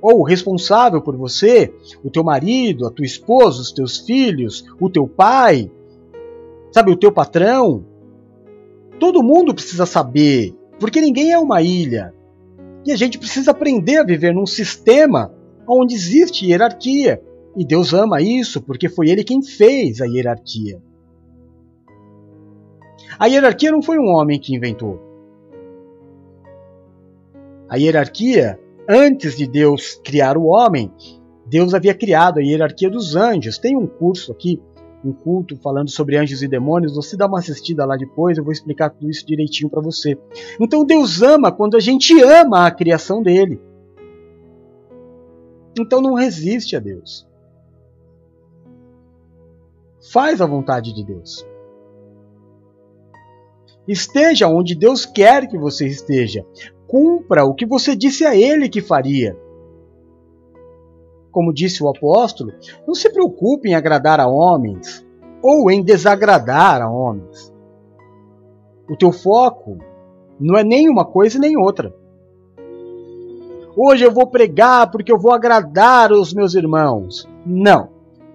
Ou 0.00 0.20
o 0.20 0.24
responsável 0.24 1.00
por 1.00 1.16
você, 1.16 1.72
o 2.02 2.10
teu 2.10 2.22
marido, 2.22 2.86
a 2.86 2.90
tua 2.90 3.06
esposa, 3.06 3.62
os 3.62 3.72
teus 3.72 3.98
filhos, 3.98 4.64
o 4.80 4.90
teu 4.90 5.06
pai, 5.06 5.70
sabe, 6.72 6.90
o 6.90 6.96
teu 6.96 7.12
patrão. 7.12 7.84
Todo 8.98 9.22
mundo 9.22 9.54
precisa 9.54 9.86
saber, 9.86 10.54
porque 10.78 11.00
ninguém 11.00 11.32
é 11.32 11.38
uma 11.38 11.62
ilha. 11.62 12.14
E 12.84 12.92
a 12.92 12.96
gente 12.96 13.18
precisa 13.18 13.50
aprender 13.50 13.98
a 13.98 14.04
viver 14.04 14.34
num 14.34 14.46
sistema 14.46 15.34
onde 15.66 15.94
existe 15.94 16.46
hierarquia. 16.46 17.22
E 17.56 17.64
Deus 17.64 17.92
ama 17.94 18.20
isso 18.20 18.60
porque 18.60 18.88
foi 18.88 19.08
Ele 19.08 19.24
quem 19.24 19.42
fez 19.42 20.00
a 20.00 20.06
hierarquia. 20.06 20.82
A 23.18 23.26
hierarquia 23.26 23.70
não 23.70 23.82
foi 23.82 23.98
um 23.98 24.08
homem 24.08 24.38
que 24.38 24.54
inventou. 24.54 25.00
A 27.68 27.76
hierarquia, 27.76 28.58
antes 28.88 29.36
de 29.36 29.46
Deus 29.46 30.00
criar 30.04 30.36
o 30.36 30.46
homem, 30.46 30.92
Deus 31.46 31.74
havia 31.74 31.94
criado 31.94 32.38
a 32.38 32.42
hierarquia 32.42 32.90
dos 32.90 33.16
anjos. 33.16 33.56
Tem 33.56 33.76
um 33.76 33.86
curso 33.86 34.32
aqui 34.32 34.60
um 35.04 35.12
culto 35.12 35.56
falando 35.56 35.90
sobre 35.90 36.16
anjos 36.16 36.42
e 36.42 36.48
demônios. 36.48 36.94
Você 36.94 37.16
dá 37.16 37.26
uma 37.26 37.38
assistida 37.38 37.84
lá 37.84 37.96
depois, 37.96 38.38
eu 38.38 38.44
vou 38.44 38.52
explicar 38.52 38.90
tudo 38.90 39.10
isso 39.10 39.26
direitinho 39.26 39.70
para 39.70 39.82
você. 39.82 40.18
Então 40.60 40.84
Deus 40.84 41.22
ama 41.22 41.52
quando 41.52 41.76
a 41.76 41.80
gente 41.80 42.20
ama 42.22 42.66
a 42.66 42.70
criação 42.70 43.22
dele. 43.22 43.60
Então 45.78 46.00
não 46.00 46.14
resiste 46.14 46.76
a 46.76 46.80
Deus. 46.80 47.26
Faz 50.12 50.40
a 50.40 50.46
vontade 50.46 50.94
de 50.94 51.04
Deus. 51.04 51.46
Esteja 53.86 54.48
onde 54.48 54.74
Deus 54.74 55.04
quer 55.04 55.46
que 55.46 55.58
você 55.58 55.86
esteja. 55.86 56.46
Cumpra 56.86 57.44
o 57.44 57.54
que 57.54 57.66
você 57.66 57.94
disse 57.94 58.24
a 58.24 58.34
Ele 58.36 58.68
que 58.68 58.80
faria. 58.80 59.36
Como 61.34 61.52
disse 61.52 61.82
o 61.82 61.88
apóstolo, 61.88 62.52
não 62.86 62.94
se 62.94 63.10
preocupe 63.10 63.68
em 63.68 63.74
agradar 63.74 64.20
a 64.20 64.28
homens 64.28 65.04
ou 65.42 65.68
em 65.68 65.82
desagradar 65.82 66.80
a 66.80 66.88
homens. 66.88 67.52
O 68.88 68.96
teu 68.96 69.10
foco 69.10 69.78
não 70.38 70.56
é 70.56 70.62
nem 70.62 70.88
uma 70.88 71.04
coisa 71.04 71.36
nem 71.40 71.56
outra. 71.56 71.92
Hoje 73.76 74.04
eu 74.04 74.12
vou 74.12 74.28
pregar 74.28 74.88
porque 74.92 75.10
eu 75.10 75.18
vou 75.18 75.34
agradar 75.34 76.12
os 76.12 76.32
meus 76.32 76.54
irmãos. 76.54 77.28
Não. 77.44 77.88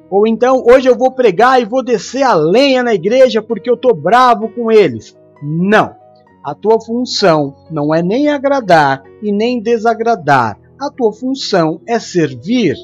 Ou 0.09 0.27
então, 0.27 0.61
hoje 0.69 0.89
eu 0.89 0.97
vou 0.97 1.13
pregar 1.13 1.61
e 1.61 1.65
vou 1.65 1.81
descer 1.81 2.23
a 2.23 2.33
lenha 2.33 2.83
na 2.83 2.93
igreja 2.93 3.41
porque 3.41 3.69
eu 3.69 3.75
estou 3.75 3.95
bravo 3.95 4.49
com 4.49 4.69
eles. 4.69 5.17
Não. 5.41 5.95
A 6.43 6.53
tua 6.53 6.81
função 6.81 7.55
não 7.71 7.95
é 7.95 8.01
nem 8.01 8.27
agradar 8.27 9.03
e 9.21 9.31
nem 9.31 9.61
desagradar. 9.61 10.59
A 10.79 10.89
tua 10.89 11.11
função 11.11 11.81
é 11.87 11.99
servir. 11.99 12.75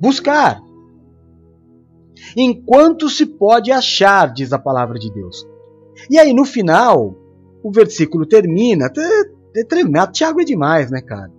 Buscar. 0.00 0.62
Enquanto 2.36 3.08
se 3.08 3.26
pode 3.26 3.70
achar, 3.70 4.32
diz 4.32 4.52
a 4.52 4.58
palavra 4.58 4.98
de 4.98 5.12
Deus. 5.12 5.46
E 6.10 6.18
aí 6.18 6.32
no 6.32 6.44
final, 6.44 7.14
o 7.62 7.70
versículo 7.70 8.26
termina. 8.26 8.90
Tiago 10.12 10.40
é 10.40 10.44
demais, 10.44 10.90
né, 10.90 11.00
cara? 11.00 11.30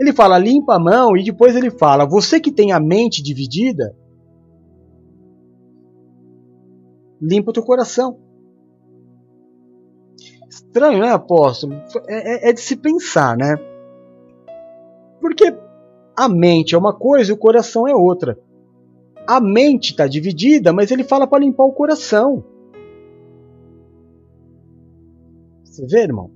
Ele 0.00 0.12
fala, 0.12 0.38
limpa 0.38 0.74
a 0.74 0.78
mão, 0.80 1.16
e 1.16 1.22
depois 1.22 1.54
ele 1.54 1.70
fala, 1.70 2.04
você 2.04 2.40
que 2.40 2.50
tem 2.50 2.72
a 2.72 2.80
mente 2.80 3.22
dividida, 3.22 3.96
limpa 7.22 7.50
o 7.50 7.52
teu 7.54 7.62
coração. 7.62 8.18
Estranho, 10.48 11.00
né, 11.00 11.10
apóstolo? 11.10 11.74
É, 12.08 12.48
é, 12.48 12.50
é 12.50 12.52
de 12.52 12.60
se 12.60 12.74
pensar, 12.74 13.36
né? 13.36 13.54
Porque 15.24 15.56
a 16.14 16.28
mente 16.28 16.74
é 16.74 16.78
uma 16.78 16.92
coisa 16.92 17.30
e 17.30 17.32
o 17.32 17.38
coração 17.38 17.88
é 17.88 17.94
outra. 17.94 18.38
A 19.26 19.40
mente 19.40 19.92
está 19.92 20.06
dividida, 20.06 20.70
mas 20.70 20.90
ele 20.90 21.02
fala 21.02 21.26
para 21.26 21.42
limpar 21.42 21.64
o 21.64 21.72
coração. 21.72 22.44
Você 25.64 25.86
vê, 25.86 26.02
irmão? 26.02 26.30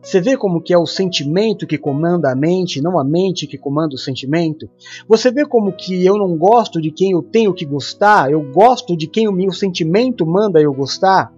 Você 0.00 0.22
vê 0.22 0.38
como 0.38 0.62
que 0.62 0.72
é 0.72 0.78
o 0.78 0.86
sentimento 0.86 1.66
que 1.66 1.76
comanda 1.76 2.32
a 2.32 2.34
mente, 2.34 2.80
não 2.80 2.98
a 2.98 3.04
mente 3.04 3.46
que 3.46 3.58
comanda 3.58 3.94
o 3.94 3.98
sentimento? 3.98 4.66
Você 5.06 5.30
vê 5.30 5.44
como 5.44 5.74
que 5.74 6.02
eu 6.02 6.16
não 6.16 6.34
gosto 6.34 6.80
de 6.80 6.90
quem 6.90 7.10
eu 7.10 7.22
tenho 7.22 7.52
que 7.52 7.66
gostar, 7.66 8.30
eu 8.30 8.40
gosto 8.40 8.96
de 8.96 9.06
quem 9.06 9.28
o 9.28 9.32
meu 9.32 9.52
sentimento 9.52 10.24
manda 10.24 10.62
eu 10.62 10.72
gostar? 10.72 11.30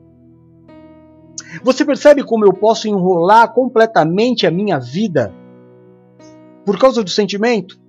Você 1.65 1.85
percebe 1.85 2.23
como 2.23 2.45
eu 2.45 2.53
posso 2.53 2.87
enrolar 2.87 3.53
completamente 3.53 4.47
a 4.47 4.53
minha 4.53 4.79
vida 4.79 5.35
por 6.69 6.79
causa 6.79 7.03
do 7.03 7.09
sentimento? 7.09 7.81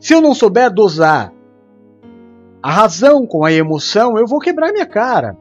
Se 0.00 0.12
eu 0.12 0.20
não 0.20 0.34
souber 0.34 0.68
dosar 0.68 1.32
a 2.60 2.72
razão 2.72 3.24
com 3.24 3.44
a 3.44 3.52
emoção, 3.52 4.18
eu 4.18 4.26
vou 4.26 4.40
quebrar 4.40 4.72
minha 4.72 4.86
cara. 4.86 5.38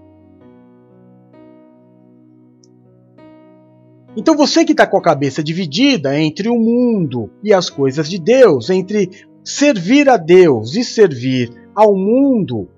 Então 4.16 4.38
você 4.38 4.64
que 4.64 4.74
está 4.74 4.86
com 4.86 4.98
a 4.98 5.02
cabeça 5.02 5.42
dividida 5.42 6.16
entre 6.20 6.50
o 6.50 6.60
mundo 6.60 7.32
e 7.44 7.52
as 7.52 7.68
coisas 7.68 8.08
de 8.08 8.20
Deus, 8.20 8.70
entre 8.70 9.10
servir 9.44 10.08
a 10.08 10.18
Deus 10.18 10.76
e 10.76 10.84
servir 10.84 11.52
ao 11.74 11.96
mundo, 11.96 12.70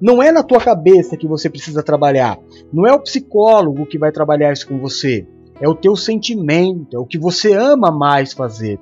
não 0.00 0.22
é 0.22 0.30
na 0.30 0.44
tua 0.44 0.60
cabeça 0.60 1.16
que 1.16 1.26
você 1.26 1.50
precisa 1.50 1.82
trabalhar. 1.82 2.38
Não 2.72 2.86
é 2.86 2.92
o 2.92 3.02
psicólogo 3.02 3.84
que 3.84 3.98
vai 3.98 4.12
trabalhar 4.12 4.52
isso 4.52 4.68
com 4.68 4.78
você. 4.78 5.26
É 5.60 5.68
o 5.68 5.74
teu 5.74 5.94
sentimento, 5.94 6.96
é 6.96 6.98
o 6.98 7.06
que 7.06 7.18
você 7.18 7.52
ama 7.52 7.90
mais 7.90 8.32
fazer. 8.32 8.80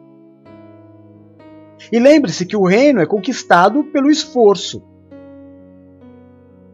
E 1.90 1.98
lembre-se 1.98 2.46
que 2.46 2.56
o 2.56 2.66
reino 2.66 3.00
é 3.00 3.06
conquistado 3.06 3.84
pelo 3.84 4.10
esforço. 4.10 4.82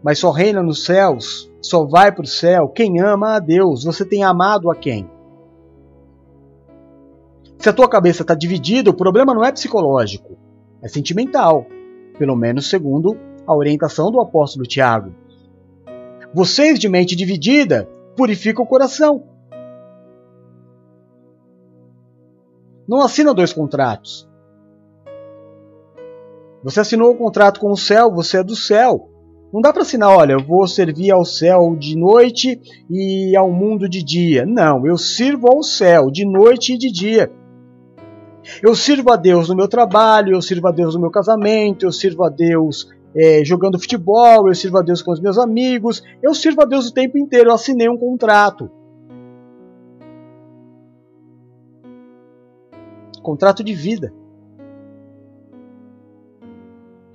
Mas 0.02 0.18
só 0.18 0.30
reina 0.30 0.62
nos 0.62 0.84
céus, 0.84 1.50
só 1.60 1.84
vai 1.84 2.12
para 2.12 2.24
o 2.24 2.28
céu 2.28 2.68
quem 2.68 3.00
ama 3.00 3.36
a 3.36 3.38
Deus. 3.38 3.84
Você 3.84 4.04
tem 4.04 4.22
amado 4.22 4.70
a 4.70 4.74
quem? 4.74 5.08
Se 7.58 7.68
a 7.68 7.72
tua 7.72 7.88
cabeça 7.88 8.22
está 8.22 8.34
dividida, 8.34 8.90
o 8.90 8.94
problema 8.94 9.34
não 9.34 9.44
é 9.44 9.50
psicológico, 9.50 10.36
é 10.82 10.88
sentimental, 10.88 11.66
pelo 12.18 12.36
menos 12.36 12.68
segundo 12.68 13.16
a 13.46 13.54
orientação 13.54 14.10
do 14.10 14.20
apóstolo 14.20 14.66
Tiago. 14.66 15.12
Vocês 16.34 16.78
de 16.78 16.88
mente 16.88 17.16
dividida 17.16 17.88
purificam 18.16 18.64
o 18.64 18.68
coração. 18.68 19.24
Não 22.88 23.02
assina 23.02 23.34
dois 23.34 23.52
contratos. 23.52 24.28
Você 26.62 26.80
assinou 26.80 27.10
o 27.10 27.14
um 27.14 27.16
contrato 27.16 27.60
com 27.60 27.70
o 27.70 27.76
céu, 27.76 28.12
você 28.12 28.38
é 28.38 28.42
do 28.44 28.56
céu. 28.56 29.10
Não 29.52 29.60
dá 29.60 29.72
para 29.72 29.82
assinar, 29.82 30.10
olha, 30.10 30.32
eu 30.32 30.44
vou 30.44 30.66
servir 30.66 31.10
ao 31.12 31.24
céu 31.24 31.76
de 31.78 31.96
noite 31.96 32.60
e 32.90 33.36
ao 33.36 33.50
mundo 33.50 33.88
de 33.88 34.02
dia. 34.02 34.44
Não, 34.44 34.86
eu 34.86 34.98
sirvo 34.98 35.48
ao 35.48 35.62
céu 35.62 36.10
de 36.10 36.24
noite 36.24 36.74
e 36.74 36.78
de 36.78 36.90
dia. 36.90 37.30
Eu 38.62 38.74
sirvo 38.74 39.10
a 39.12 39.16
Deus 39.16 39.48
no 39.48 39.56
meu 39.56 39.68
trabalho, 39.68 40.34
eu 40.34 40.42
sirvo 40.42 40.68
a 40.68 40.72
Deus 40.72 40.94
no 40.94 41.00
meu 41.00 41.10
casamento, 41.10 41.84
eu 41.84 41.92
sirvo 41.92 42.24
a 42.24 42.28
Deus 42.28 42.88
é, 43.14 43.44
jogando 43.44 43.78
futebol, 43.78 44.48
eu 44.48 44.54
sirvo 44.54 44.78
a 44.78 44.82
Deus 44.82 45.02
com 45.02 45.12
os 45.12 45.20
meus 45.20 45.38
amigos, 45.38 46.02
eu 46.22 46.34
sirvo 46.34 46.62
a 46.62 46.64
Deus 46.64 46.88
o 46.88 46.94
tempo 46.94 47.18
inteiro. 47.18 47.50
Eu 47.50 47.54
assinei 47.54 47.88
um 47.88 47.98
contrato. 47.98 48.70
Contrato 53.26 53.64
de 53.64 53.74
vida. 53.74 54.14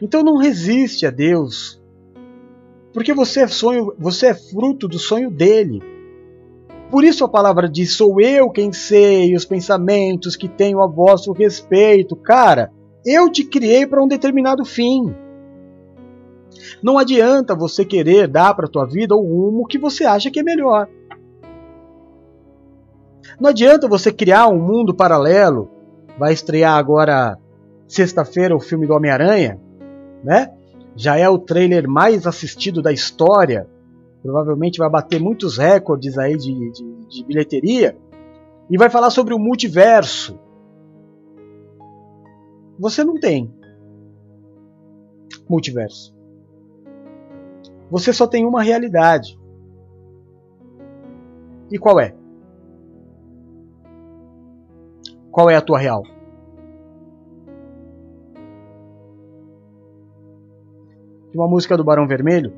Então 0.01 0.21
não 0.21 0.35
resiste 0.35 1.05
a 1.05 1.09
Deus, 1.09 1.81
porque 2.93 3.13
você 3.13 3.43
é 3.43 3.47
sonho, 3.47 3.93
você 3.97 4.27
é 4.27 4.33
fruto 4.33 4.89
do 4.89 4.99
sonho 4.99 5.31
dele. 5.31 5.81
Por 6.89 7.05
isso 7.05 7.23
a 7.23 7.29
palavra 7.29 7.69
diz: 7.69 7.93
Sou 7.93 8.19
eu 8.19 8.49
quem 8.49 8.73
sei 8.73 9.33
os 9.33 9.45
pensamentos 9.45 10.35
que 10.35 10.49
tenho 10.49 10.81
a 10.81 10.85
vosso 10.85 11.31
respeito. 11.31 12.13
Cara, 12.17 12.73
eu 13.05 13.31
te 13.31 13.45
criei 13.45 13.87
para 13.87 14.03
um 14.03 14.07
determinado 14.07 14.65
fim. 14.65 15.15
Não 16.83 16.97
adianta 16.97 17.55
você 17.55 17.85
querer 17.85 18.27
dar 18.27 18.53
para 18.53 18.67
tua 18.67 18.85
vida 18.85 19.15
o 19.15 19.21
rumo 19.21 19.65
que 19.65 19.79
você 19.79 20.03
acha 20.03 20.29
que 20.29 20.41
é 20.41 20.43
melhor. 20.43 20.89
Não 23.39 23.49
adianta 23.49 23.87
você 23.87 24.11
criar 24.11 24.49
um 24.49 24.59
mundo 24.59 24.93
paralelo. 24.93 25.79
Vai 26.21 26.33
estrear 26.33 26.77
agora 26.77 27.35
sexta-feira 27.87 28.55
o 28.55 28.59
filme 28.59 28.85
do 28.85 28.93
Homem-Aranha, 28.93 29.59
né? 30.23 30.53
Já 30.95 31.17
é 31.17 31.27
o 31.27 31.39
trailer 31.39 31.89
mais 31.89 32.27
assistido 32.27 32.79
da 32.79 32.91
história 32.91 33.67
provavelmente 34.21 34.77
vai 34.77 34.89
bater 34.89 35.19
muitos 35.19 35.57
recordes 35.57 36.17
aí 36.17 36.37
de, 36.37 36.71
de, 36.71 37.07
de 37.07 37.25
bilheteria, 37.25 37.97
e 38.69 38.77
vai 38.77 38.89
falar 38.89 39.09
sobre 39.09 39.33
o 39.33 39.39
multiverso. 39.39 40.39
Você 42.79 43.03
não 43.03 43.19
tem 43.19 43.53
multiverso. 45.49 46.15
Você 47.89 48.13
só 48.13 48.25
tem 48.25 48.45
uma 48.45 48.63
realidade. 48.63 49.37
E 51.69 51.77
qual 51.77 51.99
é? 51.99 52.15
Qual 55.31 55.49
é 55.49 55.55
a 55.55 55.61
tua 55.61 55.79
real? 55.79 56.03
Uma 61.33 61.47
música 61.47 61.77
do 61.77 61.83
Barão 61.83 62.05
Vermelho. 62.05 62.51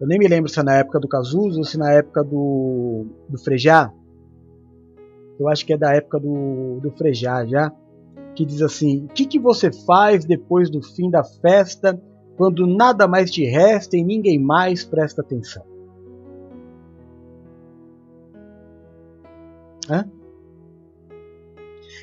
Eu 0.00 0.06
nem 0.06 0.18
me 0.18 0.26
lembro 0.26 0.48
se 0.48 0.58
é 0.58 0.62
na 0.62 0.76
época 0.76 0.98
do 0.98 1.06
Cazuza 1.06 1.58
ou 1.58 1.64
se 1.64 1.76
é 1.76 1.78
na 1.78 1.92
época 1.92 2.24
do, 2.24 3.04
do 3.28 3.38
Frejá. 3.38 3.92
Eu 5.38 5.48
acho 5.48 5.66
que 5.66 5.74
é 5.74 5.76
da 5.76 5.94
época 5.94 6.18
do, 6.18 6.80
do 6.80 6.90
Frejá 6.92 7.44
já. 7.44 7.70
Que 8.34 8.46
diz 8.46 8.62
assim: 8.62 9.04
O 9.04 9.08
que, 9.08 9.26
que 9.26 9.38
você 9.38 9.70
faz 9.70 10.24
depois 10.24 10.70
do 10.70 10.80
fim 10.80 11.10
da 11.10 11.22
festa, 11.22 12.00
quando 12.38 12.66
nada 12.66 13.06
mais 13.06 13.30
te 13.30 13.44
resta 13.44 13.96
e 13.96 14.02
ninguém 14.02 14.38
mais 14.38 14.84
presta 14.84 15.20
atenção? 15.20 15.64
Hã? 19.90 20.08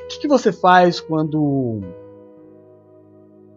O 0.06 0.08
que, 0.08 0.20
que 0.20 0.28
você 0.28 0.52
faz 0.52 1.00
quando 1.00 1.82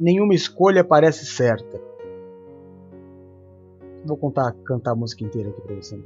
nenhuma 0.00 0.34
escolha 0.34 0.82
parece 0.82 1.26
certa? 1.26 1.78
Vou 4.02 4.16
contar, 4.16 4.52
cantar 4.64 4.92
a 4.92 4.96
música 4.96 5.24
inteira 5.24 5.50
aqui 5.50 5.60
para 5.60 5.76
você. 5.76 5.96
O 5.96 6.02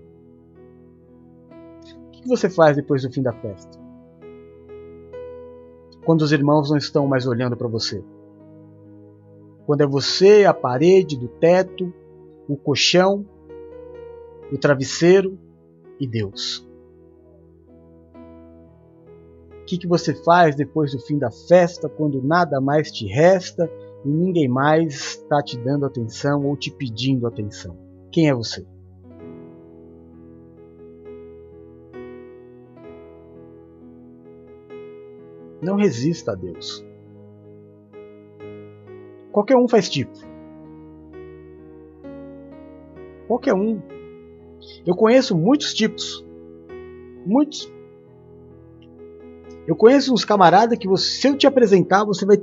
que, 2.10 2.22
que 2.22 2.28
você 2.28 2.50
faz 2.50 2.74
depois 2.74 3.02
do 3.02 3.12
fim 3.12 3.22
da 3.22 3.32
festa? 3.32 3.80
Quando 6.04 6.22
os 6.22 6.32
irmãos 6.32 6.70
não 6.70 6.76
estão 6.76 7.06
mais 7.06 7.24
olhando 7.24 7.56
para 7.56 7.68
você? 7.68 8.02
Quando 9.64 9.82
é 9.82 9.86
você, 9.86 10.44
a 10.44 10.52
parede 10.52 11.16
do 11.16 11.28
teto, 11.28 11.94
o 12.48 12.56
colchão, 12.56 13.24
o 14.50 14.58
travesseiro 14.58 15.38
e 16.00 16.06
Deus. 16.06 16.68
O 19.62 19.64
que, 19.64 19.78
que 19.78 19.86
você 19.86 20.12
faz 20.12 20.56
depois 20.56 20.90
do 20.90 20.98
fim 20.98 21.16
da 21.18 21.30
festa, 21.30 21.88
quando 21.88 22.20
nada 22.20 22.60
mais 22.60 22.90
te 22.90 23.06
resta 23.06 23.70
e 24.04 24.08
ninguém 24.08 24.48
mais 24.48 24.92
está 24.92 25.40
te 25.40 25.56
dando 25.56 25.86
atenção 25.86 26.44
ou 26.44 26.56
te 26.56 26.70
pedindo 26.70 27.28
atenção? 27.28 27.78
Quem 28.10 28.28
é 28.28 28.34
você? 28.34 28.66
Não 35.62 35.76
resista 35.76 36.32
a 36.32 36.34
Deus. 36.34 36.84
Qualquer 39.30 39.56
um 39.56 39.68
faz 39.68 39.88
tipo. 39.88 40.12
Qualquer 43.28 43.54
um. 43.54 43.80
Eu 44.84 44.96
conheço 44.96 45.38
muitos 45.38 45.72
tipos. 45.72 46.26
Muitos. 47.24 47.72
Eu 49.66 49.76
conheço 49.76 50.12
uns 50.12 50.24
camaradas 50.24 50.76
que 50.76 50.88
você, 50.88 51.20
se 51.20 51.28
eu 51.28 51.36
te 51.36 51.46
apresentar, 51.46 52.04
você 52.04 52.26
vai 52.26 52.36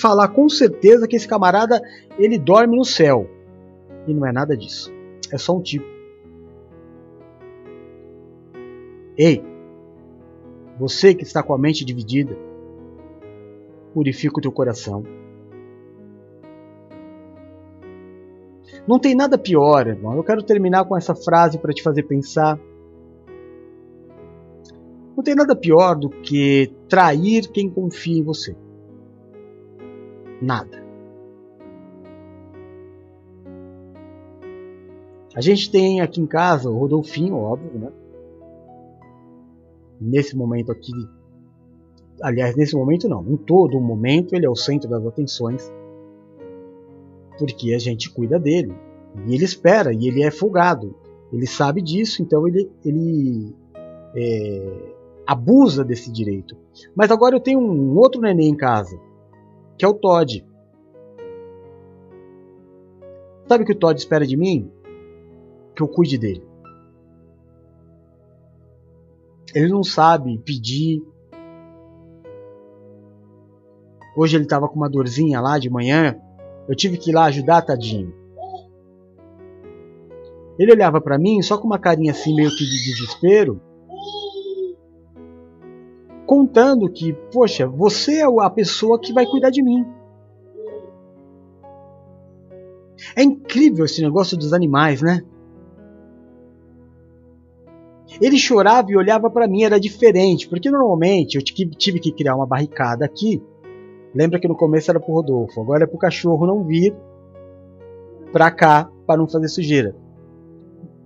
falar 0.00 0.28
com 0.28 0.48
certeza 0.48 1.08
que 1.08 1.16
esse 1.16 1.26
camarada 1.26 1.82
ele 2.18 2.38
dorme 2.38 2.76
no 2.76 2.84
céu. 2.84 3.28
E 4.06 4.14
não 4.14 4.26
é 4.26 4.32
nada 4.32 4.56
disso. 4.56 4.92
É 5.32 5.38
só 5.38 5.56
um 5.56 5.60
tipo. 5.60 5.84
Ei, 9.18 9.44
você 10.78 11.14
que 11.14 11.24
está 11.24 11.42
com 11.42 11.52
a 11.52 11.58
mente 11.58 11.84
dividida, 11.84 12.36
purifica 13.92 14.38
o 14.38 14.40
teu 14.40 14.52
coração. 14.52 15.02
Não 18.86 18.98
tem 18.98 19.14
nada 19.14 19.36
pior, 19.36 19.86
irmão. 19.86 20.16
Eu 20.16 20.24
quero 20.24 20.42
terminar 20.42 20.84
com 20.84 20.96
essa 20.96 21.14
frase 21.14 21.58
para 21.58 21.72
te 21.72 21.82
fazer 21.82 22.04
pensar. 22.04 22.58
Não 25.20 25.24
tem 25.24 25.34
nada 25.34 25.54
pior 25.54 25.96
do 25.96 26.08
que 26.08 26.72
trair 26.88 27.46
quem 27.48 27.68
confia 27.68 28.18
em 28.20 28.22
você. 28.22 28.56
Nada. 30.40 30.82
A 35.36 35.42
gente 35.42 35.70
tem 35.70 36.00
aqui 36.00 36.22
em 36.22 36.26
casa 36.26 36.70
o 36.70 36.78
Rodolfinho, 36.78 37.36
óbvio, 37.36 37.78
né? 37.78 37.92
Nesse 40.00 40.34
momento 40.34 40.72
aqui. 40.72 40.90
Aliás, 42.22 42.56
nesse 42.56 42.74
momento 42.74 43.06
não. 43.06 43.22
Em 43.30 43.36
todo 43.36 43.78
momento 43.78 44.34
ele 44.34 44.46
é 44.46 44.50
o 44.50 44.56
centro 44.56 44.88
das 44.88 45.04
atenções. 45.04 45.70
Porque 47.38 47.74
a 47.74 47.78
gente 47.78 48.10
cuida 48.10 48.38
dele. 48.38 48.72
E 49.26 49.34
ele 49.34 49.44
espera, 49.44 49.92
e 49.92 50.08
ele 50.08 50.22
é 50.22 50.30
folgado. 50.30 50.96
Ele 51.30 51.46
sabe 51.46 51.82
disso, 51.82 52.22
então 52.22 52.48
ele, 52.48 52.70
ele 52.82 53.54
é, 54.16 54.99
abusa 55.30 55.84
desse 55.84 56.10
direito. 56.10 56.56
Mas 56.92 57.12
agora 57.12 57.36
eu 57.36 57.40
tenho 57.40 57.60
um 57.60 57.96
outro 57.96 58.20
neném 58.20 58.48
em 58.48 58.56
casa, 58.56 59.00
que 59.78 59.84
é 59.84 59.88
o 59.88 59.94
Todd. 59.94 60.44
Sabe 63.46 63.62
o 63.62 63.66
que 63.66 63.72
o 63.72 63.78
Todd 63.78 63.96
espera 63.96 64.26
de 64.26 64.36
mim? 64.36 64.68
Que 65.76 65.84
eu 65.84 65.86
cuide 65.86 66.18
dele. 66.18 66.44
Ele 69.54 69.68
não 69.68 69.84
sabe 69.84 70.36
pedir. 70.38 71.00
Hoje 74.16 74.36
ele 74.36 74.44
estava 74.44 74.68
com 74.68 74.74
uma 74.74 74.90
dorzinha 74.90 75.40
lá 75.40 75.60
de 75.60 75.70
manhã. 75.70 76.20
Eu 76.68 76.74
tive 76.74 76.98
que 76.98 77.10
ir 77.10 77.14
lá 77.14 77.26
ajudar, 77.26 77.62
tadinho. 77.62 78.12
Ele 80.58 80.72
olhava 80.72 81.00
para 81.00 81.16
mim 81.16 81.40
só 81.40 81.56
com 81.56 81.68
uma 81.68 81.78
carinha 81.78 82.10
assim 82.10 82.34
meio 82.34 82.50
que 82.50 82.64
de 82.64 82.84
desespero 82.84 83.69
contando 86.30 86.88
que, 86.88 87.12
poxa, 87.32 87.66
você 87.66 88.20
é 88.20 88.24
a 88.24 88.48
pessoa 88.48 89.00
que 89.00 89.12
vai 89.12 89.26
cuidar 89.26 89.50
de 89.50 89.64
mim. 89.64 89.84
É 93.16 93.22
incrível 93.24 93.84
esse 93.84 94.00
negócio 94.00 94.36
dos 94.36 94.52
animais, 94.52 95.02
né? 95.02 95.24
Ele 98.22 98.38
chorava 98.38 98.92
e 98.92 98.96
olhava 98.96 99.28
para 99.28 99.48
mim, 99.48 99.64
era 99.64 99.80
diferente, 99.80 100.48
porque 100.48 100.70
normalmente 100.70 101.34
eu 101.34 101.42
tive 101.42 101.98
que 101.98 102.12
criar 102.12 102.36
uma 102.36 102.46
barricada 102.46 103.04
aqui. 103.04 103.42
Lembra 104.14 104.38
que 104.38 104.46
no 104.46 104.54
começo 104.54 104.88
era 104.88 105.00
pro 105.00 105.12
Rodolfo, 105.12 105.60
agora 105.60 105.82
é 105.82 105.86
pro 105.88 105.98
cachorro 105.98 106.46
não 106.46 106.62
vir 106.62 106.94
pra 108.30 108.52
cá 108.52 108.88
para 109.04 109.18
não 109.18 109.26
fazer 109.26 109.48
sujeira. 109.48 109.96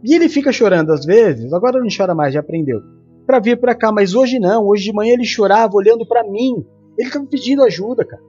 E 0.03 0.15
ele 0.15 0.29
fica 0.29 0.53
chorando 0.53 0.93
às 0.93 1.07
vezes, 1.07 1.51
agora 1.55 1.81
não 1.81 1.89
chora 1.89 2.15
mais, 2.15 2.35
já 2.35 2.41
aprendeu 2.41 2.94
para 3.27 3.39
vir 3.39 3.59
para 3.61 3.75
cá, 3.75 3.91
mas 3.91 4.15
hoje 4.15 4.39
não. 4.39 4.67
Hoje 4.67 4.85
de 4.85 4.93
manhã 4.93 5.15
ele 5.15 5.25
chorava 5.25 5.75
olhando 5.75 6.07
para 6.07 6.25
mim. 6.25 6.65
Ele 6.99 7.09
estava 7.09 7.27
pedindo 7.27 7.63
ajuda, 7.65 8.05
cara. 8.05 8.23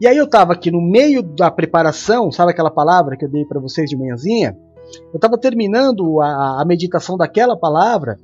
E 0.00 0.06
aí 0.06 0.16
eu 0.16 0.24
estava 0.24 0.52
aqui 0.54 0.70
no 0.70 0.80
meio 0.80 1.22
da 1.22 1.50
preparação, 1.50 2.32
sabe 2.32 2.52
aquela 2.52 2.70
palavra 2.70 3.16
que 3.18 3.24
eu 3.24 3.28
dei 3.28 3.44
para 3.44 3.60
vocês 3.60 3.90
de 3.90 3.96
manhãzinha? 3.96 4.56
Eu 5.12 5.16
estava 5.16 5.36
terminando 5.36 6.20
a, 6.22 6.62
a 6.62 6.64
meditação 6.64 7.18
daquela 7.18 7.56
palavra 7.56 8.18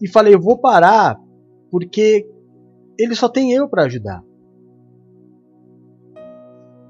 e 0.00 0.08
falei, 0.08 0.34
eu 0.34 0.40
vou 0.40 0.58
parar 0.58 1.18
porque 1.70 2.26
ele 2.98 3.14
só 3.14 3.28
tem 3.28 3.52
eu 3.52 3.68
para 3.68 3.84
ajudar. 3.84 4.22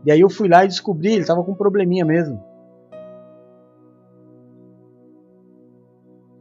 E 0.07 0.13
aí 0.13 0.21
eu 0.21 0.31
fui 0.31 0.49
lá 0.49 0.65
e 0.65 0.69
descobri, 0.69 1.13
ele 1.13 1.23
estava 1.23 1.43
com 1.43 1.53
um 1.53 1.57
probleminha 1.57 2.05
mesmo. 2.05 2.41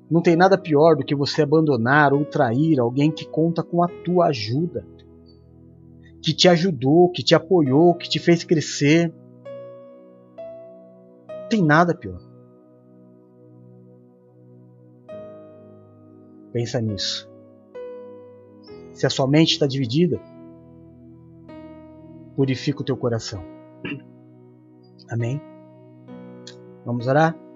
Não 0.10 0.22
tem 0.22 0.36
nada 0.36 0.58
pior 0.58 0.96
do 0.96 1.04
que 1.04 1.16
você 1.16 1.42
abandonar 1.42 2.14
ou 2.14 2.24
trair 2.24 2.80
alguém 2.80 3.12
que 3.12 3.28
conta 3.28 3.62
com 3.62 3.84
a 3.84 3.88
tua 3.88 4.28
ajuda, 4.28 4.86
que 6.22 6.34
te 6.34 6.48
ajudou, 6.48 7.12
que 7.12 7.24
te 7.24 7.36
apoiou, 7.36 7.94
que 7.94 8.10
te 8.10 8.20
fez 8.20 8.44
crescer. 8.44 9.14
Não 11.28 11.50
tem 11.50 11.64
nada 11.64 11.94
pior. 11.94 12.20
Pensa 16.54 16.80
nisso. 16.82 17.30
Se 18.94 19.06
a 19.06 19.10
sua 19.10 19.28
mente 19.28 19.52
está 19.52 19.68
dividida, 19.68 20.20
purifica 22.36 22.82
o 22.82 22.86
teu 22.86 22.96
coração. 22.96 23.44
Amém? 25.10 25.42
Vamos 26.86 27.08
orar? 27.08 27.47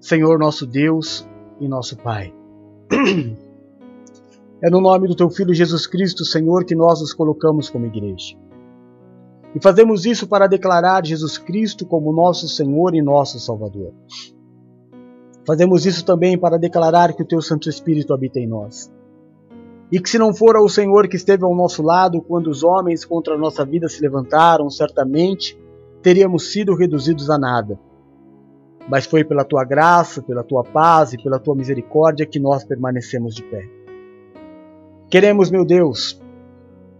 Senhor 0.00 0.38
nosso 0.38 0.64
Deus 0.64 1.28
e 1.60 1.68
nosso 1.68 1.96
Pai. 1.96 2.32
É 4.60 4.68
no 4.68 4.80
nome 4.80 5.06
do 5.06 5.14
Teu 5.14 5.30
Filho 5.30 5.54
Jesus 5.54 5.86
Cristo, 5.86 6.24
Senhor, 6.24 6.64
que 6.64 6.74
nós 6.74 7.00
nos 7.00 7.14
colocamos 7.14 7.70
como 7.70 7.86
igreja. 7.86 8.36
E 9.54 9.62
fazemos 9.62 10.04
isso 10.04 10.26
para 10.26 10.48
declarar 10.48 11.06
Jesus 11.06 11.38
Cristo 11.38 11.86
como 11.86 12.12
nosso 12.12 12.48
Senhor 12.48 12.92
e 12.92 13.00
nosso 13.00 13.38
Salvador. 13.38 13.94
Fazemos 15.46 15.86
isso 15.86 16.04
também 16.04 16.36
para 16.36 16.58
declarar 16.58 17.12
que 17.12 17.22
o 17.22 17.24
Teu 17.24 17.40
Santo 17.40 17.68
Espírito 17.68 18.12
habita 18.12 18.40
em 18.40 18.48
nós. 18.48 18.92
E 19.92 20.00
que 20.00 20.10
se 20.10 20.18
não 20.18 20.34
for 20.34 20.56
o 20.56 20.68
Senhor 20.68 21.06
que 21.06 21.14
esteve 21.14 21.44
ao 21.44 21.54
nosso 21.54 21.80
lado 21.80 22.20
quando 22.20 22.48
os 22.48 22.64
homens 22.64 23.04
contra 23.04 23.36
a 23.36 23.38
nossa 23.38 23.64
vida 23.64 23.88
se 23.88 24.02
levantaram, 24.02 24.68
certamente 24.68 25.56
teríamos 26.02 26.50
sido 26.50 26.74
reduzidos 26.74 27.30
a 27.30 27.38
nada 27.38 27.78
mas 28.88 29.04
foi 29.04 29.22
pela 29.22 29.44
tua 29.44 29.64
graça, 29.64 30.22
pela 30.22 30.42
tua 30.42 30.64
paz 30.64 31.12
e 31.12 31.22
pela 31.22 31.38
tua 31.38 31.54
misericórdia 31.54 32.24
que 32.24 32.40
nós 32.40 32.64
permanecemos 32.64 33.34
de 33.34 33.42
pé. 33.42 33.68
Queremos, 35.10 35.50
meu 35.50 35.64
Deus, 35.64 36.20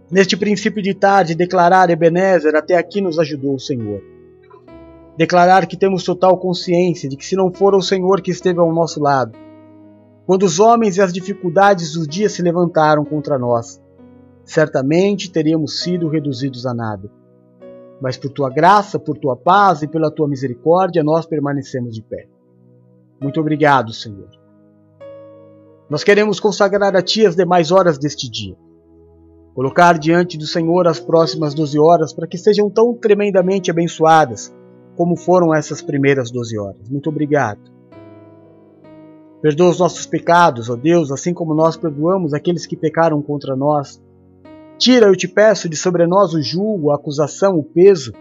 neste 0.09 0.37
princípio 0.37 0.83
de 0.83 0.93
tarde, 0.93 1.33
declarar 1.33 1.89
Ebenezer, 1.89 2.55
até 2.55 2.77
aqui 2.77 3.01
nos 3.01 3.17
ajudou 3.17 3.55
o 3.55 3.59
Senhor. 3.59 4.01
Declarar 5.17 5.65
que 5.65 5.75
temos 5.75 6.03
total 6.03 6.37
consciência 6.37 7.09
de 7.09 7.17
que 7.17 7.25
se 7.25 7.35
não 7.35 7.51
for 7.51 7.73
o 7.73 7.81
Senhor 7.81 8.21
que 8.21 8.31
esteve 8.31 8.59
ao 8.59 8.73
nosso 8.73 9.01
lado, 9.01 9.37
quando 10.25 10.43
os 10.43 10.59
homens 10.59 10.97
e 10.97 11.01
as 11.01 11.11
dificuldades 11.11 11.93
do 11.93 12.07
dia 12.07 12.29
se 12.29 12.43
levantaram 12.43 13.03
contra 13.03 13.37
nós, 13.37 13.81
certamente 14.45 15.31
teríamos 15.31 15.81
sido 15.81 16.07
reduzidos 16.07 16.67
a 16.67 16.73
nada 16.73 17.18
mas 18.01 18.17
por 18.17 18.29
tua 18.31 18.49
graça, 18.49 18.99
por 18.99 19.17
tua 19.17 19.35
paz 19.35 19.81
e 19.81 19.87
pela 19.87 20.11
tua 20.11 20.27
misericórdia 20.27 21.03
nós 21.03 21.25
permanecemos 21.25 21.93
de 21.93 22.01
pé. 22.01 22.27
Muito 23.21 23.39
obrigado, 23.39 23.93
Senhor. 23.93 24.29
Nós 25.89 26.03
queremos 26.03 26.39
consagrar 26.39 26.95
a 26.95 27.01
Ti 27.01 27.25
as 27.25 27.35
demais 27.35 27.71
horas 27.71 27.97
deste 27.97 28.29
dia. 28.29 28.55
Colocar 29.53 29.97
diante 29.97 30.37
do 30.37 30.45
Senhor 30.45 30.87
as 30.87 30.99
próximas 30.99 31.53
doze 31.53 31.79
horas 31.79 32.13
para 32.13 32.27
que 32.27 32.37
sejam 32.37 32.69
tão 32.69 32.93
tremendamente 32.93 33.71
abençoadas 33.71 34.53
como 34.95 35.15
foram 35.15 35.53
essas 35.53 35.81
primeiras 35.81 36.29
doze 36.29 36.57
horas. 36.57 36.87
Muito 36.89 37.09
obrigado. 37.09 37.59
Perdoa 39.41 39.69
os 39.69 39.79
nossos 39.79 40.05
pecados, 40.05 40.69
ó 40.69 40.75
Deus, 40.75 41.11
assim 41.11 41.33
como 41.33 41.55
nós 41.55 41.77
perdoamos 41.77 42.33
aqueles 42.33 42.65
que 42.65 42.75
pecaram 42.75 43.21
contra 43.21 43.55
nós. 43.55 44.01
Tira, 44.79 45.07
eu 45.07 45.15
te 45.15 45.27
peço, 45.27 45.67
de 45.67 45.75
sobre 45.75 46.07
nós 46.07 46.33
o 46.33 46.41
julgo, 46.41 46.89
a 46.89 46.95
acusação, 46.95 47.57
o 47.57 47.63
peso, 47.63 48.13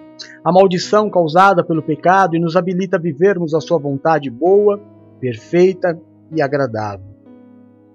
a 0.45 0.51
maldição 0.51 1.09
causada 1.09 1.63
pelo 1.63 1.81
pecado 1.81 2.35
e 2.35 2.41
nos 2.41 2.57
habilita 2.57 2.97
a 2.97 3.01
vivermos 3.01 3.55
a 3.55 3.61
sua 3.61 3.79
vontade 3.79 4.29
boa, 4.29 4.81
perfeita 5.21 5.97
e 6.35 6.43
agradável. 6.43 7.07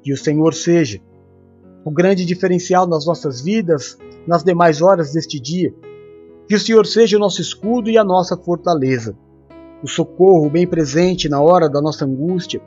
Que 0.02 0.14
o 0.14 0.18
Senhor 0.18 0.54
seja 0.54 1.02
o 1.84 1.92
grande 1.92 2.24
diferencial 2.24 2.88
nas 2.88 3.06
nossas 3.06 3.42
vidas, 3.42 3.98
nas 4.26 4.46
demais 4.46 4.82
horas 4.82 5.12
deste 5.12 5.42
dia. 5.42 5.74
Que 6.48 6.56
o 6.56 6.60
Senhor 6.60 6.86
seja 6.86 7.18
o 7.18 7.20
nosso 7.20 7.42
escudo 7.42 7.90
e 7.90 7.98
a 7.98 8.04
nossa 8.04 8.38
fortaleza, 8.38 9.14
o 9.84 9.90
socorro 9.90 10.50
bem 10.50 10.66
presente 10.66 11.28
na 11.28 11.42
hora 11.42 11.70
da 11.70 11.82
nossa 11.82 12.06
angústia. 12.06 12.62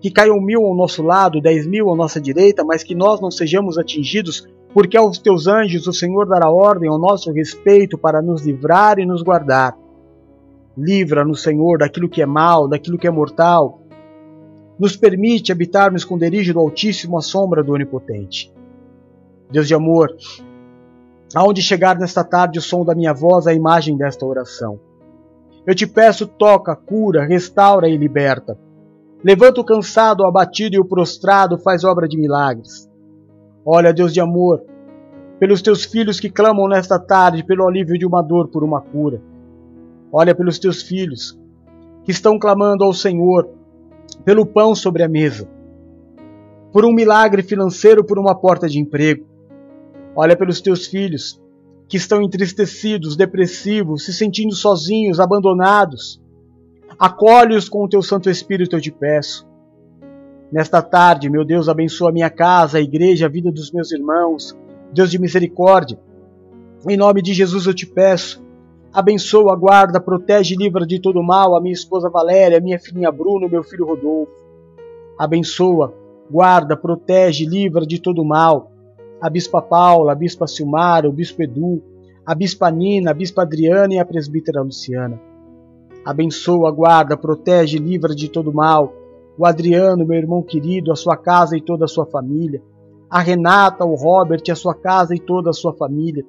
Que 0.00 0.10
caiam 0.10 0.40
mil 0.40 0.64
ao 0.64 0.74
nosso 0.74 1.02
lado, 1.02 1.42
dez 1.42 1.66
mil 1.66 1.90
à 1.90 1.94
nossa 1.94 2.18
direita, 2.18 2.64
mas 2.64 2.82
que 2.82 2.94
nós 2.94 3.20
não 3.20 3.30
sejamos 3.30 3.76
atingidos, 3.76 4.48
porque 4.74 4.96
aos 4.96 5.18
teus 5.18 5.46
anjos 5.46 5.86
o 5.86 5.92
Senhor 5.92 6.26
dará 6.26 6.50
ordem 6.50 6.88
ao 6.88 6.98
nosso 6.98 7.30
respeito 7.30 7.98
para 7.98 8.22
nos 8.22 8.44
livrar 8.44 8.98
e 8.98 9.06
nos 9.06 9.22
guardar. 9.22 9.76
Livra-nos, 10.76 11.42
Senhor, 11.42 11.78
daquilo 11.78 12.08
que 12.08 12.22
é 12.22 12.26
mal, 12.26 12.66
daquilo 12.66 12.96
que 12.96 13.06
é 13.06 13.10
mortal, 13.10 13.82
nos 14.78 14.96
permite 14.96 15.52
habitar 15.52 15.90
no 15.90 15.96
esconderijo 15.96 16.54
do 16.54 16.60
Altíssimo 16.60 17.18
à 17.18 17.20
sombra 17.20 17.62
do 17.62 17.72
Onipotente. 17.72 18.52
Deus 19.50 19.68
de 19.68 19.74
amor, 19.74 20.16
aonde 21.34 21.60
chegar 21.60 21.98
nesta 21.98 22.24
tarde 22.24 22.58
o 22.58 22.62
som 22.62 22.84
da 22.84 22.94
minha 22.94 23.12
voz, 23.12 23.46
a 23.46 23.52
imagem 23.52 23.96
desta 23.96 24.24
oração. 24.24 24.80
Eu 25.66 25.74
te 25.74 25.86
peço, 25.86 26.26
toca, 26.26 26.74
cura, 26.74 27.26
restaura 27.26 27.88
e 27.88 27.96
liberta. 27.96 28.58
Levanta 29.22 29.60
o 29.60 29.64
cansado, 29.64 30.22
o 30.22 30.26
abatido 30.26 30.74
e 30.74 30.80
o 30.80 30.84
prostrado, 30.84 31.58
faz 31.58 31.84
obra 31.84 32.08
de 32.08 32.18
milagres. 32.18 32.90
Olha, 33.64 33.92
Deus 33.92 34.12
de 34.12 34.20
amor, 34.20 34.62
pelos 35.38 35.62
teus 35.62 35.84
filhos 35.84 36.18
que 36.18 36.30
clamam 36.30 36.68
nesta 36.68 36.98
tarde 36.98 37.44
pelo 37.44 37.66
alívio 37.66 37.98
de 37.98 38.06
uma 38.06 38.22
dor 38.22 38.48
por 38.48 38.64
uma 38.64 38.80
cura. 38.80 39.20
Olha 40.12 40.34
pelos 40.34 40.58
teus 40.58 40.82
filhos 40.82 41.38
que 42.04 42.10
estão 42.10 42.38
clamando 42.38 42.84
ao 42.84 42.92
Senhor 42.92 43.48
pelo 44.24 44.44
pão 44.44 44.74
sobre 44.74 45.02
a 45.02 45.08
mesa, 45.08 45.48
por 46.72 46.84
um 46.84 46.92
milagre 46.92 47.42
financeiro, 47.42 48.04
por 48.04 48.18
uma 48.18 48.34
porta 48.34 48.68
de 48.68 48.78
emprego. 48.78 49.26
Olha 50.14 50.36
pelos 50.36 50.60
teus 50.60 50.86
filhos 50.86 51.40
que 51.88 51.96
estão 51.96 52.22
entristecidos, 52.22 53.16
depressivos, 53.16 54.04
se 54.04 54.12
sentindo 54.12 54.54
sozinhos, 54.54 55.20
abandonados. 55.20 56.20
Acolhe-os 56.98 57.68
com 57.68 57.84
o 57.84 57.88
teu 57.88 58.02
Santo 58.02 58.28
Espírito, 58.28 58.76
eu 58.76 58.80
te 58.80 58.90
peço. 58.90 59.46
Nesta 60.52 60.82
tarde, 60.82 61.30
meu 61.30 61.44
Deus, 61.44 61.68
abençoa 61.68 62.10
a 62.10 62.12
minha 62.12 62.30
casa, 62.30 62.78
a 62.78 62.80
igreja, 62.80 63.26
a 63.26 63.28
vida 63.28 63.50
dos 63.50 63.72
meus 63.72 63.90
irmãos. 63.90 64.56
Deus 64.92 65.10
de 65.10 65.18
misericórdia. 65.18 65.98
Em 66.86 66.96
nome 66.96 67.22
de 67.22 67.32
Jesus 67.32 67.66
eu 67.66 67.72
te 67.72 67.86
peço 67.86 68.42
Abençoa, 68.92 69.56
guarda, 69.56 69.98
protege 69.98 70.54
e 70.54 70.58
livra 70.58 70.86
de 70.86 71.00
todo 71.00 71.22
mal 71.22 71.56
a 71.56 71.60
minha 71.62 71.72
esposa 71.72 72.10
Valéria, 72.10 72.60
minha 72.60 72.78
filhinha 72.78 73.10
Bruno, 73.10 73.48
meu 73.48 73.62
filho 73.62 73.86
Rodolfo. 73.86 74.30
Abençoa, 75.18 75.94
guarda, 76.30 76.76
protege 76.76 77.46
livra 77.46 77.86
de 77.86 77.98
todo 77.98 78.22
mal 78.22 78.70
a 79.18 79.30
Bispa 79.30 79.62
Paula, 79.62 80.12
a 80.12 80.14
Bispa 80.14 80.46
Silmar, 80.46 81.06
o 81.06 81.12
Bispo 81.12 81.42
Edu, 81.42 81.82
a 82.26 82.34
Bispa 82.34 82.70
Nina, 82.70 83.12
a 83.12 83.14
Bispa 83.14 83.42
Adriana 83.42 83.94
e 83.94 83.98
a 83.98 84.04
Presbítera 84.04 84.60
Luciana. 84.60 85.18
Abençoa, 86.04 86.70
guarda, 86.70 87.16
protege 87.16 87.78
livra 87.78 88.14
de 88.14 88.28
todo 88.28 88.52
mal 88.52 88.92
o 89.38 89.46
Adriano, 89.46 90.06
meu 90.06 90.18
irmão 90.18 90.42
querido, 90.42 90.92
a 90.92 90.96
sua 90.96 91.16
casa 91.16 91.56
e 91.56 91.60
toda 91.60 91.84
a 91.84 91.88
sua 91.88 92.06
família, 92.06 92.62
a 93.08 93.20
Renata, 93.20 93.84
o 93.84 93.94
Robert, 93.94 94.42
a 94.50 94.54
sua 94.54 94.74
casa 94.74 95.14
e 95.14 95.20
toda 95.20 95.50
a 95.50 95.54
sua 95.54 95.72
família, 95.74 96.24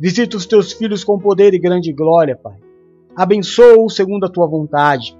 Visita 0.00 0.36
os 0.36 0.46
teus 0.46 0.72
filhos 0.72 1.02
com 1.02 1.18
poder 1.18 1.54
e 1.54 1.58
grande 1.58 1.92
glória, 1.92 2.36
Pai. 2.36 2.56
Abençoa-os 3.16 3.96
segundo 3.96 4.26
a 4.26 4.28
tua 4.28 4.46
vontade. 4.46 5.18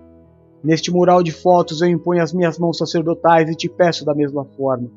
Neste 0.62 0.92
mural 0.92 1.20
de 1.20 1.32
fotos 1.32 1.82
eu 1.82 1.88
imponho 1.88 2.22
as 2.22 2.32
minhas 2.32 2.60
mãos 2.60 2.78
sacerdotais 2.78 3.50
e 3.50 3.56
te 3.56 3.68
peço 3.68 4.04
da 4.04 4.14
mesma 4.14 4.44
forma. 4.56 4.88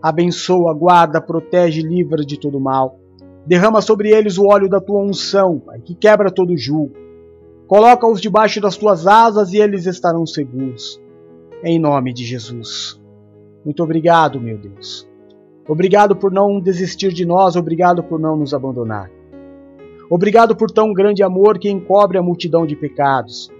Abençoa, 0.00 0.72
guarda, 0.72 1.20
protege 1.20 1.80
e 1.80 1.82
livra 1.82 2.24
de 2.24 2.38
todo 2.38 2.60
mal. 2.60 3.00
Derrama 3.44 3.80
sobre 3.80 4.10
eles 4.10 4.38
o 4.38 4.46
óleo 4.46 4.68
da 4.68 4.80
tua 4.80 5.02
unção, 5.02 5.58
Pai, 5.58 5.80
que 5.80 5.96
quebra 5.96 6.30
todo 6.30 6.56
julgo. 6.56 6.94
Coloca-os 7.66 8.20
debaixo 8.20 8.60
das 8.60 8.76
tuas 8.76 9.08
asas 9.08 9.52
e 9.52 9.58
eles 9.58 9.86
estarão 9.86 10.24
seguros. 10.24 11.00
Em 11.62 11.78
nome 11.78 12.12
de 12.14 12.24
Jesus. 12.24 12.98
Muito 13.64 13.82
obrigado, 13.82 14.40
meu 14.40 14.56
Deus. 14.56 15.06
Obrigado 15.68 16.16
por 16.16 16.32
não 16.32 16.58
desistir 16.58 17.12
de 17.12 17.26
nós, 17.26 17.54
obrigado 17.54 18.02
por 18.02 18.18
não 18.18 18.34
nos 18.34 18.54
abandonar. 18.54 19.10
Obrigado 20.08 20.56
por 20.56 20.70
tão 20.70 20.92
grande 20.92 21.22
amor 21.22 21.58
que 21.58 21.70
encobre 21.70 22.16
a 22.16 22.22
multidão 22.22 22.66
de 22.66 22.74
pecados. 22.74 23.50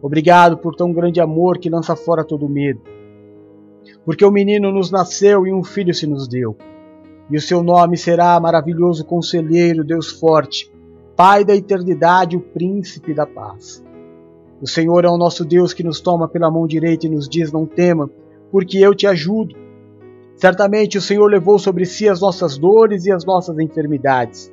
Obrigado 0.00 0.56
por 0.56 0.74
tão 0.74 0.92
grande 0.92 1.20
amor 1.20 1.58
que 1.58 1.68
lança 1.68 1.94
fora 1.94 2.24
todo 2.24 2.48
medo. 2.48 2.80
Porque 4.04 4.24
o 4.24 4.30
menino 4.30 4.72
nos 4.72 4.90
nasceu 4.90 5.46
e 5.46 5.52
um 5.52 5.62
filho 5.62 5.92
se 5.94 6.06
nos 6.06 6.26
deu. 6.26 6.56
E 7.30 7.36
o 7.36 7.40
seu 7.40 7.62
nome 7.62 7.96
será 7.96 8.40
maravilhoso 8.40 9.04
conselheiro, 9.04 9.84
Deus 9.84 10.10
forte, 10.10 10.72
Pai 11.14 11.44
da 11.44 11.54
eternidade, 11.54 12.36
o 12.36 12.40
príncipe 12.40 13.12
da 13.12 13.26
paz. 13.26 13.84
O 14.60 14.66
Senhor 14.66 15.04
é 15.04 15.08
o 15.08 15.16
nosso 15.16 15.44
Deus 15.44 15.72
que 15.72 15.84
nos 15.84 16.00
toma 16.00 16.28
pela 16.28 16.50
mão 16.50 16.66
direita 16.66 17.06
e 17.06 17.10
nos 17.10 17.28
diz: 17.28 17.52
Não 17.52 17.64
tema, 17.64 18.10
porque 18.50 18.78
eu 18.78 18.94
te 18.94 19.06
ajudo. 19.06 19.54
Certamente 20.34 20.98
o 20.98 21.02
Senhor 21.02 21.26
levou 21.26 21.58
sobre 21.58 21.84
si 21.84 22.08
as 22.08 22.20
nossas 22.20 22.58
dores 22.58 23.04
e 23.04 23.12
as 23.12 23.24
nossas 23.24 23.58
enfermidades. 23.58 24.52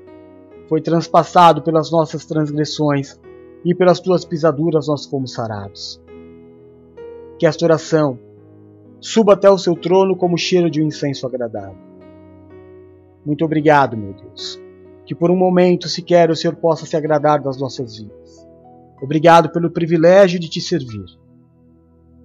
Foi 0.67 0.81
transpassado 0.81 1.61
pelas 1.61 1.91
nossas 1.91 2.25
transgressões 2.25 3.19
e 3.63 3.73
pelas 3.73 3.99
tuas 3.99 4.25
pisaduras 4.25 4.87
nós 4.87 5.05
fomos 5.05 5.33
sarados. 5.33 6.01
Que 7.37 7.45
esta 7.45 7.65
oração 7.65 8.17
suba 8.99 9.33
até 9.33 9.49
o 9.49 9.57
seu 9.57 9.75
trono 9.75 10.15
como 10.15 10.37
cheiro 10.37 10.69
de 10.69 10.81
um 10.81 10.87
incenso 10.87 11.27
agradável. 11.27 11.77
Muito 13.25 13.43
obrigado, 13.43 13.97
meu 13.97 14.13
Deus, 14.13 14.61
que 15.05 15.15
por 15.15 15.31
um 15.31 15.35
momento 15.35 15.87
sequer 15.87 16.29
o 16.29 16.35
Senhor 16.35 16.55
possa 16.55 16.85
se 16.85 16.95
agradar 16.95 17.41
das 17.41 17.59
nossas 17.59 17.97
vidas. 17.97 18.24
Obrigado 19.05 19.49
pelo 19.51 19.69
privilégio 19.69 20.39
de 20.39 20.49
te 20.49 20.59
servir. 20.59 21.05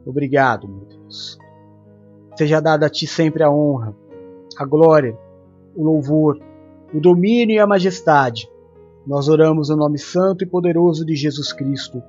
Obrigado, 0.06 0.66
meu 0.66 0.86
Deus. 0.86 1.38
Seja 2.34 2.58
dada 2.58 2.86
a 2.86 2.88
ti 2.88 3.06
sempre 3.06 3.42
a 3.42 3.50
honra, 3.50 3.94
a 4.56 4.64
glória, 4.64 5.14
o 5.76 5.84
louvor, 5.84 6.40
o 6.94 6.98
domínio 6.98 7.54
e 7.54 7.58
a 7.58 7.66
majestade. 7.66 8.50
Nós 9.06 9.28
oramos 9.28 9.68
no 9.68 9.76
nome 9.76 9.98
santo 9.98 10.42
e 10.42 10.46
poderoso 10.46 11.04
de 11.04 11.14
Jesus 11.14 11.52
Cristo. 11.52 12.02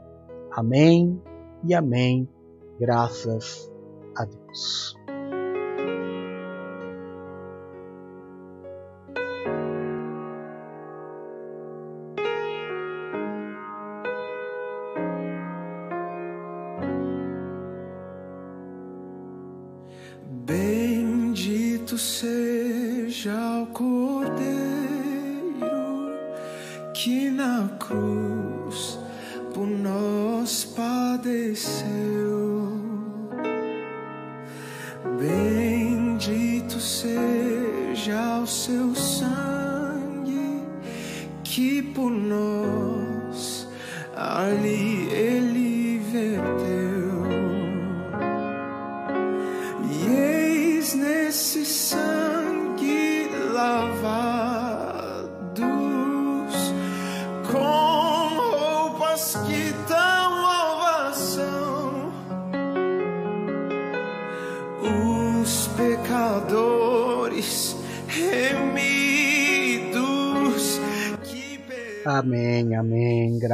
Amém 0.49 1.21
e 1.65 1.73
amém. 1.73 2.25
Graças 2.79 3.69
a 4.15 4.23
Deus. 4.23 4.95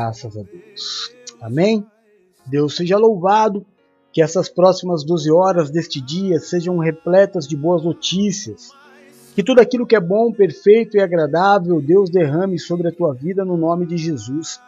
Graças 0.08 0.38
a 0.38 0.42
Deus. 0.42 1.12
Amém. 1.42 1.86
Deus 2.46 2.76
seja 2.76 2.98
louvado. 2.98 3.66
Que 4.14 4.22
essas 4.22 4.50
próximas 4.50 5.04
12 5.04 5.32
horas 5.32 5.70
deste 5.70 6.02
dia 6.02 6.40
sejam 6.40 6.78
repletas 6.80 7.48
de 7.48 7.56
boas 7.56 7.84
notícias. 7.84 8.72
Que 9.36 9.44
tudo 9.44 9.60
aquilo 9.60 9.86
que 9.86 9.96
é 9.96 10.00
bom, 10.00 10.32
perfeito 10.32 10.98
e 10.98 11.02
agradável, 11.02 11.80
Deus 11.80 12.10
derrame 12.10 12.58
sobre 12.58 12.88
a 12.88 12.92
tua 12.92 13.14
vida 13.14 13.46
no 13.46 13.58
nome 13.58 13.86
de 13.86 13.96
Jesus. 13.98 14.60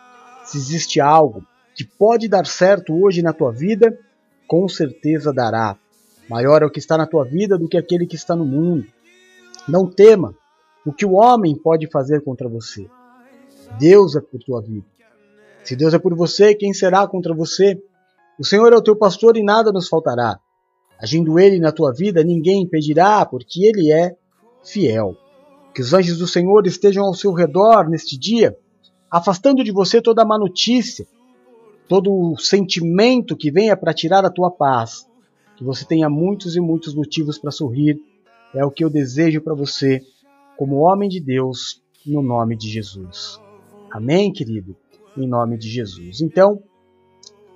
Se 0.44 0.58
existe 0.58 1.00
algo 1.00 1.44
que 1.74 1.84
pode 1.84 2.28
dar 2.28 2.46
certo 2.46 2.94
hoje 2.94 3.24
na 3.24 3.34
tua 3.34 3.52
vida, 3.52 3.98
com 4.48 4.68
certeza 4.68 5.34
dará. 5.34 5.78
Maior 6.30 6.62
é 6.62 6.66
o 6.66 6.70
que 6.70 6.80
está 6.80 6.96
na 6.96 7.08
tua 7.08 7.24
vida 7.24 7.58
do 7.58 7.68
que 7.68 7.78
aquele 7.78 8.06
que 8.06 8.18
está 8.18 8.36
no 8.36 8.46
mundo. 8.46 8.86
Não 9.68 9.90
tema 9.90 10.36
o 10.86 10.94
que 10.94 11.06
o 11.06 11.14
homem 11.14 11.56
pode 11.56 11.88
fazer 11.90 12.22
contra 12.24 12.48
você. 12.48 12.88
Deus 13.80 14.16
é 14.16 14.22
por 14.22 14.40
tua 14.40 14.62
vida. 14.62 14.86
Se 15.64 15.76
Deus 15.76 15.94
é 15.94 16.00
por 16.00 16.16
você, 16.16 16.56
quem 16.56 16.74
será 16.74 17.08
contra 17.08 17.34
você? 17.34 17.80
O 18.40 18.46
Senhor 18.46 18.72
é 18.72 18.76
o 18.76 18.82
teu 18.82 18.96
pastor 18.96 19.38
e 19.38 19.44
nada 19.44 19.72
nos 19.72 19.88
faltará. 19.88 20.40
Agindo 21.02 21.40
Ele 21.40 21.60
na 21.60 21.72
tua 21.72 21.94
vida, 21.94 22.24
ninguém 22.24 22.64
impedirá, 22.64 23.26
porque 23.26 23.66
Ele 23.66 23.92
é 23.92 24.16
fiel. 24.64 25.16
Que 25.74 25.82
os 25.82 25.94
anjos 25.94 26.18
do 26.18 26.28
Senhor 26.28 26.66
estejam 26.66 27.06
ao 27.06 27.14
seu 27.14 27.32
redor 27.34 27.90
neste 27.90 28.18
dia, 28.18 28.58
afastando 29.10 29.64
de 29.64 29.72
você 29.72 30.02
toda 30.02 30.26
má 30.26 30.38
notícia, 30.38 31.06
todo 31.88 32.12
o 32.12 32.38
sentimento 32.38 33.36
que 33.36 33.52
venha 33.52 33.76
para 33.78 33.94
tirar 33.94 34.26
a 34.26 34.30
tua 34.30 34.52
paz. 34.52 35.06
Que 35.58 35.64
você 35.64 35.86
tenha 35.86 36.10
muitos 36.10 36.56
e 36.56 36.60
muitos 36.60 36.94
motivos 36.94 37.38
para 37.38 37.52
sorrir. 37.52 38.00
É 38.54 38.66
o 38.66 38.72
que 38.72 38.84
eu 38.84 38.90
desejo 38.90 39.42
para 39.42 39.54
você, 39.54 40.02
como 40.58 40.78
homem 40.78 41.08
de 41.08 41.20
Deus, 41.20 41.82
no 42.06 42.22
nome 42.22 42.56
de 42.56 42.70
Jesus. 42.70 43.40
Amém, 43.92 44.32
querido? 44.32 44.76
Em 45.20 45.28
nome 45.28 45.58
de 45.58 45.68
Jesus. 45.68 46.22
Então, 46.22 46.64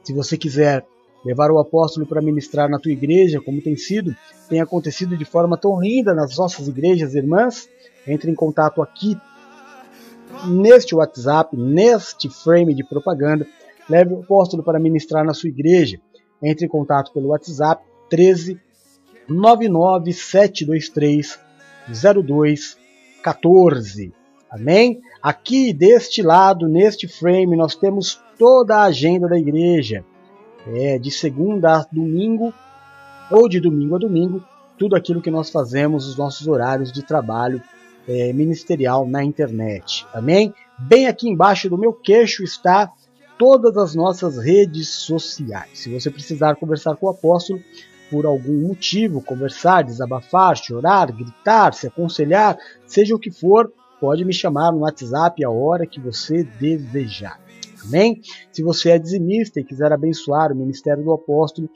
se 0.03 0.13
você 0.13 0.37
quiser 0.37 0.85
levar 1.23 1.49
o 1.49 1.59
apóstolo 1.59 2.05
para 2.05 2.21
ministrar 2.21 2.69
na 2.69 2.77
tua 2.77 2.91
igreja, 2.91 3.39
como 3.39 3.61
tem 3.61 3.77
sido, 3.77 4.13
tem 4.49 4.59
acontecido 4.59 5.15
de 5.15 5.23
forma 5.23 5.57
tão 5.57 5.79
linda 5.79 6.13
nas 6.13 6.37
nossas 6.37 6.67
igrejas 6.67 7.15
irmãs, 7.15 7.69
entre 8.05 8.29
em 8.29 8.35
contato 8.35 8.81
aqui 8.81 9.17
neste 10.45 10.93
WhatsApp, 10.93 11.55
neste 11.55 12.29
frame 12.29 12.73
de 12.73 12.83
propaganda, 12.83 13.47
leve 13.89 14.13
o 14.13 14.19
apóstolo 14.19 14.61
para 14.61 14.77
ministrar 14.77 15.23
na 15.23 15.33
sua 15.33 15.47
igreja. 15.49 16.01
Entre 16.41 16.65
em 16.65 16.69
contato 16.69 17.13
pelo 17.13 17.29
WhatsApp 17.29 17.81
13 18.09 18.59
99723 19.29 21.39
0214. 21.87 24.13
Amém? 24.51 24.99
Aqui 25.23 25.71
deste 25.71 26.21
lado, 26.21 26.67
neste 26.67 27.07
frame, 27.07 27.55
nós 27.55 27.75
temos 27.75 28.21
toda 28.37 28.75
a 28.75 28.83
agenda 28.83 29.25
da 29.25 29.39
igreja. 29.39 30.03
É, 30.67 30.99
de 30.99 31.09
segunda 31.09 31.77
a 31.77 31.85
domingo, 31.89 32.53
ou 33.31 33.47
de 33.47 33.61
domingo 33.61 33.95
a 33.95 33.99
domingo, 33.99 34.43
tudo 34.77 34.97
aquilo 34.97 35.21
que 35.21 35.31
nós 35.31 35.49
fazemos, 35.49 36.05
os 36.05 36.17
nossos 36.17 36.45
horários 36.45 36.91
de 36.91 37.03
trabalho 37.03 37.61
é, 38.05 38.33
ministerial 38.33 39.07
na 39.07 39.23
internet. 39.23 40.05
Amém? 40.13 40.53
Bem 40.77 41.07
aqui 41.07 41.29
embaixo 41.29 41.69
do 41.69 41.77
meu 41.77 41.93
queixo 41.93 42.43
está 42.43 42.91
todas 43.39 43.77
as 43.77 43.95
nossas 43.95 44.37
redes 44.37 44.89
sociais. 44.89 45.79
Se 45.79 45.89
você 45.89 46.11
precisar 46.11 46.57
conversar 46.57 46.97
com 46.97 47.05
o 47.05 47.09
apóstolo 47.09 47.61
por 48.11 48.25
algum 48.25 48.67
motivo, 48.67 49.21
conversar, 49.21 49.83
desabafar, 49.83 50.57
chorar, 50.57 51.13
gritar, 51.13 51.73
se 51.73 51.87
aconselhar, 51.87 52.57
seja 52.85 53.15
o 53.15 53.19
que 53.19 53.31
for, 53.31 53.71
pode 54.03 54.25
me 54.25 54.33
chamar 54.33 54.73
no 54.73 54.79
WhatsApp 54.79 55.41
a 55.45 55.49
hora 55.49 55.87
que 55.87 55.97
você 55.97 56.43
desejar. 56.43 57.39
Amém? 57.85 58.19
Se 58.51 58.61
você 58.61 58.89
é 58.89 58.99
dizimista 58.99 59.61
e 59.61 59.63
quiser 59.63 59.93
abençoar 59.93 60.51
o 60.51 60.55
ministério 60.57 61.01
do 61.01 61.13
apóstolo, 61.13 61.69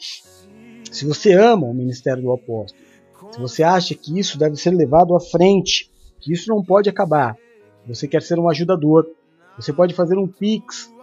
se 0.92 1.06
você 1.06 1.32
ama 1.32 1.68
o 1.68 1.74
ministério 1.74 2.22
do 2.22 2.34
apóstolo, 2.34 2.84
se 3.32 3.40
você 3.40 3.64
acha 3.64 3.96
que 3.96 4.20
isso 4.20 4.38
deve 4.38 4.58
ser 4.58 4.72
levado 4.72 5.16
à 5.16 5.22
frente, 5.22 5.90
que 6.20 6.34
isso 6.34 6.50
não 6.50 6.62
pode 6.62 6.90
acabar, 6.90 7.38
você 7.88 8.10
quer 8.10 8.22
ser 8.22 8.38
um 8.38 8.50
ajudador, 8.50 9.08
você 9.56 9.72
pode 9.72 9.94
fazer 9.94 10.18
um 10.18 10.28
Pix 10.28 10.94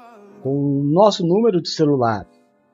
com 0.42 0.50
o 0.50 0.84
nosso 0.84 1.26
número 1.26 1.58
de 1.58 1.70
celular 1.70 2.26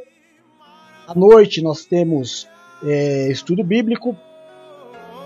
À 1.06 1.14
noite 1.14 1.62
nós 1.62 1.84
temos 1.84 2.48
é, 2.82 3.30
estudo 3.30 3.64
bíblico 3.64 4.16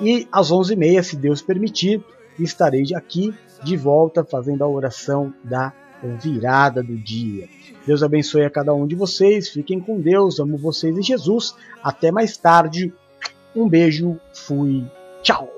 e 0.01 0.29
às 0.31 0.51
11h30, 0.51 1.03
se 1.03 1.17
Deus 1.17 1.43
permitir, 1.43 2.03
estarei 2.39 2.95
aqui 2.95 3.35
de 3.63 3.77
volta 3.77 4.25
fazendo 4.25 4.63
a 4.63 4.69
oração 4.69 5.35
da 5.43 5.73
virada 6.03 6.83
do 6.83 6.97
dia. 6.97 7.49
Deus 7.87 8.03
abençoe 8.03 8.45
a 8.45 8.51
cada 8.51 8.73
um 8.75 8.87
de 8.87 8.95
vocês. 8.95 9.49
Fiquem 9.49 9.81
com 9.81 10.01
Deus. 10.01 10.39
Amo 10.39 10.57
vocês 10.59 10.97
e 10.97 11.03
Jesus. 11.03 11.55
Até 11.83 12.11
mais 12.11 12.37
tarde. 12.37 12.93
Um 13.55 13.69
beijo. 13.69 14.19
Fui. 14.33 14.85
Tchau. 15.23 15.58